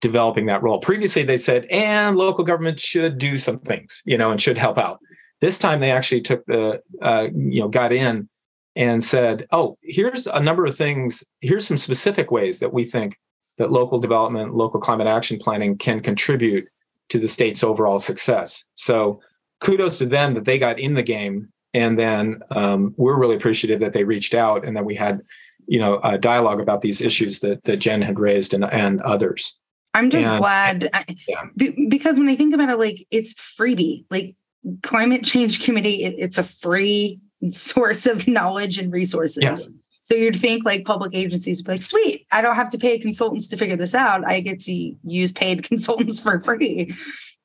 developing 0.00 0.46
that 0.46 0.62
role. 0.62 0.80
Previously 0.80 1.22
they 1.22 1.36
said 1.36 1.66
and 1.66 2.16
local 2.16 2.44
government 2.44 2.80
should 2.80 3.18
do 3.18 3.38
some 3.38 3.58
things 3.60 4.02
you 4.04 4.16
know 4.16 4.30
and 4.30 4.40
should 4.40 4.58
help 4.58 4.78
out. 4.78 4.98
This 5.40 5.58
time 5.58 5.80
they 5.80 5.90
actually 5.90 6.20
took 6.20 6.44
the 6.46 6.82
uh, 7.00 7.28
you 7.34 7.60
know 7.60 7.68
got 7.68 7.92
in 7.92 8.28
and 8.76 9.04
said 9.04 9.46
oh 9.52 9.76
here's 9.82 10.26
a 10.26 10.40
number 10.40 10.64
of 10.64 10.76
things 10.76 11.22
here's 11.40 11.66
some 11.66 11.76
specific 11.76 12.30
ways 12.30 12.58
that 12.60 12.72
we 12.72 12.84
think 12.84 13.18
that 13.58 13.70
local 13.70 13.98
development 13.98 14.54
local 14.54 14.80
climate 14.80 15.06
action 15.06 15.38
planning 15.38 15.76
can 15.76 16.00
contribute 16.00 16.66
to 17.08 17.18
the 17.18 17.28
state's 17.28 17.62
overall 17.64 17.98
success 17.98 18.64
so 18.74 19.20
kudos 19.60 19.98
to 19.98 20.06
them 20.06 20.34
that 20.34 20.44
they 20.44 20.58
got 20.58 20.78
in 20.78 20.94
the 20.94 21.02
game 21.02 21.48
and 21.74 21.98
then 21.98 22.40
um, 22.50 22.94
we're 22.96 23.18
really 23.18 23.36
appreciative 23.36 23.80
that 23.80 23.92
they 23.92 24.04
reached 24.04 24.34
out 24.34 24.64
and 24.64 24.76
that 24.76 24.84
we 24.84 24.94
had 24.94 25.20
you 25.66 25.78
know 25.78 26.00
a 26.02 26.18
dialogue 26.18 26.60
about 26.60 26.82
these 26.82 27.00
issues 27.00 27.40
that 27.40 27.62
that 27.64 27.76
jen 27.78 28.02
had 28.02 28.18
raised 28.18 28.52
and, 28.54 28.64
and 28.64 29.00
others 29.02 29.58
I'm 29.94 30.08
just 30.08 30.26
And- 30.28 30.38
glad 30.38 30.90
I- 30.94 31.04
Yeah. 31.28 31.42
be- 31.54 31.86
because 31.88 32.18
when 32.18 32.28
I 32.30 32.34
think 32.34 32.54
about 32.54 32.70
it, 32.70 32.78
like 32.78 33.06
it's 33.10 33.34
freebie. 33.34 34.06
Like 34.10 34.34
climate 34.82 35.22
change 35.22 35.62
committee, 35.62 36.04
it, 36.04 36.14
it's 36.16 36.38
a 36.38 36.42
free 36.42 37.20
source 37.50 38.06
of 38.06 38.26
knowledge 38.26 38.78
and 38.78 38.90
resources. 38.90 39.42
Yes. 39.42 39.68
So 40.12 40.18
you'd 40.18 40.36
think 40.38 40.66
like 40.66 40.84
public 40.84 41.14
agencies 41.14 41.60
would 41.60 41.64
be 41.64 41.72
like, 41.72 41.82
sweet, 41.82 42.26
I 42.30 42.42
don't 42.42 42.54
have 42.54 42.68
to 42.72 42.78
pay 42.78 42.98
consultants 42.98 43.48
to 43.48 43.56
figure 43.56 43.78
this 43.78 43.94
out. 43.94 44.26
I 44.26 44.40
get 44.40 44.60
to 44.64 44.94
use 45.02 45.32
paid 45.32 45.62
consultants 45.66 46.20
for 46.20 46.38
free 46.38 46.94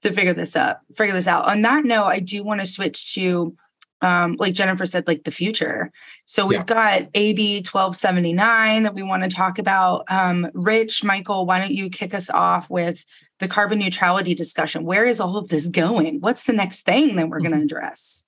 to 0.01 0.11
figure 0.11 0.34
this 0.34 0.53
up, 0.53 0.82
figure 0.93 1.13
this 1.13 1.28
out. 1.28 1.47
On 1.47 1.61
that 1.61 1.86
note, 1.86 2.07
I 2.07 2.20
do 2.20 2.43
want 2.43 2.59
to 2.59 2.68
switch 2.68 3.13
to 3.13 3.55
um, 4.01 4.36
like 4.38 4.53
Jennifer 4.53 4.86
said, 4.86 5.07
like 5.07 5.24
the 5.24 5.32
future. 5.32 5.93
So 6.26 6.45
we've 6.45 6.59
yeah. 6.59 6.65
got 6.65 7.09
AB 7.13 7.59
1279 7.59 8.84
that 8.84 8.93
we 8.93 9.01
want 9.01 9.24
to 9.24 9.30
talk 9.30 9.59
about. 9.59 10.03
Um, 10.09 10.51
Rich, 10.53 11.05
Michael, 11.05 11.45
why 11.45 11.59
don't 11.61 11.72
you 11.72 11.89
kick 11.89 12.13
us 12.13 12.30
off 12.30 12.70
with 12.70 13.05
the 13.39 13.47
carbon 13.47 13.80
neutrality 13.80 14.36
discussion? 14.36 14.84
Where 14.84 15.05
is 15.05 15.22
all 15.22 15.38
of 15.38 15.47
this 15.47 15.70
going? 15.70 16.20
What's 16.20 16.43
the 16.43 16.51
next 16.51 16.82
thing 16.82 17.15
that 17.15 17.30
we're 17.30 17.39
going 17.39 17.53
to 17.53 17.61
address? 17.61 18.26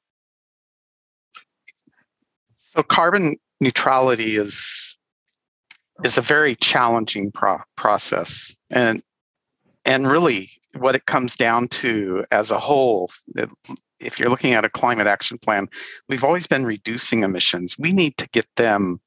So 2.74 2.84
carbon 2.84 3.36
neutrality 3.60 4.36
is 4.36 4.98
is 6.06 6.18
a 6.18 6.22
very 6.22 6.56
challenging 6.56 7.32
pro- 7.32 7.62
process, 7.76 8.54
and 8.70 9.02
and 9.86 10.08
really 10.08 10.50
what 10.78 10.96
it 10.96 11.06
comes 11.06 11.36
down 11.36 11.68
to 11.68 12.24
as 12.32 12.52
a 12.52 12.60
whole 12.60 13.10
if 14.00 14.18
you're 14.18 14.30
looking 14.30 14.54
at 14.54 14.66
a 14.66 14.70
climate 14.70 15.08
action 15.08 15.38
plan, 15.38 15.68
we've 16.08 16.24
always 16.24 16.48
been 16.48 16.66
reducing 16.66 17.24
emissions. 17.24 17.78
We 17.78 17.92
need 17.92 18.18
to 18.18 18.30
get 18.30 18.48
them 18.56 19.00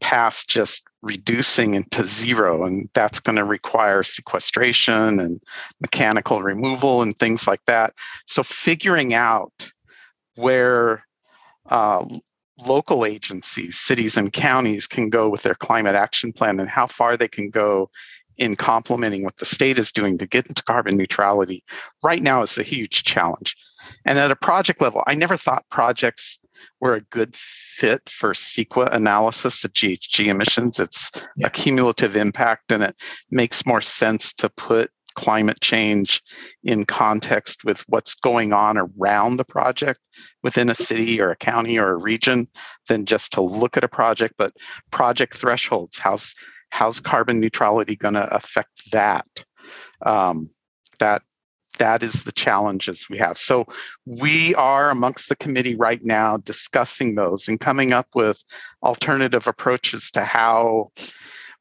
past 0.00 0.48
just 0.48 0.84
reducing 1.02 1.74
into 1.74 2.04
zero, 2.06 2.64
and 2.64 2.88
that's 2.94 3.18
going 3.18 3.36
to 3.36 3.44
require 3.44 4.02
sequestration 4.02 5.18
and 5.18 5.40
mechanical 5.80 6.42
removal 6.42 7.02
and 7.02 7.18
things 7.18 7.46
like 7.46 7.64
that. 7.66 7.94
So, 8.26 8.42
figuring 8.42 9.14
out 9.14 9.72
where 10.36 11.04
uh, 11.68 12.06
local 12.58 13.04
agencies, 13.04 13.78
cities, 13.78 14.16
and 14.16 14.32
counties 14.32 14.86
can 14.86 15.08
go 15.08 15.28
with 15.28 15.42
their 15.42 15.54
climate 15.54 15.94
action 15.94 16.32
plan 16.32 16.60
and 16.60 16.68
how 16.68 16.86
far 16.86 17.16
they 17.16 17.28
can 17.28 17.50
go 17.50 17.90
in 18.38 18.56
complementing 18.56 19.22
what 19.22 19.36
the 19.36 19.44
state 19.44 19.78
is 19.78 19.92
doing 19.92 20.18
to 20.18 20.26
get 20.26 20.46
into 20.46 20.62
carbon 20.62 20.96
neutrality 20.96 21.62
right 22.02 22.22
now 22.22 22.42
is 22.42 22.56
a 22.56 22.62
huge 22.62 23.04
challenge. 23.04 23.54
And 24.06 24.18
at 24.18 24.30
a 24.30 24.36
project 24.36 24.80
level, 24.80 25.02
I 25.06 25.14
never 25.14 25.36
thought 25.36 25.68
projects 25.70 26.38
were 26.80 26.94
a 26.94 27.00
good 27.00 27.34
fit 27.36 28.08
for 28.08 28.32
CEQA 28.32 28.94
analysis 28.94 29.64
of 29.64 29.72
GHG 29.72 30.26
emissions. 30.26 30.78
It's 30.78 31.10
yeah. 31.36 31.48
a 31.48 31.50
cumulative 31.50 32.16
impact, 32.16 32.72
and 32.72 32.82
it 32.82 32.96
makes 33.30 33.66
more 33.66 33.80
sense 33.80 34.32
to 34.34 34.48
put 34.48 34.90
climate 35.14 35.60
change 35.60 36.22
in 36.64 36.84
context 36.84 37.64
with 37.64 37.84
what's 37.88 38.14
going 38.14 38.52
on 38.52 38.78
around 38.78 39.36
the 39.36 39.44
project 39.44 40.00
within 40.42 40.68
a 40.68 40.74
city 40.74 41.20
or 41.20 41.30
a 41.30 41.36
county 41.36 41.78
or 41.78 41.90
a 41.90 41.96
region 41.96 42.48
than 42.88 43.04
just 43.04 43.32
to 43.32 43.40
look 43.40 43.76
at 43.76 43.84
a 43.84 43.88
project 43.88 44.34
but 44.38 44.52
project 44.90 45.36
thresholds 45.36 45.98
how's 45.98 46.34
how's 46.70 47.00
carbon 47.00 47.40
neutrality 47.40 47.96
going 47.96 48.14
to 48.14 48.34
affect 48.34 48.90
that 48.90 49.26
um, 50.04 50.50
that 50.98 51.22
that 51.78 52.02
is 52.02 52.24
the 52.24 52.32
challenges 52.32 53.06
we 53.08 53.18
have. 53.18 53.38
So 53.38 53.66
we 54.06 54.54
are 54.54 54.90
amongst 54.90 55.28
the 55.28 55.36
committee 55.36 55.74
right 55.74 56.00
now 56.02 56.36
discussing 56.36 57.14
those 57.14 57.48
and 57.48 57.58
coming 57.58 57.92
up 57.92 58.08
with 58.14 58.42
alternative 58.82 59.46
approaches 59.46 60.10
to 60.12 60.22
how 60.22 60.92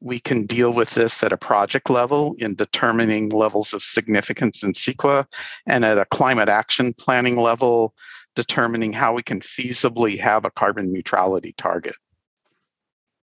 we 0.02 0.20
can 0.20 0.46
deal 0.46 0.74
with 0.74 0.92
this 0.92 1.24
at 1.24 1.32
a 1.32 1.38
project 1.38 1.90
level 1.90 2.36
in 2.40 2.56
determining 2.56 3.30
levels 3.30 3.74
of 3.74 3.84
significance 3.84 4.64
in 4.64 4.74
CEQA 4.74 5.26
and 5.68 5.86
at 5.86 6.00
a 6.00 6.06
climate 6.06 6.50
action 6.50 6.94
planning 6.94 7.38
level, 7.38 7.94
determining 8.36 8.94
how 8.94 9.14
we 9.14 9.24
can 9.24 9.40
feasibly 9.40 10.20
have 10.20 10.46
a 10.46 10.52
carbon 10.52 10.92
neutrality 10.92 11.54
target. 11.58 11.96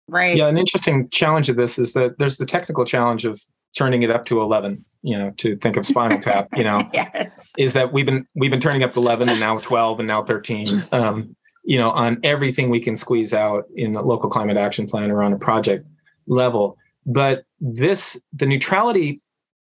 Right. 0.08 0.36
Yeah, 0.36 0.48
an 0.48 0.56
interesting 0.56 1.08
challenge 1.10 1.50
of 1.50 1.56
this 1.56 1.78
is 1.78 1.92
that 1.92 2.18
there's 2.18 2.38
the 2.38 2.46
technical 2.46 2.84
challenge 2.84 3.24
of 3.24 3.40
turning 3.76 4.02
it 4.02 4.10
up 4.10 4.24
to 4.26 4.40
11 4.40 4.84
you 5.02 5.16
know 5.16 5.30
to 5.36 5.56
think 5.56 5.76
of 5.76 5.86
spinal 5.86 6.18
tap 6.18 6.48
you 6.56 6.64
know 6.64 6.82
yes. 6.94 7.52
is 7.58 7.74
that 7.74 7.92
we've 7.92 8.06
been 8.06 8.26
we've 8.34 8.50
been 8.50 8.60
turning 8.60 8.82
up 8.82 8.90
to 8.90 8.98
11 8.98 9.28
and 9.28 9.38
now 9.38 9.58
12 9.58 10.00
and 10.00 10.08
now 10.08 10.22
13 10.22 10.66
um, 10.92 11.36
you 11.64 11.78
know 11.78 11.90
on 11.90 12.18
everything 12.24 12.70
we 12.70 12.80
can 12.80 12.96
squeeze 12.96 13.32
out 13.32 13.64
in 13.76 13.94
a 13.94 14.02
local 14.02 14.28
climate 14.28 14.56
action 14.56 14.86
plan 14.86 15.10
or 15.10 15.22
on 15.22 15.32
a 15.32 15.38
project 15.38 15.86
level 16.26 16.76
but 17.06 17.44
this 17.60 18.20
the 18.32 18.46
neutrality 18.46 19.20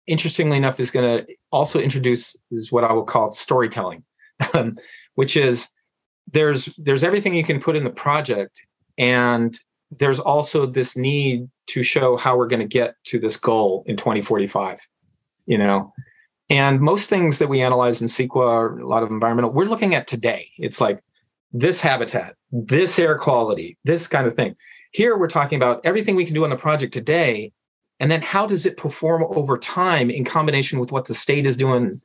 interestingly 0.06 0.56
enough 0.56 0.78
is 0.78 0.90
going 0.90 1.24
to 1.24 1.34
also 1.50 1.80
introduce 1.80 2.36
is 2.50 2.70
what 2.70 2.84
i 2.84 2.92
will 2.92 3.04
call 3.04 3.32
storytelling 3.32 4.04
um, 4.54 4.76
which 5.16 5.36
is 5.36 5.68
there's 6.32 6.66
there's 6.76 7.04
everything 7.04 7.34
you 7.34 7.44
can 7.44 7.60
put 7.60 7.76
in 7.76 7.84
the 7.84 7.90
project 7.90 8.66
and 8.96 9.58
there's 9.90 10.18
also 10.18 10.66
this 10.66 10.96
need 10.96 11.48
to 11.66 11.82
show 11.82 12.16
how 12.16 12.36
we're 12.36 12.48
going 12.48 12.62
to 12.62 12.68
get 12.68 12.94
to 13.04 13.18
this 13.18 13.36
goal 13.36 13.84
in 13.86 13.96
2045 13.96 14.78
you 15.46 15.58
know? 15.58 15.92
And 16.48 16.80
most 16.80 17.08
things 17.08 17.38
that 17.40 17.48
we 17.48 17.62
analyze 17.62 18.00
in 18.00 18.08
CEQA 18.08 18.80
a 18.80 18.86
lot 18.86 19.02
of 19.02 19.10
environmental 19.10 19.50
we're 19.50 19.64
looking 19.64 19.94
at 19.94 20.06
today. 20.06 20.48
It's 20.58 20.80
like 20.80 21.02
this 21.52 21.80
habitat 21.80 22.34
this 22.52 22.98
air 22.98 23.18
quality 23.18 23.76
this 23.84 24.06
kind 24.06 24.26
of 24.26 24.34
thing. 24.34 24.54
Here 24.92 25.16
we're 25.16 25.28
talking 25.28 25.56
about 25.56 25.84
everything 25.84 26.14
we 26.14 26.24
can 26.24 26.34
do 26.34 26.44
on 26.44 26.50
the 26.50 26.56
project 26.56 26.92
today 26.92 27.52
and 27.98 28.10
then 28.10 28.22
how 28.22 28.46
does 28.46 28.66
it 28.66 28.76
perform 28.76 29.24
over 29.30 29.56
time 29.56 30.10
in 30.10 30.24
combination 30.24 30.78
with 30.78 30.92
what 30.92 31.06
the 31.06 31.14
state 31.14 31.46
is 31.46 31.56
doing 31.56 32.00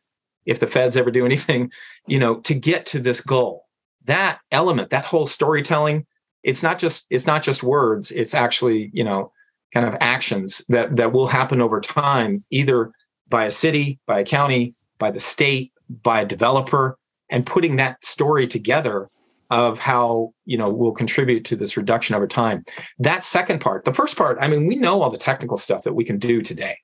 if 0.45 0.59
the 0.59 0.67
feds 0.67 0.97
ever 0.97 1.11
do 1.11 1.25
anything 1.25 1.71
you 2.07 2.19
know 2.19 2.39
to 2.41 2.53
get 2.53 2.85
to 2.87 2.99
this 2.99 3.21
goal. 3.21 3.65
That 4.05 4.39
element 4.51 4.89
that 4.89 5.05
whole 5.05 5.27
storytelling 5.27 6.05
it's 6.43 6.63
not 6.63 6.79
just 6.79 7.05
it's 7.09 7.27
not 7.27 7.43
just 7.43 7.63
words. 7.63 8.11
It's 8.11 8.33
actually 8.33 8.89
you 8.93 9.03
know 9.03 9.31
kind 9.73 9.85
of 9.85 9.95
actions 10.01 10.63
that 10.69 10.95
that 10.97 11.13
will 11.13 11.27
happen 11.27 11.61
over 11.61 11.79
time 11.79 12.43
either 12.49 12.91
by 13.29 13.45
a 13.45 13.51
city 13.51 13.99
by 14.05 14.19
a 14.19 14.25
county 14.25 14.73
by 14.99 15.11
the 15.11 15.19
state 15.19 15.71
by 16.03 16.21
a 16.21 16.25
developer 16.25 16.97
and 17.29 17.45
putting 17.45 17.77
that 17.77 18.03
story 18.03 18.47
together 18.47 19.07
of 19.49 19.79
how 19.79 20.33
you 20.45 20.57
know 20.57 20.69
will 20.69 20.91
contribute 20.91 21.45
to 21.45 21.55
this 21.55 21.77
reduction 21.77 22.15
over 22.15 22.27
time. 22.27 22.63
That 22.99 23.23
second 23.23 23.61
part 23.61 23.85
the 23.85 23.93
first 23.93 24.17
part 24.17 24.37
i 24.41 24.47
mean 24.47 24.65
we 24.65 24.75
know 24.75 25.01
all 25.01 25.09
the 25.09 25.17
technical 25.17 25.57
stuff 25.57 25.83
that 25.83 25.93
we 25.93 26.03
can 26.03 26.17
do 26.17 26.41
today 26.41 26.77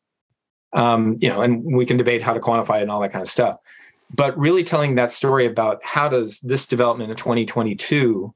um, 0.73 1.17
you 1.19 1.29
know 1.29 1.41
and 1.41 1.63
we 1.63 1.85
can 1.85 1.97
debate 1.97 2.21
how 2.21 2.33
to 2.33 2.39
quantify 2.39 2.79
it 2.79 2.83
and 2.83 2.91
all 2.91 3.01
that 3.01 3.11
kind 3.11 3.21
of 3.21 3.29
stuff. 3.29 3.57
But 4.13 4.37
really 4.37 4.63
telling 4.63 4.95
that 4.95 5.11
story 5.11 5.45
about 5.45 5.83
how 5.83 6.07
does 6.07 6.39
this 6.39 6.65
development 6.65 7.11
in 7.11 7.17
2022 7.17 8.33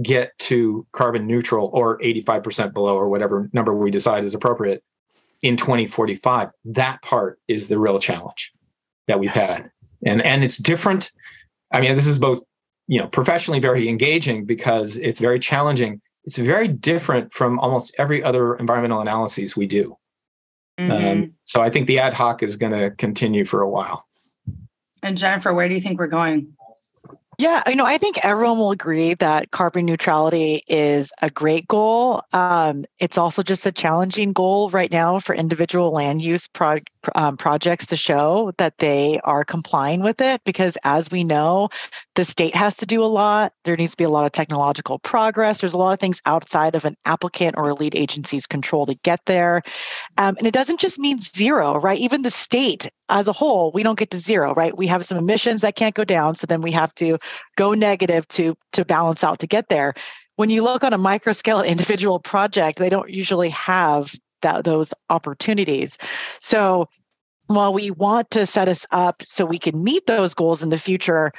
get 0.00 0.36
to 0.38 0.86
carbon 0.92 1.26
neutral 1.26 1.68
or 1.72 1.98
85% 1.98 2.72
below 2.72 2.96
or 2.96 3.08
whatever 3.08 3.50
number 3.52 3.74
we 3.74 3.90
decide 3.90 4.24
is 4.24 4.34
appropriate 4.34 4.82
in 5.42 5.56
2045 5.56 6.50
that 6.64 7.02
part 7.02 7.38
is 7.48 7.68
the 7.68 7.78
real 7.78 7.98
challenge 7.98 8.52
that 9.08 9.18
we've 9.18 9.32
had. 9.32 9.70
And 10.04 10.22
and 10.22 10.42
it's 10.42 10.58
different. 10.58 11.12
I 11.72 11.80
mean 11.80 11.94
this 11.94 12.06
is 12.06 12.18
both 12.18 12.40
you 12.86 13.00
know 13.00 13.08
professionally 13.08 13.60
very 13.60 13.88
engaging 13.88 14.44
because 14.44 14.96
it's 14.96 15.20
very 15.20 15.38
challenging. 15.38 16.00
It's 16.24 16.38
very 16.38 16.68
different 16.68 17.32
from 17.32 17.58
almost 17.58 17.94
every 17.98 18.22
other 18.22 18.54
environmental 18.54 19.00
analyses 19.00 19.56
we 19.56 19.66
do 19.66 19.96
mm-hmm. 20.90 21.22
um, 21.22 21.34
so 21.44 21.60
i 21.60 21.70
think 21.70 21.86
the 21.86 21.98
ad 21.98 22.14
hoc 22.14 22.42
is 22.42 22.56
going 22.56 22.72
to 22.72 22.90
continue 22.92 23.44
for 23.44 23.62
a 23.62 23.68
while 23.68 24.06
and 25.02 25.16
jennifer 25.18 25.52
where 25.52 25.68
do 25.68 25.74
you 25.74 25.80
think 25.80 25.98
we're 25.98 26.06
going 26.06 26.52
yeah, 27.38 27.62
you 27.66 27.76
know, 27.76 27.86
I 27.86 27.98
think 27.98 28.24
everyone 28.24 28.58
will 28.58 28.70
agree 28.70 29.14
that 29.14 29.50
carbon 29.50 29.86
neutrality 29.86 30.62
is 30.68 31.12
a 31.22 31.30
great 31.30 31.66
goal. 31.66 32.22
Um, 32.32 32.84
it's 32.98 33.18
also 33.18 33.42
just 33.42 33.66
a 33.66 33.72
challenging 33.72 34.32
goal 34.32 34.70
right 34.70 34.92
now 34.92 35.18
for 35.18 35.34
individual 35.34 35.90
land 35.90 36.22
use 36.22 36.46
pro- 36.46 36.78
um, 37.14 37.36
projects 37.36 37.86
to 37.86 37.96
show 37.96 38.52
that 38.58 38.78
they 38.78 39.20
are 39.24 39.44
complying 39.44 40.02
with 40.02 40.20
it 40.20 40.42
because, 40.44 40.78
as 40.84 41.10
we 41.10 41.24
know, 41.24 41.68
the 42.14 42.24
state 42.24 42.54
has 42.54 42.76
to 42.78 42.86
do 42.86 43.02
a 43.02 43.06
lot. 43.06 43.52
There 43.64 43.76
needs 43.76 43.92
to 43.92 43.96
be 43.96 44.04
a 44.04 44.08
lot 44.08 44.26
of 44.26 44.32
technological 44.32 44.98
progress. 44.98 45.60
There's 45.60 45.74
a 45.74 45.78
lot 45.78 45.92
of 45.92 46.00
things 46.00 46.20
outside 46.26 46.74
of 46.74 46.84
an 46.84 46.96
applicant 47.04 47.56
or 47.56 47.70
a 47.70 47.74
lead 47.74 47.94
agency's 47.94 48.46
control 48.46 48.86
to 48.86 48.94
get 48.94 49.20
there. 49.26 49.62
Um, 50.18 50.36
and 50.38 50.46
it 50.46 50.54
doesn't 50.54 50.80
just 50.80 50.98
mean 50.98 51.20
zero, 51.20 51.78
right? 51.78 51.98
Even 51.98 52.22
the 52.22 52.30
state 52.30 52.88
as 53.08 53.28
a 53.28 53.32
whole, 53.32 53.70
we 53.72 53.82
don't 53.82 53.98
get 53.98 54.10
to 54.10 54.18
zero, 54.18 54.54
right? 54.54 54.76
We 54.76 54.86
have 54.86 55.04
some 55.04 55.18
emissions 55.18 55.60
that 55.62 55.76
can't 55.76 55.94
go 55.94 56.04
down. 56.04 56.34
So 56.34 56.46
then 56.46 56.62
we 56.62 56.72
have 56.72 56.94
to 56.96 57.18
go 57.56 57.74
negative 57.74 58.26
to, 58.28 58.56
to 58.72 58.84
balance 58.84 59.24
out 59.24 59.38
to 59.40 59.46
get 59.46 59.68
there. 59.68 59.94
When 60.36 60.48
you 60.48 60.62
look 60.62 60.82
on 60.82 60.92
a 60.92 60.98
micro 60.98 61.32
scale 61.32 61.60
individual 61.62 62.18
project, 62.18 62.78
they 62.78 62.88
don't 62.88 63.10
usually 63.10 63.50
have 63.50 64.14
that, 64.42 64.64
those 64.64 64.92
opportunities. 65.10 65.98
So 66.40 66.88
while 67.46 67.72
we 67.72 67.90
want 67.90 68.30
to 68.32 68.46
set 68.46 68.68
us 68.68 68.86
up 68.90 69.22
so 69.26 69.44
we 69.44 69.58
can 69.58 69.82
meet 69.82 70.06
those 70.06 70.34
goals 70.34 70.62
in 70.62 70.68
the 70.68 70.78
future, 70.78 71.32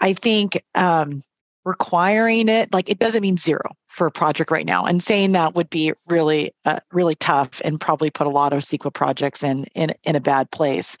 I 0.00 0.12
think 0.12 0.62
um, 0.74 1.22
requiring 1.64 2.48
it 2.48 2.72
like 2.72 2.90
it 2.90 2.98
doesn't 2.98 3.22
mean 3.22 3.36
zero 3.36 3.74
for 3.88 4.06
a 4.06 4.10
project 4.10 4.50
right 4.50 4.66
now 4.66 4.84
and 4.84 5.02
saying 5.02 5.32
that 5.32 5.54
would 5.54 5.70
be 5.70 5.92
really 6.06 6.52
uh, 6.64 6.80
really 6.92 7.14
tough 7.14 7.60
and 7.64 7.80
probably 7.80 8.10
put 8.10 8.26
a 8.26 8.30
lot 8.30 8.52
of 8.52 8.62
CEQA 8.62 8.92
projects 8.92 9.42
in 9.42 9.64
in, 9.74 9.94
in 10.04 10.14
a 10.14 10.20
bad 10.20 10.50
place 10.50 10.98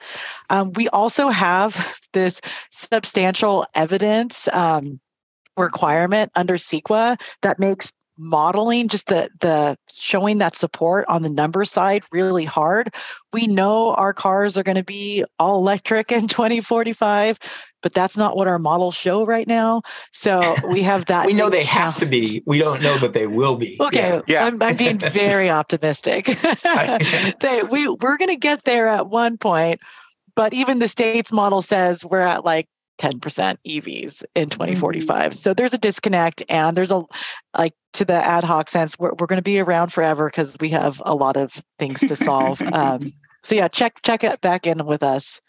um, 0.50 0.72
we 0.72 0.88
also 0.88 1.28
have 1.28 1.98
this 2.12 2.40
substantial 2.70 3.66
evidence 3.74 4.48
um, 4.52 5.00
requirement 5.56 6.32
under 6.34 6.54
CEQA 6.54 7.20
that 7.42 7.58
makes 7.58 7.92
modeling 8.16 8.88
just 8.88 9.08
the 9.08 9.28
the 9.40 9.76
showing 9.90 10.38
that 10.38 10.56
support 10.56 11.04
on 11.08 11.22
the 11.22 11.28
number 11.28 11.64
side 11.64 12.04
really 12.12 12.44
hard. 12.44 12.94
We 13.32 13.46
know 13.46 13.92
our 13.94 14.12
cars 14.12 14.56
are 14.56 14.62
going 14.62 14.76
to 14.76 14.84
be 14.84 15.24
all 15.38 15.58
electric 15.58 16.12
in 16.12 16.28
2045 16.28 17.38
but 17.82 17.92
that's 17.92 18.16
not 18.16 18.34
what 18.34 18.48
our 18.48 18.58
models 18.58 18.94
show 18.94 19.26
right 19.26 19.46
now. 19.46 19.82
So 20.10 20.56
we 20.70 20.82
have 20.82 21.04
that 21.06 21.26
we 21.26 21.34
know 21.34 21.50
they 21.50 21.64
have 21.64 21.98
to 21.98 22.06
be. 22.06 22.42
We 22.46 22.56
don't 22.56 22.80
know 22.80 22.96
that 22.96 23.12
they 23.12 23.26
will 23.26 23.56
be. 23.56 23.76
Okay 23.78 24.22
yeah. 24.26 24.46
I'm, 24.46 24.62
I'm 24.62 24.76
being 24.76 24.98
very 25.12 25.50
optimistic. 25.50 26.24
They, 26.24 27.62
we, 27.62 27.88
we're 27.88 28.16
going 28.16 28.30
to 28.30 28.36
get 28.36 28.64
there 28.64 28.88
at 28.88 29.08
one 29.08 29.36
point 29.36 29.80
but 30.36 30.52
even 30.54 30.78
the 30.78 30.88
state's 30.88 31.32
model 31.32 31.62
says 31.62 32.04
we're 32.04 32.20
at 32.20 32.44
like 32.44 32.68
10% 32.98 33.56
EVs 33.66 34.24
in 34.34 34.48
2045. 34.48 35.18
Mm-hmm. 35.18 35.32
So 35.36 35.54
there's 35.54 35.74
a 35.74 35.78
disconnect 35.78 36.42
and 36.48 36.76
there's 36.76 36.92
a 36.92 37.02
like 37.56 37.74
to 37.94 38.04
the 38.04 38.14
ad 38.14 38.44
hoc 38.44 38.68
sense, 38.68 38.98
we're, 38.98 39.12
we're 39.18 39.26
going 39.26 39.38
to 39.38 39.42
be 39.42 39.60
around 39.60 39.92
forever 39.92 40.26
because 40.26 40.56
we 40.60 40.70
have 40.70 41.00
a 41.04 41.14
lot 41.14 41.36
of 41.36 41.52
things 41.78 42.00
to 42.00 42.16
solve. 42.16 42.60
um, 42.62 43.12
so 43.44 43.54
yeah, 43.54 43.68
check 43.68 44.00
check 44.02 44.24
it 44.24 44.40
back 44.40 44.66
in 44.66 44.84
with 44.86 45.02
us 45.02 45.40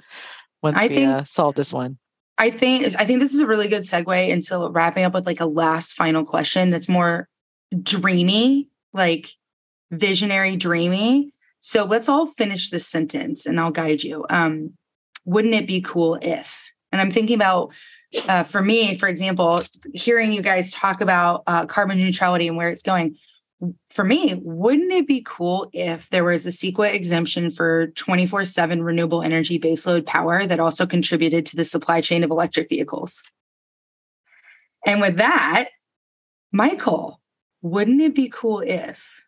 once 0.61 0.79
I 0.79 0.87
we 0.87 0.95
think, 0.95 1.09
uh, 1.09 1.23
solve 1.25 1.55
this 1.55 1.73
one. 1.73 1.97
I 2.37 2.49
think 2.49 2.85
I 2.97 3.05
think 3.05 3.19
this 3.19 3.33
is 3.33 3.41
a 3.41 3.47
really 3.47 3.67
good 3.67 3.83
segue 3.83 4.29
into 4.29 4.69
wrapping 4.71 5.03
up 5.03 5.13
with 5.13 5.25
like 5.25 5.39
a 5.39 5.45
last 5.45 5.93
final 5.93 6.25
question 6.25 6.69
that's 6.69 6.89
more 6.89 7.29
dreamy, 7.81 8.69
like 8.93 9.29
visionary 9.91 10.55
dreamy. 10.55 11.31
So 11.61 11.83
let's 11.83 12.09
all 12.09 12.27
finish 12.27 12.69
this 12.69 12.87
sentence 12.87 13.45
and 13.45 13.59
I'll 13.59 13.71
guide 13.71 14.03
you. 14.03 14.25
Um, 14.29 14.73
wouldn't 15.25 15.55
it 15.55 15.65
be 15.65 15.81
cool 15.81 16.19
if? 16.21 16.64
And 16.95 17.01
I'm 17.01 17.11
thinking 17.11 17.35
about, 17.35 17.73
uh, 18.29 18.43
for 18.43 18.61
me, 18.61 18.95
for 18.95 19.09
example, 19.09 19.63
hearing 19.93 20.31
you 20.31 20.41
guys 20.41 20.71
talk 20.71 21.01
about 21.01 21.43
uh, 21.45 21.65
carbon 21.65 21.97
neutrality 21.97 22.47
and 22.47 22.55
where 22.55 22.69
it's 22.69 22.83
going. 22.83 23.17
For 23.89 24.05
me, 24.05 24.35
wouldn't 24.41 24.93
it 24.93 25.05
be 25.05 25.21
cool 25.25 25.69
if 25.73 26.09
there 26.09 26.23
was 26.23 26.47
a 26.47 26.51
CEQA 26.51 26.93
exemption 26.93 27.49
for 27.49 27.87
24 27.87 28.45
7 28.45 28.81
renewable 28.81 29.23
energy 29.23 29.59
baseload 29.59 30.05
power 30.05 30.47
that 30.47 30.61
also 30.61 30.85
contributed 30.85 31.45
to 31.47 31.57
the 31.57 31.65
supply 31.65 31.99
chain 31.99 32.23
of 32.23 32.31
electric 32.31 32.69
vehicles? 32.69 33.21
And 34.85 35.01
with 35.01 35.17
that, 35.17 35.71
Michael, 36.53 37.19
wouldn't 37.61 37.99
it 37.99 38.15
be 38.15 38.29
cool 38.29 38.61
if? 38.61 39.21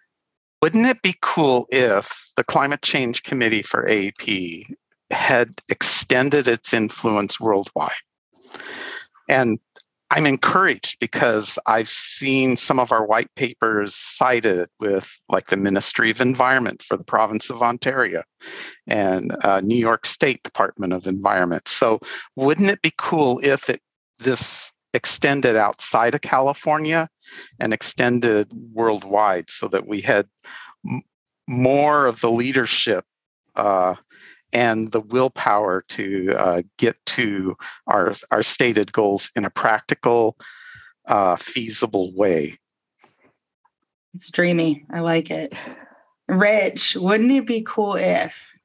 Wouldn't 0.62 0.88
it 0.88 1.02
be 1.02 1.16
cool 1.22 1.68
if 1.70 2.32
the 2.38 2.46
Climate 2.46 2.82
Change 2.82 3.24
Committee 3.24 3.62
for 3.62 3.86
AEP 3.86 4.74
had 5.12 5.60
extended 5.70 6.48
its 6.48 6.74
influence 6.74 7.40
worldwide. 7.40 7.92
And 9.30 9.60
I'm 10.10 10.26
encouraged 10.26 11.00
because 11.02 11.60
I've 11.66 11.90
seen 11.90 12.56
some 12.56 12.80
of 12.80 12.94
our 12.94 13.06
white 13.06 13.34
papers 13.36 13.94
cited 13.94 14.70
with, 14.80 15.20
like, 15.28 15.48
the 15.48 15.58
Ministry 15.58 16.12
of 16.12 16.22
Environment 16.22 16.82
for 16.82 16.96
the 16.96 17.04
province 17.04 17.50
of 17.50 17.62
Ontario 17.62 18.24
and 18.88 19.36
uh, 19.44 19.60
New 19.60 19.76
York 19.76 20.06
State 20.06 20.42
Department 20.44 20.94
of 20.94 21.08
Environment. 21.08 21.68
So, 21.68 22.00
wouldn't 22.38 22.70
it 22.70 22.82
be 22.82 22.94
cool 22.98 23.42
if 23.44 23.70
it 23.70 23.82
this 24.20 24.72
extended 24.94 25.58
outside 25.58 26.16
of 26.16 26.22
California 26.22 27.10
and 27.60 27.74
extended 27.74 28.50
worldwide, 28.74 29.50
so 29.50 29.68
that 29.68 29.88
we 29.88 30.00
had 30.00 30.26
m- 30.90 31.02
more 31.50 32.06
of 32.06 32.22
the 32.22 32.32
leadership 32.32 33.04
uh, 33.58 33.96
and 34.54 34.92
the 34.92 35.02
willpower 35.02 35.84
to 35.90 36.34
uh, 36.38 36.62
get 36.78 36.98
to 37.06 37.56
our, 37.88 38.16
our 38.32 38.44
stated 38.44 38.92
goals 38.94 39.30
in 39.36 39.46
a 39.46 39.50
practical, 39.50 40.38
uh, 41.08 41.36
feasible 41.36 42.14
way. 42.14 42.56
It's 44.14 44.32
dreamy. 44.32 44.86
I 44.92 45.02
like 45.02 45.30
it. 45.30 45.54
Rich, 46.28 46.96
wouldn't 46.96 47.32
it 47.32 47.46
be 47.46 47.62
cool 47.62 47.96
if? 47.96 48.58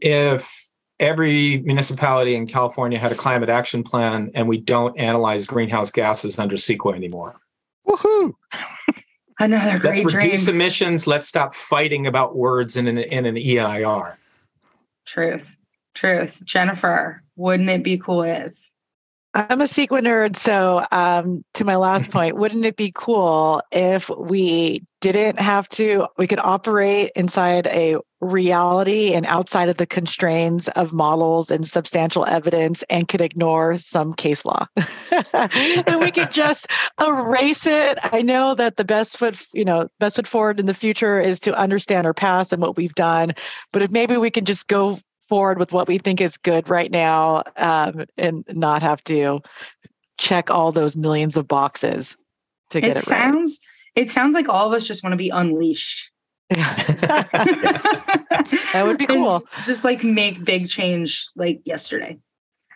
If 0.00 0.70
every 1.00 1.58
municipality 1.58 2.34
in 2.34 2.46
California 2.46 2.98
had 2.98 3.12
a 3.12 3.16
climate 3.16 3.48
action 3.48 3.82
plan 3.82 4.30
and 4.34 4.48
we 4.48 4.56
don't 4.56 4.98
analyze 4.98 5.46
greenhouse 5.46 5.90
gases 5.90 6.38
under 6.38 6.56
CEQA 6.56 6.94
anymore. 6.94 7.40
Woohoo! 7.86 8.34
Another 9.40 9.78
great 9.78 10.04
Let's 10.04 10.14
reduce 10.14 10.44
dream. 10.44 10.56
emissions. 10.56 11.06
Let's 11.06 11.26
stop 11.26 11.54
fighting 11.54 12.06
about 12.06 12.36
words 12.36 12.76
in 12.76 12.86
an, 12.86 12.98
in 12.98 13.26
an 13.26 13.36
EIR. 13.36 14.16
Truth. 15.06 15.56
Truth. 15.94 16.42
Jennifer, 16.44 17.22
wouldn't 17.36 17.68
it 17.68 17.82
be 17.82 17.98
cool 17.98 18.22
if? 18.22 18.72
I'm 19.34 19.62
a 19.62 19.64
CEQA 19.64 20.02
nerd. 20.02 20.36
So, 20.36 20.84
um, 20.92 21.44
to 21.54 21.64
my 21.64 21.76
last 21.76 22.10
point, 22.12 22.36
wouldn't 22.36 22.64
it 22.64 22.76
be 22.76 22.92
cool 22.94 23.62
if 23.70 24.10
we 24.10 24.84
didn't 25.00 25.38
have 25.38 25.68
to, 25.70 26.06
we 26.18 26.26
could 26.26 26.40
operate 26.40 27.12
inside 27.16 27.66
a 27.66 27.96
reality 28.22 29.12
and 29.12 29.26
outside 29.26 29.68
of 29.68 29.76
the 29.76 29.86
constraints 29.86 30.68
of 30.68 30.92
models 30.92 31.50
and 31.50 31.66
substantial 31.66 32.24
evidence 32.24 32.84
and 32.88 33.08
could 33.08 33.20
ignore 33.20 33.76
some 33.76 34.14
case 34.14 34.44
law? 34.44 34.66
and 35.32 36.00
we 36.00 36.10
could 36.10 36.30
just 36.30 36.68
erase 37.00 37.66
it. 37.66 37.98
I 38.02 38.22
know 38.22 38.54
that 38.54 38.76
the 38.76 38.84
best 38.84 39.18
foot, 39.18 39.44
you 39.52 39.64
know, 39.64 39.88
best 39.98 40.16
foot 40.16 40.26
forward 40.26 40.60
in 40.60 40.66
the 40.66 40.74
future 40.74 41.20
is 41.20 41.40
to 41.40 41.54
understand 41.54 42.06
our 42.06 42.14
past 42.14 42.52
and 42.52 42.62
what 42.62 42.76
we've 42.76 42.94
done. 42.94 43.32
But 43.72 43.82
if 43.82 43.90
maybe 43.90 44.16
we 44.16 44.30
can 44.30 44.44
just 44.44 44.68
go 44.68 45.00
forward 45.28 45.58
with 45.58 45.72
what 45.72 45.88
we 45.88 45.98
think 45.98 46.20
is 46.20 46.36
good 46.36 46.68
right 46.68 46.90
now 46.90 47.42
um, 47.56 48.04
and 48.16 48.44
not 48.48 48.82
have 48.82 49.02
to 49.04 49.40
check 50.18 50.50
all 50.50 50.70
those 50.70 50.96
millions 50.96 51.36
of 51.36 51.48
boxes 51.48 52.16
to 52.70 52.80
get 52.80 52.92
it, 52.92 52.96
it 52.98 53.02
sounds 53.02 53.58
right. 53.96 54.04
it 54.04 54.10
sounds 54.10 54.34
like 54.34 54.48
all 54.48 54.68
of 54.68 54.74
us 54.74 54.86
just 54.86 55.02
want 55.02 55.12
to 55.12 55.16
be 55.16 55.30
unleashed 55.30 56.11
that 58.72 58.82
would 58.84 58.98
be 58.98 59.06
cool 59.06 59.36
and 59.36 59.44
just 59.64 59.84
like 59.84 60.04
make 60.04 60.44
big 60.44 60.68
change 60.68 61.28
like 61.36 61.60
yesterday 61.64 62.18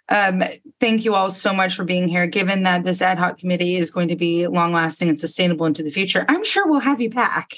um, 0.09 0.43
thank 0.79 1.05
you 1.05 1.15
all 1.15 1.33
so 1.33 1.53
much 1.53 1.75
for 1.75 1.83
being 1.83 2.07
here. 2.07 2.29
Given 2.29 2.63
that 2.63 2.85
this 2.85 3.03
ad 3.03 3.19
hoc 3.19 3.39
committee 3.39 3.75
is 3.75 3.91
going 3.91 4.07
to 4.07 4.15
be 4.15 4.47
long 4.47 4.73
lasting 4.73 5.09
and 5.09 5.19
sustainable 5.19 5.67
into 5.67 5.83
the 5.83 5.91
future, 5.91 6.25
I'm 6.29 6.45
sure 6.45 6.65
we'll 6.69 6.79
have 6.79 7.01
you 7.01 7.11
back 7.11 7.57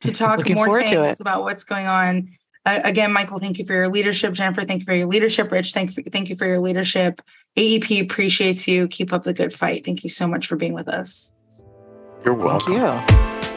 to 0.00 0.10
talk 0.12 0.50
more 0.50 0.82
things 0.82 1.20
about 1.20 1.44
what's 1.44 1.62
going 1.62 1.86
on 1.86 2.30
uh, 2.66 2.80
again, 2.84 3.12
Michael, 3.12 3.38
thank 3.38 3.58
you 3.58 3.64
for 3.64 3.74
your 3.74 3.88
leadership. 3.88 4.34
Jennifer, 4.34 4.64
thank 4.64 4.80
you 4.80 4.84
for 4.84 4.94
your 4.94 5.06
leadership. 5.06 5.50
Rich, 5.50 5.72
thank, 5.72 5.92
for, 5.92 6.02
thank 6.02 6.28
you 6.28 6.36
for 6.36 6.46
your 6.46 6.60
leadership. 6.60 7.22
AEP 7.56 8.02
appreciates 8.02 8.68
you. 8.68 8.86
Keep 8.88 9.12
up 9.12 9.22
the 9.22 9.32
good 9.32 9.52
fight. 9.52 9.84
Thank 9.84 10.04
you 10.04 10.10
so 10.10 10.28
much 10.28 10.46
for 10.46 10.56
being 10.56 10.74
with 10.74 10.88
us. 10.88 11.34
You're 12.24 12.34
welcome. 12.34 13.49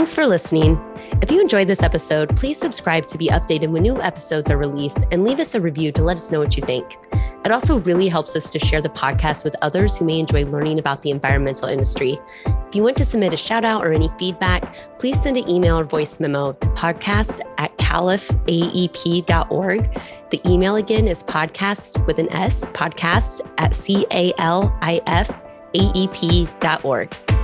Thanks 0.00 0.14
for 0.14 0.26
listening. 0.26 0.80
If 1.20 1.30
you 1.30 1.42
enjoyed 1.42 1.68
this 1.68 1.82
episode, 1.82 2.34
please 2.34 2.56
subscribe 2.56 3.06
to 3.08 3.18
be 3.18 3.28
updated 3.28 3.68
when 3.68 3.82
new 3.82 4.00
episodes 4.00 4.50
are 4.50 4.56
released 4.56 5.06
and 5.10 5.24
leave 5.24 5.38
us 5.38 5.54
a 5.54 5.60
review 5.60 5.92
to 5.92 6.02
let 6.02 6.14
us 6.14 6.32
know 6.32 6.40
what 6.40 6.56
you 6.56 6.62
think. 6.62 6.96
It 7.44 7.52
also 7.52 7.80
really 7.80 8.08
helps 8.08 8.34
us 8.34 8.48
to 8.48 8.58
share 8.58 8.80
the 8.80 8.88
podcast 8.88 9.44
with 9.44 9.54
others 9.60 9.98
who 9.98 10.06
may 10.06 10.18
enjoy 10.18 10.46
learning 10.46 10.78
about 10.78 11.02
the 11.02 11.10
environmental 11.10 11.68
industry. 11.68 12.18
If 12.46 12.74
you 12.74 12.82
want 12.82 12.96
to 12.96 13.04
submit 13.04 13.34
a 13.34 13.36
shout 13.36 13.62
out 13.62 13.84
or 13.84 13.92
any 13.92 14.08
feedback, 14.18 14.74
please 14.98 15.22
send 15.22 15.36
an 15.36 15.46
email 15.46 15.78
or 15.78 15.84
voice 15.84 16.18
memo 16.18 16.54
to 16.54 16.68
podcast 16.68 17.42
at 17.58 17.76
califaep.org. 17.76 20.00
The 20.30 20.40
email 20.50 20.76
again 20.76 21.08
is 21.08 21.22
podcast 21.22 22.06
with 22.06 22.18
an 22.18 22.32
S, 22.32 22.64
podcast 22.68 23.46
at 23.58 23.74
C 23.74 24.06
A 24.12 24.32
L 24.38 24.74
I 24.80 25.02
F 25.06 25.42
A 25.74 25.92
E 25.94 26.08
P.org. 26.14 27.39